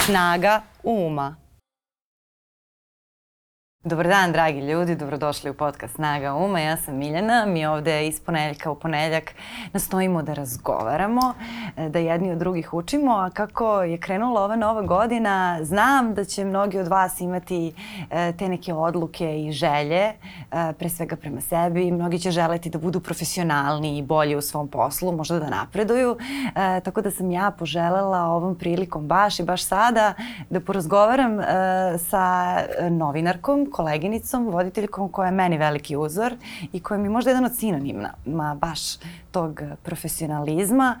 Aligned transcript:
Snaga 0.00 0.62
uma. 0.82 1.38
Dobar 3.84 4.08
dan, 4.08 4.32
dragi 4.32 4.60
ljudi, 4.60 4.96
dobrodošli 4.96 5.50
u 5.50 5.54
podcast 5.54 5.94
Snaga 5.94 6.34
Uma. 6.34 6.60
Ja 6.60 6.76
sam 6.76 6.96
Miljana, 6.96 7.46
mi 7.46 7.66
ovde 7.66 8.06
iz 8.06 8.20
ponedeljka 8.20 8.70
u 8.70 8.74
ponedeljak 8.74 9.34
nastojimo 9.72 10.22
da 10.22 10.34
razgovaramo, 10.34 11.34
e, 11.76 11.88
da 11.88 11.98
jedni 11.98 12.32
od 12.32 12.38
drugih 12.38 12.74
učimo, 12.74 13.12
a 13.12 13.30
kako 13.30 13.82
je 13.82 13.98
krenula 13.98 14.42
ova 14.42 14.56
nova 14.56 14.82
godina, 14.82 15.58
znam 15.62 16.14
da 16.14 16.24
će 16.24 16.44
mnogi 16.44 16.78
od 16.78 16.88
vas 16.88 17.20
imati 17.20 17.72
e, 18.10 18.32
te 18.32 18.48
neke 18.48 18.74
odluke 18.74 19.44
i 19.44 19.52
želje, 19.52 20.02
e, 20.02 20.14
pre 20.78 20.88
svega 20.88 21.16
prema 21.16 21.40
sebi. 21.40 21.90
Mnogi 21.90 22.18
će 22.18 22.30
želeti 22.30 22.70
da 22.70 22.78
budu 22.78 23.00
profesionalni 23.00 23.98
i 23.98 24.02
bolji 24.02 24.36
u 24.36 24.42
svom 24.42 24.68
poslu, 24.68 25.12
možda 25.12 25.38
da 25.38 25.50
napreduju. 25.50 26.16
Tako 26.84 27.00
da 27.00 27.10
sam 27.10 27.30
ja 27.30 27.50
poželela 27.58 28.24
ovom 28.24 28.54
prilikom 28.54 29.06
baš 29.06 29.40
i 29.40 29.42
baš 29.42 29.64
sada 29.64 30.14
da 30.50 30.60
porazgovaram 30.60 31.38
sa 31.98 32.56
novinarkom 32.90 33.67
koleginicom, 33.70 34.46
voditeljkom 34.46 35.08
koja 35.08 35.26
je 35.26 35.32
meni 35.32 35.58
veliki 35.58 35.96
uzor 35.96 36.34
i 36.72 36.80
koja 36.80 36.98
mi 36.98 37.04
je 37.04 37.10
možda 37.10 37.30
jedan 37.30 37.44
od 37.44 37.56
sinonima 37.56 38.10
baš 38.60 38.80
tog 39.30 39.62
profesionalizma, 39.82 41.00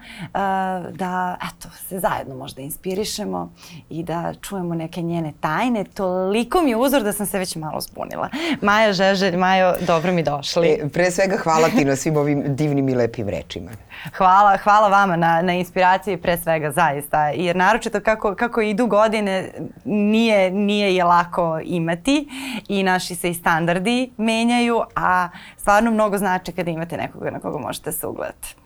da 0.90 1.36
eto, 1.48 1.68
se 1.88 1.98
zajedno 1.98 2.36
možda 2.36 2.62
inspirišemo 2.62 3.52
i 3.90 4.02
da 4.02 4.34
čujemo 4.40 4.74
neke 4.74 5.02
njene 5.02 5.32
tajne. 5.40 5.84
Toliko 5.84 6.62
mi 6.62 6.70
je 6.70 6.76
uzor 6.76 7.02
da 7.02 7.12
sam 7.12 7.26
se 7.26 7.38
već 7.38 7.56
malo 7.56 7.80
zbunila. 7.80 8.28
Maja 8.62 8.92
Žeželj, 8.92 9.36
Majo, 9.36 9.74
dobro 9.86 10.12
mi 10.12 10.22
došli. 10.22 10.68
E, 10.68 10.88
pre 10.88 11.10
svega 11.10 11.36
hvala 11.36 11.68
ti 11.68 11.84
na 11.84 11.96
svim 11.96 12.16
ovim 12.16 12.44
divnim 12.56 12.88
i 12.88 12.94
lepim 12.94 13.28
rečima. 13.28 13.70
Hvala, 14.16 14.56
hvala 14.56 14.88
vama 14.88 15.16
na, 15.16 15.42
na 15.42 15.52
inspiraciji 15.52 16.16
pre 16.16 16.36
svega 16.36 16.70
zaista, 16.70 17.28
jer 17.28 17.56
naročito 17.56 18.00
kako, 18.00 18.34
kako 18.34 18.60
idu 18.60 18.86
godine 18.86 19.50
nije, 19.84 20.50
nije 20.50 20.96
je 20.96 21.04
lako 21.04 21.60
imati 21.64 22.28
i 22.68 22.82
naši 22.82 23.14
se 23.14 23.30
i 23.30 23.34
standardi 23.34 24.10
menjaju, 24.16 24.82
a 24.96 25.28
stvarno 25.56 25.90
mnogo 25.90 26.18
znači 26.18 26.52
kada 26.52 26.70
imate 26.70 26.96
nekoga 26.96 27.30
na 27.30 27.40
koga 27.40 27.58
možete 27.58 27.92
se 27.92 28.06
ugledati. 28.06 28.56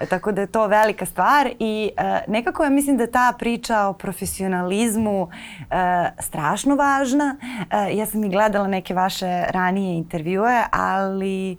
E, 0.00 0.06
tako 0.06 0.32
da 0.32 0.40
je 0.40 0.46
to 0.46 0.66
velika 0.66 1.06
stvar 1.06 1.50
i 1.58 1.90
e, 1.96 2.20
nekako 2.28 2.64
ja 2.64 2.70
mislim 2.70 2.96
da 2.96 3.06
ta 3.06 3.32
priča 3.38 3.86
o 3.86 3.92
profesionalizmu 3.92 5.28
e, 5.60 6.10
strašno 6.18 6.76
važna. 6.76 7.36
E, 7.70 7.96
ja 7.96 8.06
sam 8.06 8.24
i 8.24 8.28
gledala 8.28 8.66
neke 8.68 8.94
vaše 8.94 9.44
ranije 9.48 9.96
intervjue, 9.96 10.62
ali 10.70 11.52
e, 11.52 11.56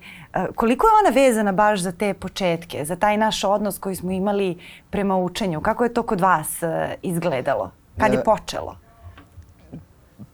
koliko 0.56 0.88
je 0.88 0.92
ona 1.06 1.22
vezana 1.22 1.52
baš 1.52 1.80
za 1.80 1.92
te 1.92 2.14
početke, 2.14 2.86
za 2.86 2.96
taj 2.96 3.18
naš 3.18 3.44
odnos 3.44 3.80
koji 3.80 3.96
smo 3.96 4.12
imali 4.12 4.58
prema 4.90 5.18
učenju? 5.18 5.62
Kako 5.62 5.84
je 5.84 5.94
to 5.94 6.04
kod 6.04 6.22
vas 6.22 6.64
e, 6.64 6.96
izgledalo? 7.02 7.72
Kad 7.98 8.14
je 8.14 8.24
počelo? 8.24 8.81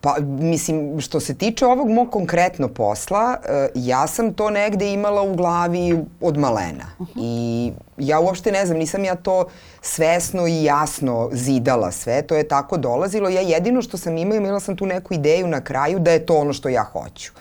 Pa, 0.01 0.15
mislim, 0.39 1.01
što 1.01 1.19
se 1.19 1.33
tiče 1.33 1.65
ovog 1.65 1.89
mog 1.89 2.11
konkretno 2.11 2.67
posla, 2.67 3.37
uh, 3.39 3.71
ja 3.75 4.07
sam 4.07 4.33
to 4.33 4.49
negde 4.49 4.93
imala 4.93 5.21
u 5.21 5.35
glavi 5.35 5.99
od 6.21 6.37
malena. 6.37 6.85
Uh 6.99 7.07
-huh. 7.07 7.21
I 7.21 7.71
ja 7.97 8.19
uopšte 8.19 8.51
ne 8.51 8.65
znam, 8.65 8.77
nisam 8.77 9.03
ja 9.03 9.15
to 9.15 9.45
svesno 9.81 10.47
i 10.47 10.63
jasno 10.63 11.29
zidala 11.31 11.91
sve, 11.91 12.21
to 12.21 12.35
je 12.35 12.47
tako 12.47 12.77
dolazilo. 12.77 13.29
Ja 13.29 13.41
jedino 13.41 13.81
što 13.81 13.97
sam 13.97 14.17
imala, 14.17 14.37
imala 14.37 14.59
sam 14.59 14.75
tu 14.75 14.85
neku 14.85 15.13
ideju 15.13 15.47
na 15.47 15.61
kraju 15.61 15.99
da 15.99 16.11
je 16.11 16.25
to 16.25 16.37
ono 16.37 16.53
što 16.53 16.69
ja 16.69 16.83
hoću. 16.83 17.31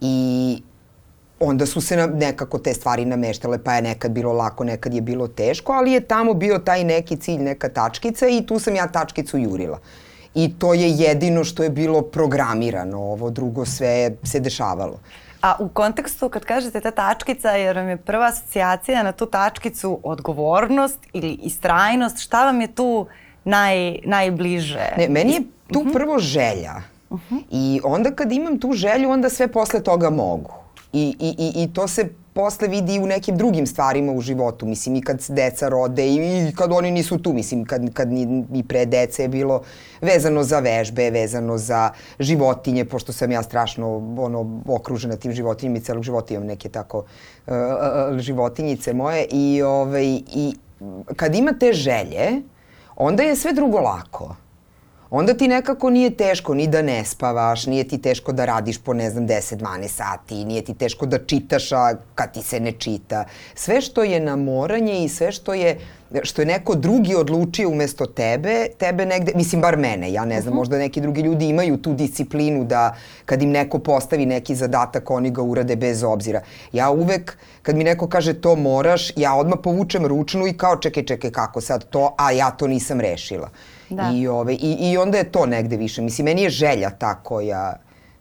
I 0.00 0.62
onda 1.40 1.66
su 1.66 1.80
se 1.80 2.06
nekako 2.06 2.58
te 2.58 2.74
stvari 2.74 3.04
nameštale, 3.04 3.58
pa 3.64 3.74
je 3.74 3.82
nekad 3.82 4.10
bilo 4.10 4.32
lako, 4.32 4.64
nekad 4.64 4.94
je 4.94 5.00
bilo 5.00 5.28
teško, 5.28 5.72
ali 5.72 5.92
je 5.92 6.00
tamo 6.00 6.34
bio 6.34 6.58
taj 6.58 6.84
neki 6.84 7.16
cilj, 7.16 7.42
neka 7.42 7.68
tačkica 7.68 8.28
i 8.28 8.46
tu 8.46 8.58
sam 8.58 8.74
ja 8.74 8.86
tačkicu 8.86 9.38
jurila. 9.38 9.78
Uh, 9.78 10.13
i 10.34 10.54
to 10.58 10.74
je 10.74 10.90
jedino 10.90 11.44
što 11.44 11.62
je 11.62 11.70
bilo 11.70 12.02
programirano, 12.02 12.98
ovo 12.98 13.30
drugo 13.30 13.66
sve 13.66 14.10
se 14.22 14.40
dešavalo. 14.40 14.98
A 15.42 15.56
u 15.58 15.68
kontekstu 15.68 16.28
kad 16.28 16.44
kažete 16.44 16.80
ta 16.80 16.90
tačkica, 16.90 17.50
jer 17.50 17.76
vam 17.76 17.88
je 17.88 17.96
prva 17.96 18.26
asocijacija 18.26 19.02
na 19.02 19.12
tu 19.12 19.26
tačkicu 19.26 20.00
odgovornost 20.02 20.98
ili 21.12 21.32
istrajnost, 21.32 22.18
šta 22.18 22.44
vam 22.44 22.60
je 22.60 22.74
tu 22.74 23.06
naj, 23.44 23.98
najbliže? 24.04 24.94
Ne, 24.98 25.08
meni 25.08 25.32
je 25.32 25.42
tu 25.72 25.78
uh 25.78 25.84
mhm. 25.84 25.90
-huh. 25.90 25.92
prvo 25.92 26.18
želja. 26.18 26.74
Uh 27.10 27.20
-huh. 27.30 27.42
I 27.50 27.80
onda 27.84 28.10
kad 28.10 28.32
imam 28.32 28.58
tu 28.58 28.72
želju, 28.72 29.10
onda 29.10 29.28
sve 29.28 29.48
posle 29.48 29.82
toga 29.82 30.10
mogu. 30.10 30.50
I, 30.92 31.16
i, 31.18 31.34
i, 31.38 31.62
i 31.62 31.72
to 31.72 31.88
se 31.88 32.08
posle 32.34 32.68
vidi 32.68 32.98
u 32.98 33.06
nekim 33.06 33.36
drugim 33.36 33.66
stvarima 33.66 34.12
u 34.12 34.20
životu, 34.20 34.66
mislim 34.66 34.96
i 34.96 35.02
kad 35.02 35.24
deca 35.28 35.68
rode 35.68 36.06
i, 36.08 36.48
i 36.48 36.54
kad 36.54 36.72
oni 36.72 36.90
nisu 36.90 37.18
tu, 37.18 37.32
mislim 37.32 37.64
kad, 37.64 37.92
kad 37.94 38.12
ni, 38.12 38.26
ni 38.26 38.62
pre 38.62 38.86
dece 38.86 39.22
je 39.22 39.28
bilo 39.28 39.62
vezano 40.00 40.42
za 40.42 40.58
vežbe, 40.58 41.10
vezano 41.10 41.58
za 41.58 41.90
životinje, 42.18 42.84
pošto 42.84 43.12
sam 43.12 43.32
ja 43.32 43.42
strašno 43.42 43.96
ono, 44.18 44.60
okružena 44.66 45.16
tim 45.16 45.32
životinjima 45.32 45.78
i 45.78 45.80
celog 45.80 46.02
života 46.02 46.34
imam 46.34 46.46
neke 46.46 46.68
tako 46.68 47.04
uh, 47.46 47.54
životinjice 48.18 48.92
moje 48.92 49.26
i, 49.30 49.62
ovaj, 49.62 50.06
i 50.34 50.54
kad 51.16 51.34
ima 51.34 51.52
te 51.52 51.72
želje, 51.72 52.42
onda 52.96 53.22
je 53.22 53.36
sve 53.36 53.52
drugo 53.52 53.80
lako 53.80 54.34
onda 55.16 55.34
ti 55.34 55.48
nekako 55.48 55.90
nije 55.90 56.10
teško 56.16 56.54
ni 56.54 56.66
da 56.66 56.82
ne 56.82 57.04
spavaš, 57.04 57.66
nije 57.66 57.88
ti 57.88 57.98
teško 57.98 58.32
da 58.32 58.44
radiš 58.44 58.78
po 58.78 58.94
ne 58.94 59.10
znam 59.10 59.28
10-12 59.28 59.88
sati, 59.88 60.44
nije 60.44 60.64
ti 60.64 60.74
teško 60.74 61.06
da 61.06 61.18
čitaš 61.18 61.72
a 61.72 61.92
kad 62.14 62.32
ti 62.32 62.42
se 62.42 62.60
ne 62.60 62.72
čita. 62.72 63.24
Sve 63.54 63.80
što 63.80 64.02
je 64.02 64.20
namoranje 64.20 65.04
i 65.04 65.08
sve 65.08 65.32
što 65.32 65.54
je 65.54 65.78
što 66.22 66.42
je 66.42 66.46
neko 66.46 66.74
drugi 66.74 67.14
odlučio 67.14 67.70
umesto 67.70 68.06
tebe, 68.06 68.66
tebe 68.78 69.06
negde, 69.06 69.32
mislim 69.34 69.60
bar 69.60 69.76
mene, 69.76 70.12
ja 70.12 70.24
ne 70.24 70.40
znam, 70.40 70.52
uh 70.52 70.54
-huh. 70.54 70.58
možda 70.58 70.78
neki 70.78 71.00
drugi 71.00 71.20
ljudi 71.20 71.48
imaju 71.48 71.76
tu 71.76 71.94
disciplinu 71.94 72.64
da 72.64 72.94
kad 73.24 73.42
im 73.42 73.50
neko 73.50 73.78
postavi 73.78 74.26
neki 74.26 74.54
zadatak, 74.54 75.10
oni 75.10 75.30
ga 75.30 75.42
urade 75.42 75.76
bez 75.76 76.02
obzira. 76.02 76.42
Ja 76.72 76.90
uvek, 76.90 77.38
kad 77.62 77.76
mi 77.76 77.84
neko 77.84 78.08
kaže 78.08 78.34
to 78.40 78.56
moraš, 78.56 79.12
ja 79.16 79.34
odmah 79.34 79.58
povučem 79.62 80.06
ručnu 80.06 80.46
i 80.46 80.52
kao 80.52 80.76
čekaj, 80.76 81.04
čekaj, 81.04 81.30
kako 81.30 81.60
sad 81.60 81.88
to, 81.88 82.14
a 82.18 82.32
ja 82.32 82.50
to 82.50 82.66
nisam 82.66 83.00
rešila. 83.00 83.50
Da. 83.94 84.10
I, 84.14 84.28
ove, 84.28 84.54
i, 84.54 84.76
I 84.80 84.96
onda 84.96 85.18
je 85.18 85.32
to 85.32 85.46
negde 85.46 85.76
više. 85.76 86.02
Mislim, 86.02 86.24
meni 86.24 86.42
je 86.42 86.50
želja 86.50 86.90
ta 86.90 87.14
koja, 87.14 87.74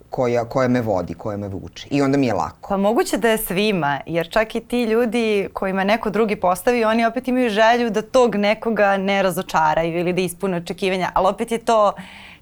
koja, 0.09 0.45
koja 0.45 0.67
me 0.67 0.81
vodi, 0.81 1.13
koja 1.13 1.37
me 1.37 1.47
vuče. 1.47 1.87
I 1.91 2.01
onda 2.01 2.17
mi 2.17 2.27
je 2.27 2.33
lako. 2.33 2.69
Pa 2.69 2.77
moguće 2.77 3.17
da 3.17 3.29
je 3.29 3.37
svima, 3.37 3.99
jer 4.05 4.29
čak 4.29 4.55
i 4.55 4.59
ti 4.59 4.83
ljudi 4.83 5.49
kojima 5.53 5.83
neko 5.83 6.09
drugi 6.09 6.35
postavi, 6.35 6.85
oni 6.85 7.05
opet 7.05 7.27
imaju 7.27 7.49
želju 7.49 7.89
da 7.89 8.01
tog 8.01 8.35
nekoga 8.35 8.97
ne 8.97 9.23
razočaraju 9.23 9.99
ili 9.99 10.13
da 10.13 10.21
ispune 10.21 10.57
očekivanja, 10.57 11.11
ali 11.13 11.27
opet 11.27 11.51
je 11.51 11.57
to 11.57 11.93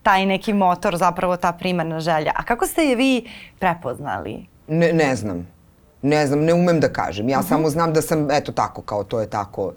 taj 0.04 0.26
neki 0.26 0.54
motor, 0.54 0.98
zapravo 0.98 1.38
ta 1.38 1.52
primarna 1.52 2.00
želja. 2.00 2.32
A 2.36 2.44
kako 2.44 2.68
ste 2.68 2.84
je 2.84 2.96
vi 2.96 3.30
prepoznali? 3.60 4.46
Ne, 4.68 4.94
ne 4.94 5.16
znam. 5.16 5.48
Ne 6.02 6.28
znam, 6.28 6.40
ne 6.40 6.54
umem 6.54 6.80
da 6.80 6.94
kažem. 6.94 7.30
Ja 7.30 7.40
uh 7.40 7.46
mhm. 7.46 7.54
-huh. 7.54 7.56
samo 7.56 7.70
znam 7.70 7.94
da 7.94 8.02
sam, 8.02 8.32
eto 8.32 8.52
tako, 8.52 8.82
kao 8.82 9.04
to 9.04 9.20
je 9.20 9.30
tako 9.30 9.74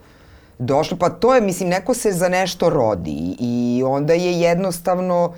došlo. 0.58 0.96
Pa 0.96 1.10
to 1.10 1.34
je, 1.34 1.40
mislim, 1.40 1.68
neko 1.68 1.94
se 1.94 2.12
za 2.12 2.28
nešto 2.28 2.70
rodi 2.70 3.36
i 3.38 3.82
onda 3.86 4.12
je 4.12 4.40
jednostavno, 4.40 5.34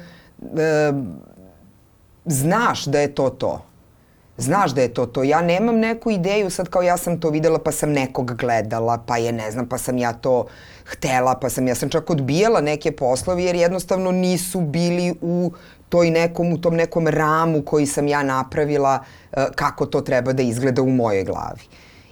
e, 0.58 0.92
znaš 2.24 2.84
da 2.84 3.00
je 3.00 3.14
to 3.14 3.30
to. 3.30 3.62
Znaš 4.38 4.70
da 4.70 4.80
je 4.80 4.94
to 4.94 5.06
to. 5.06 5.22
Ja 5.22 5.42
nemam 5.42 5.78
neku 5.78 6.10
ideju 6.10 6.50
sad 6.50 6.68
kao 6.68 6.82
ja 6.82 6.96
sam 6.96 7.20
to 7.20 7.30
videla 7.30 7.58
pa 7.58 7.72
sam 7.72 7.92
nekog 7.92 8.34
gledala, 8.34 8.98
pa 9.06 9.16
je 9.16 9.32
ne 9.32 9.50
znam, 9.50 9.68
pa 9.68 9.78
sam 9.78 9.98
ja 9.98 10.12
to 10.12 10.46
htela, 10.84 11.34
pa 11.34 11.50
sam 11.50 11.68
ja 11.68 11.74
sam 11.74 11.88
čak 11.88 12.10
odbijala 12.10 12.60
neke 12.60 12.92
poslovi 12.92 13.44
jer 13.44 13.56
jednostavno 13.56 14.12
nisu 14.12 14.60
bili 14.60 15.14
u 15.20 15.52
toj 15.88 16.10
nekom, 16.10 16.52
u 16.52 16.58
tom 16.58 16.74
nekom 16.74 17.08
ramu 17.08 17.62
koji 17.62 17.86
sam 17.86 18.08
ja 18.08 18.22
napravila 18.22 18.98
uh, 19.32 19.42
kako 19.54 19.86
to 19.86 20.00
treba 20.00 20.32
da 20.32 20.42
izgleda 20.42 20.82
u 20.82 20.90
mojoj 20.90 21.24
glavi. 21.24 21.62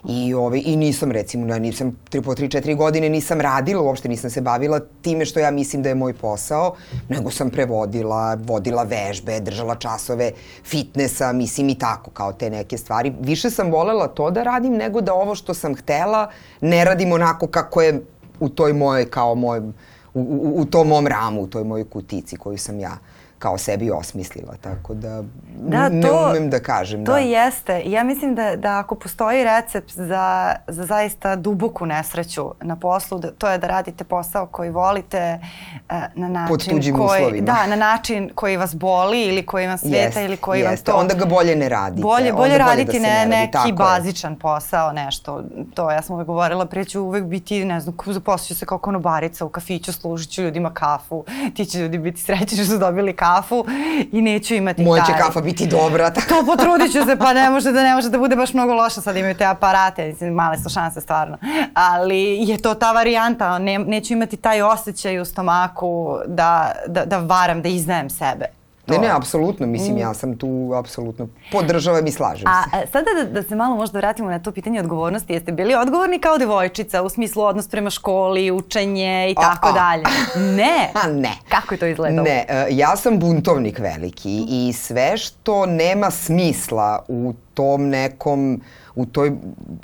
I, 0.09 0.35
ovaj, 0.35 0.63
I 0.65 0.77
nisam 0.77 1.13
recimo, 1.13 1.47
ja 1.47 1.59
nisam 1.59 1.97
tri, 2.11 2.23
po 2.23 2.35
3-4 2.35 2.77
godine 2.77 3.09
nisam 3.09 3.41
radila, 3.41 3.83
uopšte 3.83 4.09
nisam 4.09 4.31
se 4.31 4.41
bavila 4.41 4.81
time 5.03 5.25
što 5.25 5.41
ja 5.41 5.51
mislim 5.51 5.83
da 5.83 5.89
je 5.89 5.95
moj 5.95 6.13
posao, 6.13 6.75
nego 7.09 7.31
sam 7.31 7.51
prevodila, 7.51 8.35
vodila 8.35 8.83
vežbe, 8.83 9.41
držala 9.41 9.75
časove 9.75 10.33
fitnessa, 10.65 11.33
mislim 11.33 11.69
i 11.69 11.79
tako, 11.79 12.11
kao 12.11 12.33
te 12.33 12.51
neke 12.51 12.79
stvari. 12.79 13.13
Više 13.21 13.51
sam 13.51 13.71
volela 13.71 14.09
to 14.09 14.31
da 14.31 14.43
radim 14.43 14.73
nego 14.73 15.01
da 15.01 15.15
ovo 15.15 15.35
što 15.35 15.55
sam 15.55 15.75
htela 15.75 16.31
ne 16.61 16.85
radim 16.85 17.13
onako 17.13 17.47
kako 17.47 17.83
je 17.83 18.01
u 18.41 18.49
toj 18.49 18.73
moje, 18.73 19.11
kao 19.11 19.35
moj, 19.35 19.59
u, 19.59 19.73
u, 20.15 20.53
u 20.57 20.65
tom 20.65 20.89
mom 20.89 21.07
ramu, 21.07 21.43
u 21.43 21.47
toj 21.47 21.65
mojoj 21.65 21.85
kutici 21.85 22.37
koju 22.37 22.59
sam 22.59 22.81
ja 22.81 22.99
kao 23.45 23.59
sebi 23.59 23.91
osmislila, 23.91 24.55
tako 24.61 24.95
da, 24.95 25.23
da 25.57 25.89
to, 25.89 25.95
ne 25.95 26.11
umem 26.31 26.51
da 26.51 26.61
kažem. 26.61 27.05
To 27.05 27.13
da. 27.13 27.19
jeste. 27.19 27.83
Ja 27.87 28.05
mislim 28.05 28.35
da, 28.35 28.57
da 28.57 28.79
ako 28.79 28.95
postoji 28.95 29.45
recept 29.45 29.93
za, 29.93 30.55
za 30.69 30.87
zaista 30.87 31.37
duboku 31.37 31.87
nesreću 31.87 32.51
na 32.61 32.77
poslu, 32.77 33.19
da, 33.19 33.31
to 33.31 33.49
je 33.49 33.59
da 33.59 33.67
radite 33.67 34.05
posao 34.05 34.47
koji 34.47 34.71
volite 34.71 35.41
uh, 35.41 35.97
na 36.15 36.29
način 36.29 36.49
Pod 36.49 36.69
tuđim 36.69 36.97
koji, 36.97 37.23
uslovima. 37.23 37.47
Da, 37.47 37.67
na 37.67 37.77
način 37.77 38.31
koji 38.35 38.57
vas 38.57 38.75
boli 38.75 39.23
ili 39.23 39.47
koji 39.47 39.67
vam 39.67 39.79
sveta 39.79 40.21
ili 40.21 40.37
koji 40.37 40.61
jeste. 40.61 40.93
vam 40.93 40.99
to... 40.99 41.03
Onda 41.03 41.15
ga 41.15 41.25
bolje 41.25 41.57
ne 41.57 41.69
radite. 41.69 42.03
Bolje, 42.03 42.33
bolje 42.33 42.53
Onda 42.53 42.65
raditi 42.67 42.87
bolje 42.87 43.01
da 43.01 43.09
ne, 43.09 43.27
ne 43.27 43.37
radi. 43.37 43.59
neki 43.59 43.73
bazičan 43.73 44.33
je. 44.33 44.39
posao, 44.39 44.93
nešto. 44.93 45.43
To 45.75 45.91
ja 45.91 46.03
sam 46.03 46.15
uvek 46.15 46.27
govorila, 46.27 46.67
prije 46.67 46.85
ću 46.85 47.03
uvek 47.03 47.25
biti, 47.25 47.65
ne 47.65 47.81
znam, 47.81 47.97
zaposliću 48.07 48.55
se 48.55 48.67
kao 48.67 48.79
konobarica 48.79 49.45
u 49.45 49.49
kafiću, 49.49 49.93
služit 49.93 50.31
ću 50.31 50.43
ljudima 50.43 50.75
kafu, 50.75 51.25
ti 51.55 51.65
će 51.65 51.79
ljudi 51.79 51.99
biti 51.99 52.21
srećni 52.21 52.57
što 52.57 52.65
su 52.65 52.79
dobili 52.79 53.13
kafu 53.17 53.34
i 54.13 54.23
neću 54.23 54.55
imati 54.55 54.85
Moja 54.85 55.05
taj... 55.05 55.15
će 55.15 55.23
kafa 55.23 55.41
biti 55.41 55.67
dobra. 55.67 56.11
Tako. 56.11 56.29
To 56.29 56.47
potrudit 56.47 56.93
ću 56.93 57.05
se, 57.05 57.17
pa 57.17 57.33
ne 57.33 57.51
može 57.51 57.73
da 57.73 57.83
ne 57.83 57.95
može 57.95 58.09
da 58.09 58.19
bude 58.19 58.37
baš 58.37 58.55
mnogo 58.55 58.75
loša, 58.75 59.01
sad 59.01 59.17
imaju 59.17 59.35
te 59.35 59.45
aparate, 59.45 60.07
mislim, 60.07 60.35
male 60.35 60.59
su 60.59 60.69
šanse 60.69 61.01
stvarno. 61.01 61.39
Ali 61.75 62.49
je 62.49 62.63
to 62.63 62.75
ta 62.75 62.93
varijanta, 62.93 63.59
ne, 63.59 63.79
neću 63.79 64.13
imati 64.13 64.37
taj 64.37 64.63
osjećaj 64.63 65.19
u 65.19 65.25
stomaku 65.25 66.19
da, 66.27 66.73
da, 66.87 67.05
da 67.05 67.19
varam, 67.19 67.63
da 67.63 67.69
izdajem 67.69 68.11
sebe. 68.11 68.64
To. 68.87 68.93
Ne, 68.93 68.99
ne, 68.99 69.09
apsolutno, 69.11 69.67
mislim, 69.67 69.95
mm. 69.95 69.99
ja 69.99 70.15
sam 70.15 70.39
tu 70.39 70.73
apsolutno 70.75 71.29
podržavam 71.53 72.07
i 72.07 72.11
slažem 72.11 72.47
a, 72.49 72.63
se. 72.63 72.77
A 72.77 72.87
sada 72.93 73.11
da, 73.17 73.41
da 73.41 73.49
se 73.49 73.55
malo 73.55 73.77
možda 73.77 73.99
vratimo 73.99 74.31
na 74.31 74.39
to 74.39 74.53
pitanje 74.53 74.81
odgovornosti, 74.81 75.33
jeste 75.33 75.53
bili 75.53 75.75
odgovorni 75.75 76.19
kao 76.19 76.39
devojčica 76.39 77.03
u 77.03 77.09
smislu 77.09 77.43
odnos 77.43 77.69
prema 77.69 77.91
školi, 77.91 78.51
učenje 78.51 79.31
i 79.31 79.35
tako 79.35 79.69
a, 79.69 79.71
a. 79.71 79.73
dalje? 79.73 80.05
Ne. 80.57 80.91
A 81.05 81.09
ne. 81.13 81.33
Kako 81.49 81.75
je 81.75 81.79
to 81.79 81.87
izgledalo? 81.87 82.23
Ne, 82.23 82.47
uh, 82.49 82.79
ja 82.79 82.97
sam 82.97 83.19
buntovnik 83.19 83.79
veliki 83.79 84.47
i 84.49 84.73
sve 84.73 85.17
što 85.17 85.67
nema 85.67 86.11
smisla 86.11 87.05
u 87.09 87.35
tom 87.55 87.89
nekom 87.89 88.61
u 88.95 89.07
toj, 89.07 89.33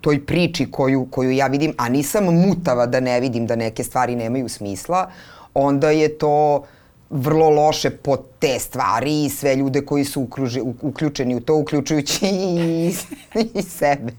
toj 0.00 0.26
priči 0.26 0.70
koju, 0.70 1.08
koju 1.10 1.30
ja 1.30 1.46
vidim, 1.46 1.74
a 1.78 1.88
nisam 1.88 2.24
mutava 2.24 2.86
da 2.86 3.00
ne 3.00 3.20
vidim 3.20 3.46
da 3.46 3.56
neke 3.56 3.84
stvari 3.84 4.16
nemaju 4.16 4.48
smisla, 4.48 5.10
onda 5.54 5.90
je 5.90 6.18
to 6.18 6.56
uh, 6.56 6.64
vrlo 7.10 7.50
loše 7.50 7.90
po 7.90 8.16
te 8.16 8.58
stvari 8.58 9.24
i 9.24 9.28
sve 9.28 9.56
ljude 9.56 9.84
koji 9.84 10.04
su 10.04 10.22
ukruži, 10.22 10.60
uključeni 10.82 11.34
u 11.34 11.40
to, 11.40 11.56
uključujući 11.56 12.26
i, 12.26 12.94
i 13.54 13.62
sebe. 13.62 14.12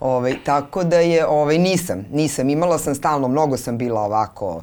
Ove, 0.00 0.16
ovaj, 0.16 0.36
tako 0.44 0.84
da 0.84 0.98
je, 0.98 1.26
ove, 1.26 1.36
ovaj, 1.40 1.58
nisam, 1.58 2.04
nisam. 2.12 2.50
Imala 2.50 2.78
sam 2.78 2.94
stalno, 2.94 3.28
mnogo 3.28 3.56
sam 3.56 3.78
bila 3.78 4.00
ovako 4.00 4.62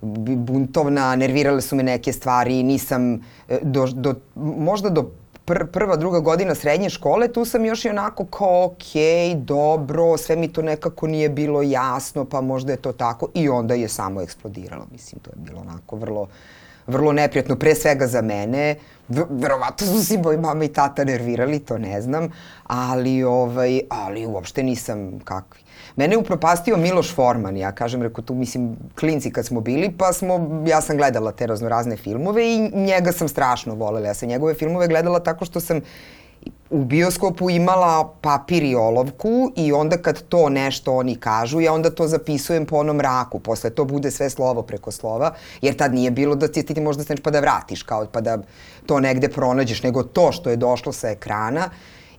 buntovna, 0.00 1.16
nervirale 1.16 1.62
su 1.62 1.76
me 1.76 1.82
neke 1.82 2.12
stvari, 2.12 2.62
nisam 2.62 3.14
e, 3.48 3.58
do, 3.62 3.86
do, 3.86 4.14
možda 4.34 4.88
do 4.88 5.10
pr, 5.44 5.66
prva, 5.72 5.96
druga 5.96 6.20
godina 6.20 6.54
srednje 6.54 6.90
škole, 6.90 7.28
tu 7.28 7.44
sam 7.44 7.64
još 7.64 7.84
i 7.84 7.88
onako 7.88 8.24
kao, 8.24 8.64
ok, 8.64 8.92
dobro, 9.36 10.16
sve 10.16 10.36
mi 10.36 10.52
to 10.52 10.62
nekako 10.62 11.06
nije 11.06 11.28
bilo 11.28 11.62
jasno, 11.62 12.24
pa 12.24 12.40
možda 12.40 12.72
je 12.72 12.76
to 12.76 12.92
tako. 12.92 13.28
I 13.34 13.48
onda 13.48 13.74
je 13.74 13.88
samo 13.88 14.22
eksplodiralo, 14.22 14.86
mislim, 14.92 15.20
to 15.20 15.30
je 15.30 15.36
bilo 15.36 15.60
onako 15.60 15.96
vrlo, 15.96 16.28
vrlo 16.86 17.12
neprijatno, 17.12 17.56
pre 17.56 17.74
svega 17.74 18.06
za 18.06 18.22
mene. 18.22 18.74
V 19.08 19.26
verovatno 19.30 19.86
su 19.86 20.04
si 20.04 20.18
moji 20.18 20.38
mama 20.38 20.64
i 20.64 20.68
tata 20.68 21.04
nervirali, 21.04 21.58
to 21.58 21.78
ne 21.78 22.00
znam, 22.02 22.28
ali, 22.66 23.22
ovaj, 23.22 23.80
ali 23.88 24.26
uopšte 24.26 24.62
nisam 24.62 25.20
kakvi. 25.24 25.60
Mene 25.96 26.14
je 26.14 26.18
upropastio 26.18 26.76
Miloš 26.76 27.14
Forman, 27.14 27.56
ja 27.56 27.72
kažem, 27.72 28.02
reko 28.02 28.22
tu, 28.22 28.34
mislim, 28.34 28.76
klinci 29.00 29.30
kad 29.30 29.46
smo 29.46 29.60
bili, 29.60 29.94
pa 29.98 30.12
smo, 30.12 30.62
ja 30.66 30.80
sam 30.80 30.96
gledala 30.96 31.32
te 31.32 31.46
raznorazne 31.46 31.96
filmove 31.96 32.46
i 32.46 32.70
njega 32.74 33.12
sam 33.12 33.28
strašno 33.28 33.74
volela. 33.74 34.06
Ja 34.06 34.14
sam 34.14 34.28
njegove 34.28 34.54
filmove 34.54 34.88
gledala 34.88 35.20
tako 35.20 35.44
što 35.44 35.60
sam 35.60 35.80
u 36.70 36.84
bioskopu 36.84 37.50
imala 37.50 38.14
papir 38.20 38.62
i 38.62 38.74
olovku 38.74 39.52
i 39.56 39.72
onda 39.72 39.96
kad 39.96 40.22
to 40.22 40.48
nešto 40.48 40.94
oni 40.94 41.16
kažu, 41.16 41.60
ja 41.60 41.72
onda 41.72 41.90
to 41.90 42.08
zapisujem 42.08 42.66
po 42.66 42.76
onom 42.76 43.00
raku. 43.00 43.38
Posle 43.38 43.70
to 43.70 43.84
bude 43.84 44.10
sve 44.10 44.30
slovo 44.30 44.62
preko 44.62 44.90
slova, 44.90 45.34
jer 45.62 45.76
tad 45.76 45.94
nije 45.94 46.10
bilo 46.10 46.34
da 46.34 46.48
ti, 46.48 46.62
ti 46.62 46.80
možda 46.80 47.04
staneš 47.04 47.20
pa 47.20 47.30
da 47.30 47.40
vratiš, 47.40 47.82
kao 47.82 48.06
pa 48.12 48.20
da 48.20 48.38
to 48.86 49.00
negde 49.00 49.28
pronađeš, 49.28 49.82
nego 49.82 50.02
to 50.02 50.32
što 50.32 50.50
je 50.50 50.56
došlo 50.56 50.92
sa 50.92 51.10
ekrana. 51.10 51.70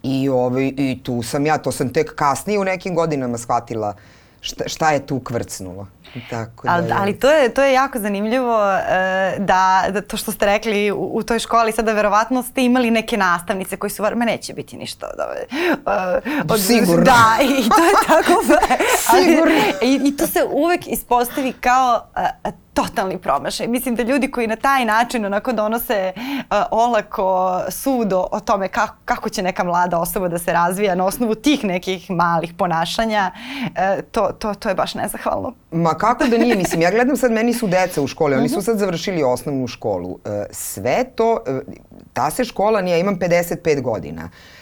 I, 0.04 0.30
ovaj, 0.30 0.74
I 0.78 1.00
tu 1.04 1.24
sam 1.24 1.46
ja, 1.46 1.58
to 1.58 1.72
sam 1.72 1.94
tek 1.94 2.16
kasnije 2.16 2.60
u 2.60 2.64
nekim 2.64 2.96
godinama 2.96 3.38
shvatila 3.38 3.96
šta, 4.42 4.64
šta 4.68 4.92
je 4.92 5.06
tu 5.06 5.20
kvrcnulo. 5.20 5.88
Tako 6.30 6.68
da, 6.68 6.74
ali, 6.74 6.92
ali 6.96 7.20
to, 7.20 7.32
je, 7.32 7.54
to 7.54 7.64
je 7.64 7.74
jako 7.74 8.00
zanimljivo 8.00 8.56
uh, 8.56 9.46
da, 9.46 9.86
da 9.92 10.02
to 10.02 10.18
što 10.18 10.32
ste 10.32 10.46
rekli 10.46 10.92
u, 10.92 11.10
u 11.14 11.24
toj 11.24 11.40
školi 11.40 11.72
sada 11.72 11.94
verovatno 11.94 12.44
ste 12.44 12.64
imali 12.64 12.92
neke 12.92 13.18
nastavnice 13.18 13.78
koji 13.78 13.92
su 13.92 14.04
me 14.16 14.26
neće 14.26 14.54
biti 14.54 14.78
ništa 14.78 15.08
od 15.14 15.20
ove. 15.20 15.46
Uh, 15.72 16.52
od, 16.52 16.62
Sigurno. 16.62 17.04
Da, 17.04 17.38
i 17.42 17.70
to 17.70 17.84
je 17.84 17.94
tako. 18.08 18.44
Sigurno. 19.16 19.56
I, 19.82 20.02
I 20.04 20.18
to 20.18 20.28
se 20.28 20.40
uvek 20.52 20.88
ispostavi 20.88 21.54
kao 21.54 22.02
uh, 22.46 22.52
totalni 22.78 23.18
promašaj. 23.18 23.68
Mislim 23.68 23.96
da 23.96 24.04
ljudi 24.04 24.32
koji 24.32 24.48
na 24.48 24.56
taj 24.56 24.86
način 24.86 25.26
onako 25.26 25.54
donose 25.54 26.14
uh, 26.16 26.58
olako 26.72 27.60
sud 27.70 28.14
o, 28.14 28.28
o 28.32 28.40
tome 28.40 28.68
kako, 28.68 28.96
kako 29.06 29.30
će 29.30 29.42
neka 29.42 29.64
mlada 29.64 30.00
osoba 30.00 30.28
da 30.28 30.38
se 30.38 30.54
razvija 30.54 30.96
na 30.96 31.06
osnovu 31.06 31.36
tih 31.36 31.64
nekih 31.64 32.12
malih 32.12 32.54
ponašanja, 32.58 33.32
uh, 33.34 34.04
to, 34.12 34.30
to, 34.40 34.54
to 34.54 34.70
je 34.70 34.76
baš 34.76 34.96
nezahvalno. 34.96 35.54
Ma 35.72 35.94
kako 35.94 36.28
da 36.28 36.38
nije, 36.38 36.56
mislim, 36.56 36.82
ja 36.82 36.92
gledam 36.92 37.18
sad, 37.18 37.32
meni 37.32 37.54
su 37.54 37.68
deca 37.68 38.02
u 38.02 38.08
školi, 38.08 38.36
oni 38.36 38.50
su 38.50 38.58
mhm. 38.58 38.66
sad 38.66 38.78
završili 38.78 39.24
osnovnu 39.24 39.68
školu. 39.68 40.10
Uh, 40.10 40.20
sve 40.52 41.04
to, 41.16 41.32
uh, 41.48 41.74
ta 42.14 42.32
se 42.32 42.46
škola, 42.46 42.80
ja 42.80 42.98
imam 42.98 43.20
55 43.20 43.82
godina, 43.82 44.24
uh, 44.24 44.57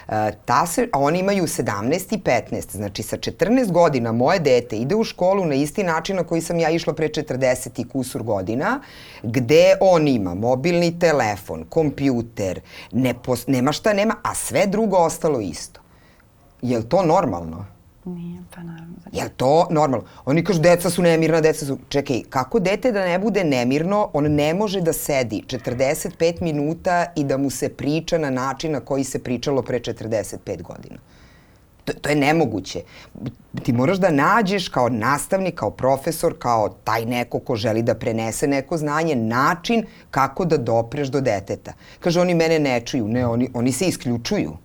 ta 0.45 0.65
se, 0.67 0.89
a 0.91 0.99
oni 0.99 1.19
imaju 1.19 1.43
17 1.43 2.15
i 2.15 2.17
15, 2.17 2.75
znači 2.75 3.03
sa 3.03 3.17
14 3.17 3.71
godina 3.71 4.11
moje 4.11 4.39
dete 4.39 4.77
ide 4.77 4.95
u 4.95 5.03
školu 5.03 5.45
na 5.45 5.55
isti 5.55 5.83
način 5.83 6.15
na 6.15 6.23
koji 6.23 6.41
sam 6.41 6.59
ja 6.59 6.69
išla 6.69 6.93
pre 6.93 7.07
40 7.07 7.81
i 7.81 7.89
kusur 7.89 8.23
godina, 8.23 8.81
gde 9.23 9.77
on 9.81 10.07
ima 10.07 10.33
mobilni 10.33 10.99
telefon, 10.99 11.65
kompjuter, 11.69 12.59
ne 12.91 13.13
pos, 13.13 13.47
nema 13.47 13.71
šta 13.71 13.93
nema, 13.93 14.15
a 14.23 14.35
sve 14.35 14.67
drugo 14.67 14.97
ostalo 14.97 15.39
isto. 15.39 15.81
Je 16.61 16.77
li 16.77 16.89
to 16.89 17.03
normalno? 17.05 17.74
Nije, 18.05 18.41
pa 18.55 18.63
naravno. 18.63 18.95
Je 19.11 19.29
to 19.29 19.67
normalno? 19.71 20.05
Oni 20.25 20.43
kažu, 20.43 20.61
deca 20.61 20.89
su 20.89 21.01
nemirna, 21.01 21.41
deca 21.41 21.65
su... 21.65 21.77
Čekaj, 21.89 22.21
kako 22.29 22.59
dete 22.59 22.91
da 22.91 23.05
ne 23.05 23.19
bude 23.19 23.43
nemirno, 23.43 24.09
on 24.13 24.23
ne 24.23 24.53
može 24.53 24.81
da 24.81 24.93
sedi 24.93 25.43
45 25.47 26.41
minuta 26.41 27.05
i 27.15 27.23
da 27.23 27.37
mu 27.37 27.49
se 27.49 27.69
priča 27.69 28.17
na 28.17 28.29
način 28.29 28.71
na 28.71 28.79
koji 28.79 29.03
se 29.03 29.23
pričalo 29.23 29.61
pre 29.61 29.79
45 29.79 30.61
godina. 30.61 30.97
To, 31.85 31.93
to 31.93 32.09
je 32.09 32.15
nemoguće. 32.15 32.81
Ti 33.63 33.73
moraš 33.73 33.97
da 33.97 34.11
nađeš 34.11 34.69
kao 34.69 34.89
nastavnik, 34.89 35.55
kao 35.55 35.71
profesor, 35.71 36.35
kao 36.39 36.69
taj 36.69 37.05
neko 37.05 37.39
ko 37.39 37.55
želi 37.55 37.83
da 37.83 37.95
prenese 37.95 38.47
neko 38.47 38.77
znanje, 38.77 39.15
način 39.15 39.85
kako 40.11 40.45
da 40.45 40.57
dopreš 40.57 41.07
do 41.07 41.21
deteta. 41.21 41.73
Kaže, 41.99 42.21
oni 42.21 42.33
mene 42.33 42.59
ne 42.59 42.81
čuju. 42.81 43.07
Ne, 43.07 43.27
oni, 43.27 43.49
oni 43.53 43.71
se 43.71 43.85
isključuju. 43.85 44.57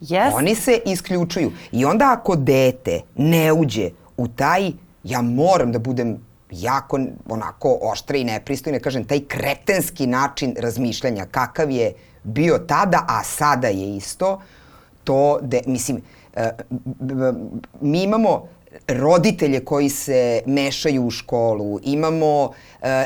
Yes. 0.00 0.34
Oni 0.34 0.54
se 0.54 0.80
isključuju. 0.86 1.52
I 1.72 1.84
onda 1.84 2.12
ako 2.12 2.36
dete 2.36 3.00
ne 3.16 3.52
uđe 3.52 3.90
u 4.16 4.28
taj, 4.28 4.70
ja 5.04 5.22
moram 5.22 5.72
da 5.72 5.78
budem 5.78 6.18
jako 6.50 7.00
onako 7.28 7.78
oštra 7.82 8.16
i 8.16 8.24
nepristojna, 8.24 8.78
kažem, 8.78 9.04
taj 9.04 9.20
kretenski 9.20 10.06
način 10.06 10.54
razmišljanja, 10.58 11.26
kakav 11.30 11.70
je 11.70 11.92
bio 12.22 12.58
tada, 12.58 13.04
a 13.08 13.24
sada 13.24 13.68
je 13.68 13.96
isto, 13.96 14.40
to, 15.04 15.38
de, 15.42 15.60
mislim, 15.66 16.02
uh, 16.36 16.42
mi 17.80 18.02
imamo 18.02 18.48
roditelje 18.88 19.64
koji 19.64 19.88
se 19.88 20.42
mešaju 20.46 21.04
u 21.04 21.10
školu, 21.10 21.80
imamo 21.82 22.44
uh, 22.44 22.52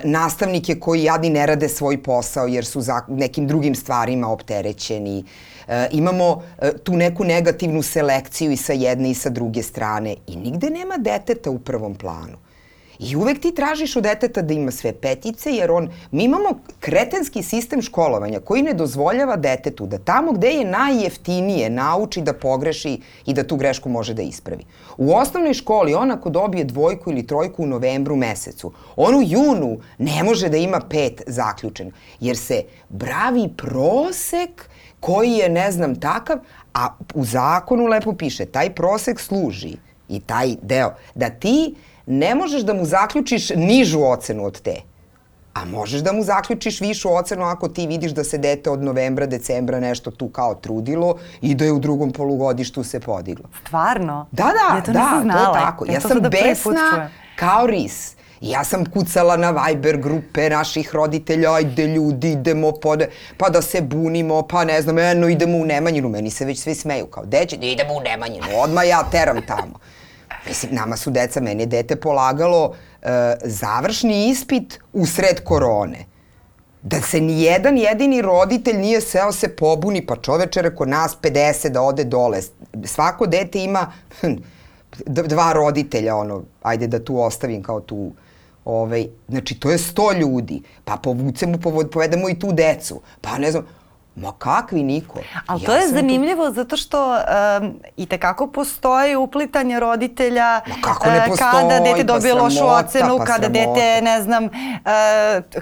nastavnike 0.04 0.80
koji 0.80 1.02
jadni 1.02 1.30
ne 1.30 1.46
rade 1.46 1.68
svoj 1.68 2.02
posao 2.02 2.46
jer 2.46 2.64
su 2.64 2.80
za 2.80 3.02
nekim 3.08 3.46
drugim 3.46 3.74
stvarima 3.74 4.28
opterećeni. 4.28 5.18
Uh, 5.18 5.53
E, 5.68 5.88
imamo 5.90 6.42
e, 6.58 6.72
tu 6.84 6.96
neku 6.96 7.24
negativnu 7.24 7.82
selekciju 7.82 8.52
i 8.52 8.56
sa 8.56 8.72
jedne 8.72 9.10
i 9.10 9.14
sa 9.14 9.30
druge 9.30 9.62
strane 9.62 10.16
i 10.26 10.36
nigde 10.36 10.70
nema 10.70 10.96
deteta 10.96 11.50
u 11.50 11.58
prvom 11.58 11.94
planu. 11.94 12.36
I 12.98 13.16
uvek 13.16 13.40
ti 13.40 13.54
tražiš 13.54 13.96
od 13.96 14.02
deteta 14.02 14.42
da 14.42 14.54
ima 14.54 14.70
sve 14.70 14.92
petice, 14.92 15.50
jer 15.50 15.70
on, 15.70 15.90
mi 16.10 16.24
imamo 16.24 16.58
kretenski 16.80 17.42
sistem 17.42 17.82
školovanja 17.82 18.40
koji 18.40 18.62
ne 18.62 18.74
dozvoljava 18.74 19.36
detetu 19.36 19.86
da 19.86 19.98
tamo 19.98 20.32
gde 20.32 20.48
je 20.48 20.64
najjeftinije 20.64 21.70
nauči 21.70 22.22
da 22.22 22.32
pogreši 22.32 23.00
i 23.26 23.34
da 23.34 23.46
tu 23.46 23.56
grešku 23.56 23.88
može 23.88 24.14
da 24.14 24.22
ispravi. 24.22 24.64
U 24.96 25.14
osnovnoj 25.14 25.54
školi 25.54 25.94
on 25.94 26.10
ako 26.10 26.30
dobije 26.30 26.64
dvojku 26.64 27.10
ili 27.10 27.26
trojku 27.26 27.62
u 27.62 27.66
novembru 27.66 28.16
mesecu, 28.16 28.72
on 28.96 29.14
u 29.14 29.22
junu 29.22 29.78
ne 29.98 30.22
može 30.24 30.48
da 30.48 30.56
ima 30.56 30.80
pet 30.80 31.22
zaključen, 31.26 31.92
jer 32.20 32.36
se 32.36 32.62
bravi 32.88 33.48
prosek 33.56 34.68
koji 35.00 35.32
je, 35.32 35.48
ne 35.48 35.72
znam, 35.72 36.00
takav, 36.00 36.38
a 36.74 36.88
u 37.14 37.24
zakonu 37.24 37.86
lepo 37.86 38.12
piše, 38.12 38.46
taj 38.46 38.74
prosek 38.74 39.20
služi 39.20 39.76
i 40.08 40.20
taj 40.20 40.56
deo, 40.62 40.94
da 41.14 41.30
ti 41.30 41.74
ne 42.06 42.34
možeš 42.34 42.62
da 42.62 42.74
mu 42.74 42.84
zaključiš 42.84 43.50
nižu 43.50 44.02
ocenu 44.02 44.44
od 44.44 44.60
te. 44.60 44.76
a 45.54 45.64
možeš 45.64 46.00
da 46.00 46.12
mu 46.12 46.22
zaključiš 46.22 46.80
višu 46.80 47.12
ocenu 47.14 47.44
ako 47.44 47.68
ti 47.68 47.86
vidiš 47.86 48.12
da 48.12 48.24
se 48.24 48.38
dete 48.38 48.70
od 48.70 48.82
novembra, 48.82 49.26
decembra 49.26 49.80
nešto 49.80 50.10
tu 50.10 50.28
kao 50.28 50.54
trudilo 50.54 51.16
i 51.40 51.54
da 51.54 51.64
je 51.64 51.72
u 51.72 51.78
drugom 51.78 52.12
polugodištu 52.12 52.84
se 52.84 53.00
podiglo. 53.00 53.44
Stvarno? 53.66 54.26
Da, 54.32 54.44
da, 54.44 54.76
ja 54.76 54.82
to 54.82 54.92
da, 54.92 55.20
znala. 55.22 55.44
to 55.44 55.58
je 55.58 55.64
tako. 55.64 55.86
Ja, 55.86 55.92
ja 55.92 56.00
sam 56.00 56.20
besna 56.20 57.10
kao 57.36 57.66
ris. 57.66 58.16
Ja 58.40 58.64
sam 58.64 58.84
kucala 58.84 59.36
na 59.36 59.50
Viber 59.50 59.96
grupe 59.96 60.50
naših 60.50 60.94
roditelja, 60.94 61.52
ajde 61.52 61.86
ljudi, 61.86 62.30
idemo 62.32 62.72
da, 62.96 63.06
pa 63.38 63.48
da 63.48 63.62
se 63.62 63.80
bunimo, 63.80 64.42
pa 64.42 64.64
ne 64.64 64.82
znam, 64.82 64.98
eno 64.98 65.28
idemo 65.28 65.58
u 65.58 65.64
Nemanjinu. 65.64 66.08
Meni 66.08 66.30
se 66.30 66.44
već 66.44 66.60
svi 66.60 66.74
smeju, 66.74 67.06
kao, 67.06 67.24
deće, 67.26 67.56
da 67.56 67.66
idemo 67.66 67.94
u 67.94 68.00
Nemanjinu, 68.00 68.46
odmah 68.56 68.88
ja 68.88 69.02
teram 69.10 69.42
tamo. 69.46 69.78
Mislim, 70.46 70.74
nama 70.74 70.96
su 70.96 71.10
deca, 71.10 71.40
meni 71.40 71.62
je 71.62 71.66
dete 71.66 71.96
polagalo 71.96 72.66
uh, 72.66 73.08
završni 73.44 74.28
ispit 74.28 74.80
u 74.92 75.06
sred 75.06 75.44
korone. 75.44 76.04
Da 76.82 77.00
se 77.00 77.20
ni 77.20 77.42
jedan 77.42 77.78
jedini 77.78 78.22
roditelj 78.22 78.76
nije 78.76 79.00
seo 79.00 79.32
se 79.32 79.48
pobuni, 79.56 80.06
pa 80.06 80.16
čoveče 80.16 80.62
reko 80.62 80.84
nas 80.84 81.16
50 81.22 81.68
da 81.68 81.82
ode 81.82 82.04
dole. 82.04 82.40
Svako 82.84 83.26
dete 83.26 83.64
ima 83.64 83.92
hm, 84.20 84.34
dva 85.06 85.52
roditelja, 85.52 86.16
ono, 86.16 86.42
ajde 86.62 86.86
da 86.86 87.04
tu 87.04 87.20
ostavim 87.20 87.62
kao 87.62 87.80
tu 87.80 88.12
Ovaj, 88.64 89.08
znači, 89.28 89.60
to 89.60 89.70
je 89.70 89.78
sto 89.78 90.12
ljudi. 90.12 90.62
Pa 90.84 90.96
povucemo, 90.96 91.58
povedemo 91.92 92.28
i 92.28 92.38
tu 92.38 92.52
decu. 92.52 93.00
Pa 93.20 93.38
ne 93.38 93.50
znam, 93.50 93.66
Ma 94.16 94.32
kakvi 94.38 94.82
niko? 94.82 95.18
Ali 95.46 95.62
ja 95.62 95.66
to 95.66 95.74
je 95.74 95.88
zanimljivo 95.88 96.48
tu... 96.48 96.54
zato 96.54 96.76
što 96.76 97.12
um, 97.12 97.80
i 97.96 98.06
tekako 98.06 98.46
postoji 98.46 99.16
uplitanje 99.16 99.80
roditelja 99.80 100.60
Ma 100.66 100.74
kako 100.82 101.10
ne 101.10 101.24
postoji, 101.28 101.50
kada 101.50 101.80
dete 101.80 101.96
pa 101.96 102.02
dobije 102.02 102.34
pa 102.34 102.42
lošu 102.42 102.66
ocenu, 102.66 103.18
pa 103.18 103.24
kada 103.24 103.46
sramota. 103.46 103.72
dete, 103.74 104.02
ne 104.02 104.22
znam, 104.22 104.44
uh, 104.44 104.50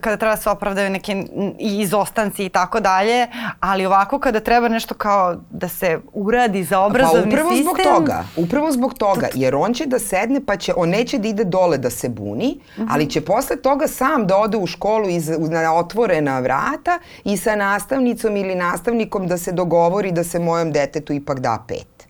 kada 0.00 0.16
treba 0.16 0.36
se 0.36 0.50
opravdaju 0.50 0.90
neke 0.90 1.24
izostanci 1.58 2.44
i 2.44 2.48
tako 2.48 2.80
dalje, 2.80 3.26
ali 3.60 3.86
ovako 3.86 4.18
kada 4.18 4.40
treba 4.40 4.68
nešto 4.68 4.94
kao 4.94 5.36
da 5.50 5.68
se 5.68 6.00
uradi 6.12 6.64
za 6.64 6.80
obrazovni 6.80 7.22
sistem... 7.22 7.30
Pa 7.30 7.36
upravo 7.36 7.50
sistem, 7.50 7.84
zbog 7.84 7.94
toga, 7.94 8.24
upravo 8.36 8.72
zbog 8.72 8.94
toga, 8.94 9.28
jer 9.34 9.54
on 9.54 9.74
će 9.74 9.86
da 9.86 9.98
sedne 9.98 10.40
pa 10.46 10.56
će, 10.56 10.72
on 10.76 10.88
neće 10.88 11.18
da 11.18 11.28
ide 11.28 11.44
dole 11.44 11.78
da 11.78 11.90
se 11.90 12.08
buni, 12.08 12.60
uh 12.76 12.82
-huh. 12.82 12.88
ali 12.90 13.10
će 13.10 13.20
posle 13.20 13.56
toga 13.56 13.88
sam 13.88 14.26
da 14.26 14.36
ode 14.36 14.56
u 14.56 14.66
školu 14.66 15.08
iz, 15.08 15.28
na 15.28 15.74
otvorena 15.74 16.40
vrata 16.40 16.98
i 17.24 17.36
sa 17.36 17.56
nastavnicom 17.56 18.41
ili 18.42 18.54
nastavnikom 18.54 19.26
da 19.26 19.38
se 19.38 19.52
dogovori 19.52 20.12
da 20.12 20.24
se 20.24 20.38
mojem 20.38 20.72
detetu 20.72 21.12
ipak 21.12 21.40
da 21.40 21.64
pet. 21.68 22.06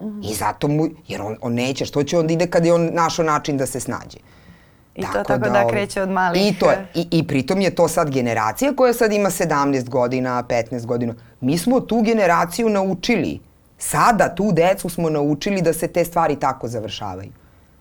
Mm. 0.00 0.20
I 0.22 0.34
zato 0.34 0.68
mu, 0.68 0.88
jer 1.08 1.22
on, 1.22 1.36
on 1.40 1.54
neće, 1.54 1.84
što 1.84 2.02
će 2.02 2.18
on 2.18 2.26
da 2.26 2.32
ide 2.32 2.46
kad 2.46 2.66
je 2.66 2.74
on 2.74 2.90
našao 2.92 3.24
način 3.24 3.56
da 3.56 3.66
se 3.66 3.80
snađe. 3.80 4.18
I 4.94 5.02
tako 5.02 5.18
to 5.18 5.24
tako 5.24 5.44
da, 5.44 5.50
da 5.50 5.68
kreće 5.68 6.02
od 6.02 6.08
malih... 6.08 6.52
I, 6.52 6.58
to 6.58 6.72
i, 6.94 7.08
I 7.10 7.26
pritom 7.26 7.60
je 7.60 7.74
to 7.74 7.88
sad 7.88 8.10
generacija 8.10 8.72
koja 8.76 8.92
sad 8.92 9.12
ima 9.12 9.30
17 9.30 9.88
godina, 9.88 10.42
15 10.48 10.86
godina. 10.86 11.14
Mi 11.40 11.58
smo 11.58 11.80
tu 11.80 12.02
generaciju 12.02 12.68
naučili. 12.68 13.40
Sada 13.78 14.34
tu 14.34 14.52
decu 14.52 14.88
smo 14.88 15.10
naučili 15.10 15.62
da 15.62 15.72
se 15.72 15.88
te 15.88 16.04
stvari 16.04 16.36
tako 16.36 16.68
završavaju. 16.68 17.32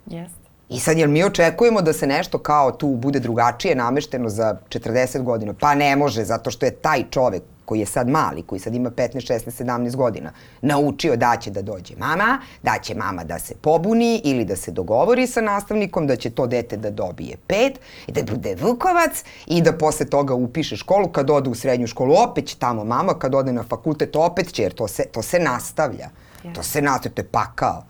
Jeste. 0.06 0.42
I 0.70 0.80
sad, 0.80 0.98
jel 0.98 1.10
mi 1.10 1.24
očekujemo 1.24 1.82
da 1.82 1.94
se 1.94 2.08
nešto 2.08 2.38
kao 2.38 2.72
tu 2.72 2.88
bude 2.88 3.20
drugačije 3.20 3.76
namešteno 3.76 4.30
za 4.30 4.56
40 4.70 5.24
godina? 5.24 5.54
Pa 5.60 5.76
ne 5.76 5.96
može, 5.96 6.24
zato 6.24 6.52
što 6.52 6.66
je 6.66 6.72
taj 6.72 7.04
čovek 7.10 7.44
koji 7.72 7.80
je 7.80 7.86
sad 7.86 8.10
mali, 8.10 8.44
koji 8.44 8.60
sad 8.60 8.76
ima 8.76 8.90
15, 8.90 9.34
16, 9.34 9.64
17 9.64 9.96
godina, 9.96 10.32
naučio 10.62 11.16
da 11.16 11.38
će 11.38 11.52
da 11.52 11.62
dođe 11.62 11.96
mama, 11.96 12.40
da 12.64 12.76
će 12.84 12.96
mama 12.96 13.24
da 13.24 13.40
se 13.40 13.56
pobuni 13.62 14.22
ili 14.24 14.46
da 14.46 14.56
se 14.56 14.72
dogovori 14.72 15.28
sa 15.28 15.42
nastavnikom, 15.42 16.08
da 16.08 16.16
će 16.16 16.30
to 16.30 16.48
dete 16.48 16.78
da 16.78 16.90
dobije 16.92 17.38
pet, 17.48 17.80
i 18.08 18.12
da 18.12 18.24
bude 18.34 18.56
Vukovac 18.56 19.24
i 19.48 19.62
da 19.62 19.72
posle 19.72 20.06
toga 20.06 20.34
upiše 20.34 20.78
školu, 20.78 21.08
kad 21.08 21.30
ode 21.30 21.50
u 21.50 21.56
srednju 21.56 21.88
školu 21.88 22.16
opet 22.18 22.48
će 22.48 22.58
tamo 22.60 22.84
mama, 22.84 23.14
kad 23.20 23.36
ode 23.36 23.54
na 23.54 23.64
fakultet 23.64 24.16
opet 24.16 24.52
će, 24.54 24.64
jer 24.64 24.74
to 24.74 24.88
se, 24.88 25.04
to 25.12 25.22
se 25.22 25.40
nastavlja. 25.40 26.10
Yeah. 26.44 26.56
To 26.56 26.64
se 26.64 26.82
nastavlja, 26.82 27.16
to 27.16 27.22
je 27.22 27.28
pakao. 27.32 27.84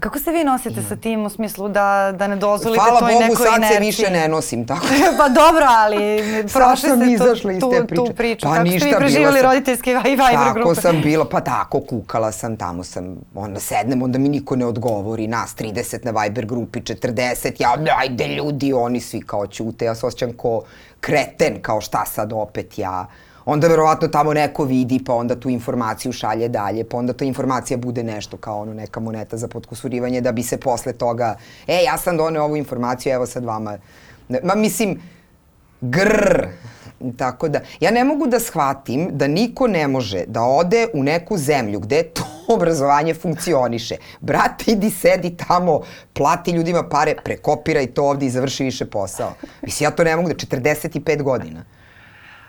Kako 0.00 0.18
se 0.18 0.30
vi 0.30 0.44
nosite 0.44 0.82
sa 0.88 0.96
tim 0.96 1.26
u 1.26 1.30
smislu 1.30 1.68
da, 1.68 2.14
da 2.18 2.26
ne 2.26 2.36
dozvolite 2.36 2.82
Hvala 2.82 3.00
toj 3.00 3.12
Bogu, 3.12 3.22
nekoj 3.22 3.46
sad 3.46 3.56
inerciji? 3.56 3.76
se 3.76 3.80
više 3.80 4.10
ne 4.10 4.28
nosim 4.28 4.66
tako. 4.66 4.86
pa 5.18 5.28
dobro, 5.28 5.66
ali 5.68 6.22
prošli 6.52 6.90
ste 6.90 7.12
izašla 7.12 7.52
iz 7.52 7.60
tu, 7.60 7.70
te 7.70 7.80
tu, 7.80 7.86
priče. 7.86 8.04
tu 8.04 8.14
priču. 8.16 8.46
Pa 8.46 8.52
Kako 8.52 8.64
ništa, 8.64 8.78
ste 8.78 8.88
vi 8.88 8.94
preživjeli 8.96 9.40
sam, 9.40 9.50
roditeljske 9.50 9.90
i 9.90 9.94
Viber 9.94 10.52
grupe? 10.54 10.60
Tako 10.60 10.74
sam 10.74 11.00
bila, 11.02 11.24
pa 11.24 11.40
tako, 11.40 11.80
kukala 11.80 12.32
sam, 12.32 12.56
tamo 12.56 12.84
sam, 12.84 13.16
onda 13.34 13.60
sednem, 13.60 14.02
onda 14.02 14.18
mi 14.18 14.28
niko 14.28 14.56
ne 14.56 14.66
odgovori, 14.66 15.26
nas 15.26 15.56
30 15.56 16.04
na 16.04 16.22
Viber 16.22 16.46
grupi, 16.46 16.80
40, 16.80 17.52
ja, 17.58 17.76
ajde 17.98 18.28
ljudi, 18.28 18.72
oni 18.72 19.00
svi 19.00 19.20
kao 19.20 19.46
ćute, 19.46 19.84
ja 19.84 19.94
se 19.94 20.06
osjećam 20.06 20.32
ko 20.32 20.62
kreten, 21.00 21.62
kao 21.62 21.80
šta 21.80 22.04
sad 22.04 22.32
opet 22.32 22.78
ja 22.78 23.06
onda 23.44 23.68
verovatno 23.68 24.08
tamo 24.08 24.34
neko 24.34 24.64
vidi, 24.64 25.00
pa 25.06 25.14
onda 25.14 25.40
tu 25.40 25.50
informaciju 25.50 26.12
šalje 26.12 26.48
dalje, 26.48 26.84
pa 26.84 26.96
onda 26.96 27.12
ta 27.12 27.24
informacija 27.24 27.76
bude 27.76 28.02
nešto 28.02 28.36
kao 28.36 28.60
ono 28.60 28.74
neka 28.74 29.00
moneta 29.00 29.36
za 29.36 29.48
podkusurivanje, 29.48 30.20
da 30.20 30.32
bi 30.32 30.42
se 30.42 30.56
posle 30.56 30.92
toga, 30.92 31.36
e, 31.66 31.82
ja 31.82 31.98
sam 31.98 32.16
doneo 32.16 32.44
ovu 32.44 32.56
informaciju, 32.56 33.12
evo 33.12 33.26
sad 33.26 33.44
vama. 33.44 33.78
Ma 34.42 34.54
mislim, 34.54 35.00
grr, 35.80 36.46
Tako 37.16 37.48
da, 37.48 37.60
ja 37.80 37.90
ne 37.90 38.04
mogu 38.04 38.26
da 38.26 38.38
shvatim 38.40 39.08
da 39.12 39.26
niko 39.28 39.66
ne 39.66 39.88
može 39.88 40.24
da 40.26 40.42
ode 40.42 40.86
u 40.94 41.02
neku 41.02 41.36
zemlju 41.36 41.80
gde 41.80 42.02
to 42.14 42.24
obrazovanje 42.48 43.14
funkcioniše. 43.14 43.96
Brate, 44.20 44.72
idi 44.72 44.90
sedi 44.90 45.36
tamo, 45.36 45.80
plati 46.12 46.50
ljudima 46.50 46.88
pare, 46.88 47.16
prekopiraj 47.24 47.86
to 47.86 48.04
ovde 48.04 48.26
i 48.26 48.30
završi 48.30 48.64
više 48.64 48.86
posao. 48.86 49.34
Mislim, 49.62 49.86
ja 49.86 49.90
to 49.90 50.04
ne 50.04 50.16
mogu 50.16 50.28
da, 50.28 50.34
45 50.34 51.22
godina 51.22 51.64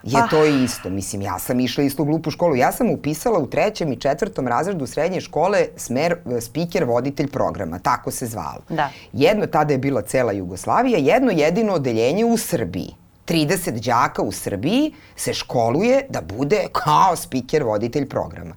je 0.05 0.19
ah. 0.19 0.27
to 0.29 0.45
isto. 0.45 0.89
Mislim, 0.89 1.21
ja 1.21 1.39
sam 1.39 1.59
išla 1.59 1.83
istu 1.83 2.05
glupu 2.05 2.31
školu. 2.31 2.55
Ja 2.55 2.71
sam 2.71 2.89
upisala 2.89 3.39
u 3.39 3.47
trećem 3.47 3.91
i 3.91 4.00
četvrtom 4.00 4.47
razredu 4.47 4.88
srednje 4.88 5.21
škole 5.21 5.65
smer 5.77 6.15
speaker 6.41 6.83
voditelj 6.83 7.27
programa. 7.27 7.79
Tako 7.79 8.12
se 8.12 8.25
zvalo. 8.25 8.62
Da. 8.69 8.89
Jedno, 9.13 9.47
tada 9.47 9.74
je 9.74 9.77
bila 9.77 10.01
cela 10.01 10.31
Jugoslavija, 10.31 10.97
jedno 10.97 11.31
jedino 11.31 11.74
odeljenje 11.74 12.25
u 12.25 12.38
Srbiji. 12.38 12.95
30 13.27 13.85
đaka 13.85 14.21
u 14.21 14.31
Srbiji 14.31 14.93
se 15.15 15.33
školuje 15.33 16.05
da 16.09 16.21
bude 16.21 16.67
kao 16.71 17.15
speaker 17.15 17.63
voditelj 17.63 18.09
programa. 18.09 18.55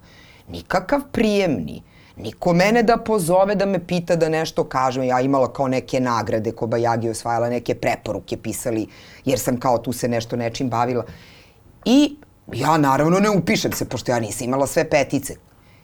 Nikakav 0.49 1.00
prijemni. 1.12 1.83
Niko 2.17 2.52
mene 2.52 2.83
da 2.83 2.97
pozove 2.97 3.55
da 3.55 3.67
me 3.67 3.78
pita 3.87 4.17
da 4.17 4.28
nešto 4.28 4.64
kažem. 4.64 5.05
Ja 5.05 5.21
imala 5.21 5.52
kao 5.52 5.69
neke 5.69 6.00
nagrade, 6.00 6.52
ko 6.52 6.67
Bajagi 6.67 7.11
osvajala 7.11 7.49
neke 7.49 7.75
preporuke, 7.75 8.37
pisali, 8.37 8.87
jer 9.25 9.38
sam 9.38 9.61
kao 9.61 9.78
tu 9.78 9.93
se 9.93 10.09
nešto 10.09 10.37
nečim 10.37 10.71
bavila. 10.71 11.05
I 11.85 12.16
ja 12.52 12.78
naravno 12.78 13.18
ne 13.18 13.30
upišem 13.30 13.73
se, 13.73 13.85
pošto 13.85 14.12
ja 14.12 14.20
nisam 14.20 14.44
imala 14.44 14.66
sve 14.66 14.90
petice. 14.90 15.35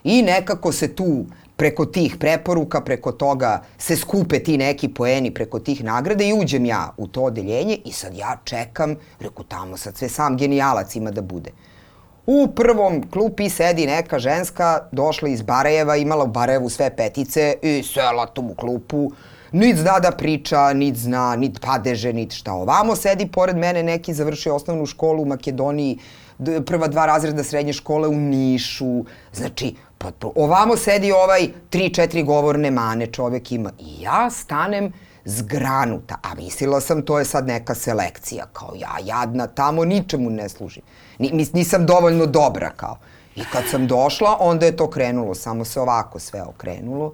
I 0.04 0.22
nekako 0.22 0.72
se 0.72 0.94
tu 0.94 1.24
preko 1.56 1.86
tih 1.86 2.16
preporuka, 2.20 2.80
preko 2.80 3.12
toga 3.12 3.62
se 3.78 3.96
skupe 3.96 4.38
ti 4.38 4.58
neki 4.58 4.88
poeni 4.88 5.34
preko 5.34 5.58
tih 5.58 5.84
nagrada 5.84 6.24
i 6.24 6.32
uđem 6.32 6.64
ja 6.64 6.94
u 6.96 7.06
to 7.08 7.22
odeljenje 7.22 7.78
i 7.84 7.92
sad 7.92 8.14
ja 8.14 8.36
čekam, 8.44 8.96
reku 9.20 9.44
tamo 9.44 9.76
sad 9.76 9.96
sve 9.96 10.08
sam 10.08 10.36
genijalac 10.36 10.96
ima 10.96 11.10
da 11.10 11.22
bude. 11.22 11.50
U 12.26 12.48
prvom 12.56 13.10
klupi 13.10 13.50
sedi 13.50 13.86
neka 13.86 14.18
ženska, 14.18 14.88
došla 14.92 15.28
iz 15.28 15.42
Barajeva, 15.42 15.96
imala 15.96 16.24
u 16.24 16.26
Barajevu 16.26 16.68
sve 16.68 16.96
petice 16.96 17.54
i 17.62 17.82
sela 17.82 18.26
tu 18.26 18.42
u 18.42 18.54
klupu, 18.54 19.10
nit 19.54 19.76
zna 19.76 20.00
da 20.00 20.10
priča, 20.10 20.72
nit 20.72 20.96
zna, 20.96 21.36
nit 21.36 21.60
padeže, 21.60 22.12
nit 22.12 22.32
šta. 22.32 22.52
Ovamo 22.52 22.96
sedi 22.96 23.26
pored 23.26 23.56
mene 23.56 23.82
neki 23.82 24.14
završio 24.14 24.54
osnovnu 24.54 24.86
školu 24.86 25.22
u 25.22 25.26
Makedoniji, 25.26 25.98
prva 26.66 26.88
dva 26.88 27.06
razreda 27.06 27.44
srednje 27.44 27.72
škole 27.72 28.08
u 28.08 28.14
Nišu. 28.14 29.04
Znači, 29.32 29.74
potpuno. 29.98 30.32
Ovamo 30.36 30.76
sedi 30.76 31.12
ovaj 31.12 31.48
tri, 31.70 31.94
četiri 31.94 32.22
govorne 32.22 32.70
mane 32.70 33.06
čovek 33.06 33.52
ima. 33.52 33.70
I 33.78 34.02
ja 34.02 34.30
stanem 34.30 34.92
zgranuta, 35.24 36.16
a 36.22 36.34
mislila 36.34 36.80
sam 36.80 37.02
to 37.02 37.18
je 37.18 37.24
sad 37.24 37.46
neka 37.46 37.74
selekcija, 37.74 38.46
kao 38.52 38.74
ja 38.76 38.96
jadna 39.04 39.46
tamo 39.46 39.84
ničemu 39.84 40.30
ne 40.30 40.48
služim. 40.48 40.82
Ni, 41.18 41.46
nisam 41.52 41.86
dovoljno 41.86 42.26
dobra 42.26 42.70
kao. 42.70 42.98
I 43.36 43.42
kad 43.52 43.62
sam 43.70 43.86
došla, 43.86 44.36
onda 44.40 44.66
je 44.66 44.76
to 44.76 44.90
krenulo, 44.90 45.34
samo 45.34 45.64
se 45.64 45.80
ovako 45.80 46.18
sve 46.18 46.42
okrenulo. 46.42 47.12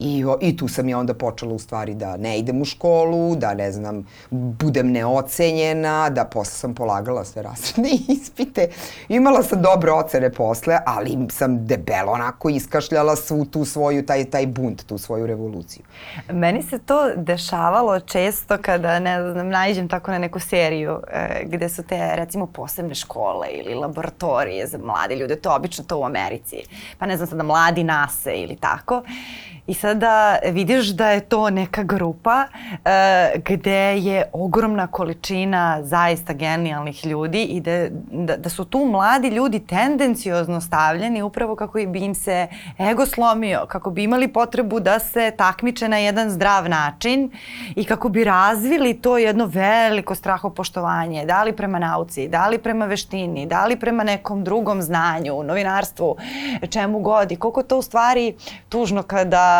I, 0.00 0.24
I 0.40 0.56
tu 0.56 0.68
sam 0.68 0.88
ja 0.88 0.98
onda 0.98 1.14
počela 1.14 1.54
u 1.54 1.58
stvari 1.58 1.94
da 1.94 2.16
ne 2.16 2.38
idem 2.38 2.62
u 2.62 2.64
školu, 2.64 3.36
da 3.36 3.54
ne 3.54 3.72
znam, 3.72 4.06
budem 4.30 4.92
neocenjena, 4.92 6.10
da 6.10 6.24
posle 6.24 6.52
sam 6.52 6.74
polagala 6.74 7.24
sve 7.24 7.42
razredne 7.42 7.90
ispite. 8.08 8.68
Imala 9.08 9.42
sam 9.42 9.62
dobre 9.62 9.92
ocene 9.92 10.32
posle, 10.32 10.78
ali 10.86 11.18
sam 11.30 11.66
debelo 11.66 12.12
onako 12.12 12.48
iskašljala 12.48 13.16
svu 13.16 13.44
tu 13.44 13.64
svoju, 13.64 14.06
taj, 14.06 14.24
taj 14.24 14.46
bunt, 14.46 14.86
tu 14.86 14.98
svoju 14.98 15.26
revoluciju. 15.26 15.82
Meni 16.32 16.62
se 16.62 16.78
to 16.78 17.10
dešavalo 17.16 18.00
često 18.00 18.58
kada, 18.62 18.98
ne 18.98 19.32
znam, 19.32 19.48
nađem 19.48 19.88
tako 19.88 20.10
na 20.10 20.18
neku 20.18 20.40
seriju 20.40 21.00
e, 21.12 21.44
gde 21.44 21.68
su 21.68 21.82
te, 21.82 22.16
recimo, 22.16 22.46
posebne 22.46 22.94
škole 22.94 23.48
ili 23.52 23.74
laboratorije 23.74 24.66
za 24.66 24.78
mlade 24.78 25.16
ljude, 25.16 25.36
to 25.36 25.54
obično 25.54 25.84
to 25.84 25.98
u 25.98 26.04
Americi. 26.04 26.56
Pa 26.98 27.06
ne 27.06 27.16
znam 27.16 27.28
sada, 27.28 27.42
mladi 27.42 27.84
nase 27.84 28.36
ili 28.36 28.56
tako. 28.56 29.02
I 29.68 29.74
sada 29.74 30.38
vidiš 30.44 30.86
da 30.86 31.10
je 31.10 31.20
to 31.20 31.50
neka 31.50 31.82
grupa 31.82 32.44
uh, 32.44 33.42
gde 33.44 33.98
je 33.98 34.24
ogromna 34.32 34.86
količina 34.86 35.78
zaista 35.82 36.32
genijalnih 36.32 37.06
ljudi 37.06 37.42
i 37.42 37.60
da, 37.60 37.88
da, 38.12 38.36
da 38.36 38.48
su 38.48 38.64
tu 38.64 38.84
mladi 38.84 39.28
ljudi 39.28 39.60
tendenciozno 39.60 40.60
stavljeni 40.60 41.22
upravo 41.22 41.56
kako 41.56 41.78
bi 41.86 41.98
im 41.98 42.14
se 42.14 42.46
ego 42.90 43.06
slomio, 43.06 43.66
kako 43.68 43.90
bi 43.90 44.02
imali 44.02 44.28
potrebu 44.28 44.80
da 44.80 44.98
se 44.98 45.32
takmiče 45.36 45.88
na 45.88 45.98
jedan 45.98 46.30
zdrav 46.30 46.68
način 46.68 47.30
i 47.76 47.84
kako 47.84 48.08
bi 48.08 48.24
razvili 48.24 49.00
to 49.00 49.18
jedno 49.18 49.46
veliko 49.46 50.14
strahopoštovanje, 50.14 51.26
da 51.26 51.42
li 51.42 51.52
prema 51.52 51.78
nauci, 51.78 52.28
da 52.28 52.48
li 52.48 52.58
prema 52.58 52.86
veštini, 52.86 53.46
da 53.46 53.66
li 53.66 53.76
prema 53.76 54.04
nekom 54.04 54.44
drugom 54.44 54.82
znanju, 54.82 55.42
novinarstvu, 55.42 56.16
čemu 56.70 57.00
god. 57.00 57.32
I 57.32 57.36
koliko 57.36 57.62
to 57.62 57.78
u 57.78 57.82
stvari 57.82 58.34
tužno 58.68 59.02
kada 59.02 59.57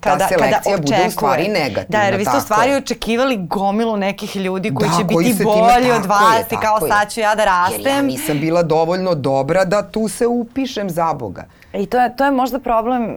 kada, 0.00 0.28
Ta 0.28 0.36
kada 0.38 0.60
bude 0.76 1.04
u 1.08 1.10
stvari 1.10 1.48
negativna. 1.48 1.98
Da, 1.98 2.02
jer 2.02 2.16
vi 2.16 2.24
ste 2.24 2.36
u 2.36 2.40
stvari 2.40 2.74
očekivali 2.74 3.36
gomilu 3.36 3.96
nekih 3.96 4.36
ljudi 4.36 4.74
koji 4.74 4.90
da, 4.90 4.96
će 4.96 5.14
koji 5.14 5.26
biti 5.26 5.44
bolji 5.44 5.82
time, 5.82 5.94
od 5.94 6.06
vas 6.06 6.38
je, 6.38 6.56
i 6.56 6.60
kao 6.62 6.80
sad 6.88 7.12
ću 7.12 7.20
ja 7.20 7.34
da 7.34 7.44
rastem. 7.44 7.80
Jer 7.80 7.94
ja 7.94 8.02
nisam 8.02 8.40
bila 8.40 8.62
dovoljno 8.62 9.14
dobra 9.14 9.64
da 9.64 9.90
tu 9.90 10.08
se 10.08 10.26
upišem 10.26 10.90
za 10.90 11.14
Boga. 11.14 11.44
I 11.72 11.86
to 11.86 12.00
je, 12.00 12.16
to 12.16 12.24
je 12.24 12.30
možda 12.30 12.58
problem, 12.58 13.16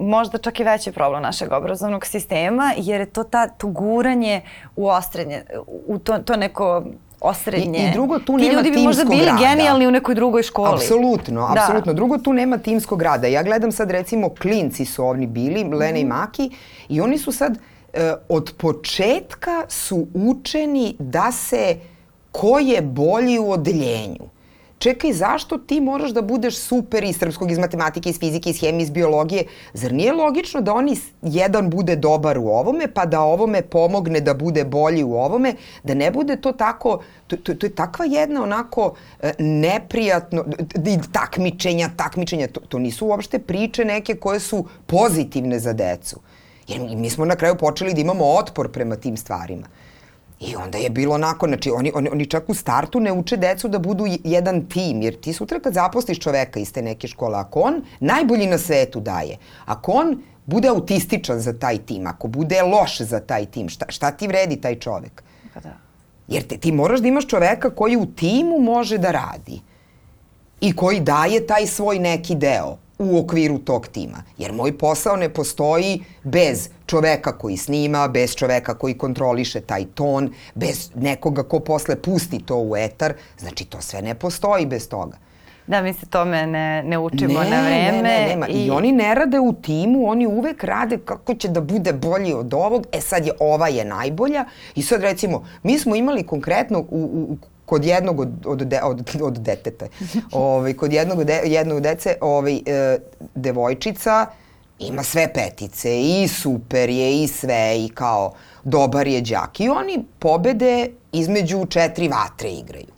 možda 0.00 0.38
čak 0.38 0.60
i 0.60 0.64
veći 0.64 0.92
problem 0.92 1.22
našeg 1.22 1.52
obrazovnog 1.52 2.06
sistema, 2.06 2.72
jer 2.76 3.00
je 3.00 3.06
to 3.06 3.24
ta, 3.24 3.48
to 3.48 3.66
guranje 3.66 4.40
u 4.76 4.88
ostrednje, 4.88 5.42
u 5.86 5.98
to, 5.98 6.18
to 6.18 6.36
neko 6.36 6.82
osrednje. 7.20 7.78
I, 7.78 7.88
I 7.88 7.92
drugo, 7.92 8.18
tu 8.18 8.36
Ti 8.36 8.42
nema 8.42 8.52
ljudi 8.52 8.70
bi 8.70 8.82
možda 8.82 9.04
bili 9.04 9.24
rada. 9.24 9.38
genijalni 9.38 9.86
u 9.86 9.90
nekoj 9.90 10.14
drugoj 10.14 10.42
školi. 10.42 10.74
Apsolutno, 10.74 11.40
da. 11.54 11.62
apsolutno. 11.62 11.92
Drugo, 11.92 12.18
tu 12.18 12.32
nema 12.32 12.58
timskog 12.58 13.02
rada. 13.02 13.26
Ja 13.26 13.42
gledam 13.42 13.72
sad 13.72 13.90
recimo 13.90 14.28
klinci 14.28 14.84
su 14.84 15.04
ovni 15.04 15.26
bili, 15.26 15.64
Lena 15.64 15.92
mm. 15.92 16.00
i 16.00 16.04
mhm. 16.04 16.08
Maki, 16.08 16.50
i 16.88 17.00
oni 17.00 17.18
su 17.18 17.32
sad 17.32 17.58
e, 17.92 18.14
od 18.28 18.52
početka 18.56 19.64
su 19.68 20.06
učeni 20.14 20.96
da 20.98 21.32
se 21.32 21.76
ko 22.32 22.58
je 22.58 22.82
bolji 22.82 23.38
u 23.38 23.50
odeljenju 23.50 24.39
čekaj, 24.80 25.12
zašto 25.12 25.58
ti 25.58 25.80
moraš 25.80 26.10
da 26.10 26.22
budeš 26.22 26.58
super 26.58 27.04
iz 27.04 27.18
srpskog, 27.18 27.50
iz 27.50 27.58
matematike, 27.58 28.10
iz 28.10 28.18
fizike, 28.18 28.50
iz 28.50 28.60
hemije, 28.60 28.82
iz 28.82 28.90
biologije? 28.90 29.44
Zar 29.74 29.92
nije 29.92 30.12
logično 30.12 30.60
da 30.60 30.74
oni 30.74 30.96
jedan 31.22 31.70
bude 31.70 31.96
dobar 31.96 32.38
u 32.38 32.48
ovome, 32.48 32.88
pa 32.94 33.06
da 33.06 33.20
ovome 33.20 33.62
pomogne 33.62 34.20
da 34.20 34.34
bude 34.34 34.64
bolji 34.64 35.04
u 35.04 35.14
ovome, 35.14 35.54
da 35.84 35.94
ne 35.94 36.10
bude 36.10 36.36
to 36.36 36.52
tako, 36.52 37.02
to, 37.26 37.36
to, 37.36 37.54
to 37.54 37.66
je 37.66 37.74
takva 37.74 38.04
jedna 38.04 38.42
onako 38.42 38.94
e, 39.20 39.32
neprijatno, 39.38 40.44
takmičenja, 41.12 41.90
takmičenja, 41.96 42.48
to, 42.48 42.60
to 42.60 42.78
nisu 42.78 43.06
uopšte 43.06 43.38
priče 43.38 43.84
neke 43.84 44.14
koje 44.14 44.40
su 44.40 44.64
pozitivne 44.86 45.58
za 45.58 45.72
decu. 45.72 46.20
Jer 46.68 46.80
mi 46.96 47.10
smo 47.10 47.24
na 47.24 47.36
kraju 47.36 47.56
počeli 47.56 47.94
da 47.94 48.00
imamo 48.00 48.24
otpor 48.24 48.72
prema 48.72 48.96
tim 48.96 49.16
stvarima. 49.16 49.66
I 50.40 50.56
onda 50.56 50.78
je 50.78 50.90
bilo 50.90 51.14
onako, 51.14 51.46
znači 51.46 51.70
oni, 51.70 51.92
oni, 51.94 52.08
oni 52.12 52.26
čak 52.26 52.48
u 52.48 52.54
startu 52.54 53.00
ne 53.00 53.12
uče 53.12 53.36
decu 53.36 53.68
da 53.68 53.78
budu 53.78 54.04
jedan 54.24 54.66
tim, 54.66 55.02
jer 55.02 55.20
ti 55.20 55.32
sutra 55.32 55.60
kad 55.60 55.74
zaposliš 55.74 56.18
čoveka 56.18 56.60
iz 56.60 56.72
te 56.72 56.82
neke 56.82 57.08
škole, 57.08 57.38
ako 57.38 57.60
on 57.60 57.82
najbolji 58.00 58.46
na 58.46 58.58
svetu 58.58 59.00
daje, 59.00 59.36
ako 59.64 59.92
on 59.92 60.22
bude 60.46 60.68
autističan 60.68 61.40
za 61.40 61.52
taj 61.58 61.78
tim, 61.78 62.06
ako 62.06 62.28
bude 62.28 62.62
loš 62.62 63.00
za 63.00 63.20
taj 63.20 63.46
tim, 63.46 63.68
šta, 63.68 63.86
šta 63.88 64.10
ti 64.10 64.28
vredi 64.28 64.56
taj 64.56 64.78
čovek? 64.78 65.22
Pa 65.54 65.60
da. 65.60 65.76
Jer 66.28 66.42
te, 66.42 66.56
ti 66.56 66.72
moraš 66.72 67.00
da 67.00 67.08
imaš 67.08 67.26
čoveka 67.26 67.70
koji 67.70 67.96
u 67.96 68.06
timu 68.06 68.58
može 68.60 68.98
da 68.98 69.10
radi 69.10 69.60
i 70.60 70.76
koji 70.76 71.00
daje 71.00 71.46
taj 71.46 71.66
svoj 71.66 71.98
neki 71.98 72.34
deo 72.34 72.76
u 73.00 73.18
okviru 73.18 73.58
tog 73.58 73.86
tima. 73.88 74.22
Jer 74.38 74.52
moj 74.52 74.78
posao 74.78 75.16
ne 75.16 75.28
postoji 75.28 76.04
bez 76.22 76.68
čoveka 76.86 77.38
koji 77.38 77.56
snima, 77.56 78.08
bez 78.08 78.34
čoveka 78.34 78.74
koji 78.74 78.98
kontroliše 78.98 79.60
taj 79.60 79.84
ton, 79.94 80.32
bez 80.54 80.90
nekoga 80.94 81.42
ko 81.42 81.60
posle 81.60 81.96
pusti 82.02 82.38
to 82.38 82.56
u 82.56 82.76
etar. 82.76 83.14
Znači, 83.38 83.64
to 83.64 83.80
sve 83.80 84.02
ne 84.02 84.14
postoji 84.14 84.66
bez 84.66 84.88
toga. 84.88 85.16
Da, 85.66 85.82
mi 85.82 85.92
se 85.92 86.06
tome 86.06 86.46
ne, 86.46 86.82
ne 86.82 86.98
učimo 86.98 87.40
ne, 87.40 87.50
na 87.50 87.62
vreme. 87.62 87.92
Ne, 87.92 88.02
ne, 88.02 88.28
nema. 88.28 88.48
I... 88.48 88.64
I 88.64 88.70
oni 88.70 88.92
ne 88.92 89.14
rade 89.14 89.40
u 89.40 89.52
timu, 89.52 90.08
oni 90.08 90.26
uvek 90.26 90.64
rade 90.64 90.98
kako 91.04 91.34
će 91.34 91.48
da 91.48 91.60
bude 91.60 91.92
bolji 91.92 92.32
od 92.34 92.54
ovog. 92.54 92.86
E 92.92 93.00
sad 93.00 93.26
je 93.26 93.32
ova 93.40 93.68
je 93.68 93.84
najbolja. 93.84 94.44
I 94.74 94.82
sad 94.82 95.02
recimo, 95.02 95.44
mi 95.62 95.78
smo 95.78 95.96
imali 95.96 96.26
konkretno 96.26 96.78
u, 96.78 96.84
u 97.30 97.36
kod 97.70 97.84
jednog 97.84 98.20
od, 98.20 98.46
od, 98.46 98.58
de, 98.58 98.80
od, 98.82 99.10
od 99.22 99.38
deteta, 99.38 99.86
ovaj, 100.32 100.72
kod 100.74 100.92
jednog, 100.92 101.24
de, 101.24 101.42
jednog 101.44 101.80
dece, 101.80 102.16
ovaj, 102.20 102.56
e, 102.66 102.98
devojčica 103.34 104.26
ima 104.78 105.02
sve 105.02 105.28
petice 105.32 106.00
i 106.00 106.28
super 106.28 106.90
je 106.90 107.22
i 107.22 107.28
sve 107.28 107.84
i 107.84 107.88
kao 107.88 108.32
dobar 108.64 109.06
je 109.06 109.20
đak. 109.20 109.60
I 109.60 109.68
oni 109.68 110.04
pobede 110.18 110.90
između 111.12 111.66
četiri 111.66 112.08
vatre 112.08 112.50
igraju. 112.50 112.92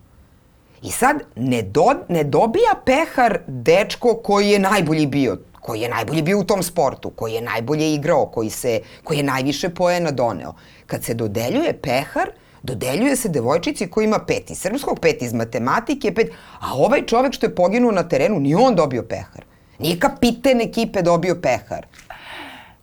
I 0.83 0.91
sad 0.91 1.17
ne, 1.37 1.63
do, 1.63 1.95
ne 2.09 2.25
dobija 2.25 2.75
pehar 2.85 3.39
dečko 3.47 4.15
koji 4.25 4.51
je 4.51 4.59
najbolji 4.59 5.07
bio 5.07 5.39
koji 5.63 5.81
je 5.81 5.89
najbolji 5.89 6.23
bio 6.23 6.39
u 6.39 6.45
tom 6.45 6.63
sportu, 6.63 7.11
koji 7.11 7.33
je 7.33 7.41
najbolje 7.41 7.95
igrao, 7.95 8.27
koji, 8.27 8.51
se, 8.51 8.81
koji 9.05 9.19
je 9.19 9.23
najviše 9.23 9.69
poena 9.69 10.11
doneo. 10.11 10.55
Kad 10.87 11.05
se 11.05 11.15
dodeljuje 11.15 11.73
pehar, 11.83 12.33
dodeljuje 12.63 13.17
se 13.17 13.29
devojčici 13.29 13.87
koja 13.87 14.05
ima 14.05 14.19
pet 14.19 14.51
iz 14.51 14.59
srpskog, 14.59 15.01
pet 15.01 15.23
iz 15.23 15.33
matematike, 15.33 16.15
pet, 16.15 16.33
a 16.61 16.75
ovaj 16.75 17.07
čovek 17.07 17.33
što 17.33 17.47
je 17.47 17.55
poginuo 17.55 17.93
na 17.93 18.09
terenu, 18.09 18.41
ni 18.41 18.55
on 18.55 18.75
dobio 18.75 19.03
pehar. 19.03 19.45
Nije 19.79 19.99
kapiten 19.99 20.61
ekipe 20.61 21.03
dobio 21.03 21.35
pehar. 21.43 21.87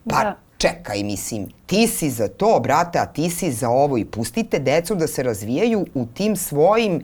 Pa 0.09 0.23
da. 0.23 0.37
čekaj, 0.57 1.03
mislim, 1.03 1.47
ti 1.65 1.87
si 1.87 2.09
za 2.09 2.27
to, 2.27 2.59
brate, 2.59 2.99
a 2.99 3.05
ti 3.05 3.29
si 3.29 3.51
za 3.51 3.69
ovo 3.69 3.97
i 3.97 4.05
pustite 4.05 4.59
decu 4.59 4.95
da 4.95 5.07
se 5.07 5.23
razvijaju 5.23 5.85
u 5.93 6.05
tim 6.05 6.35
svojim 6.35 6.95
uh, 6.95 7.01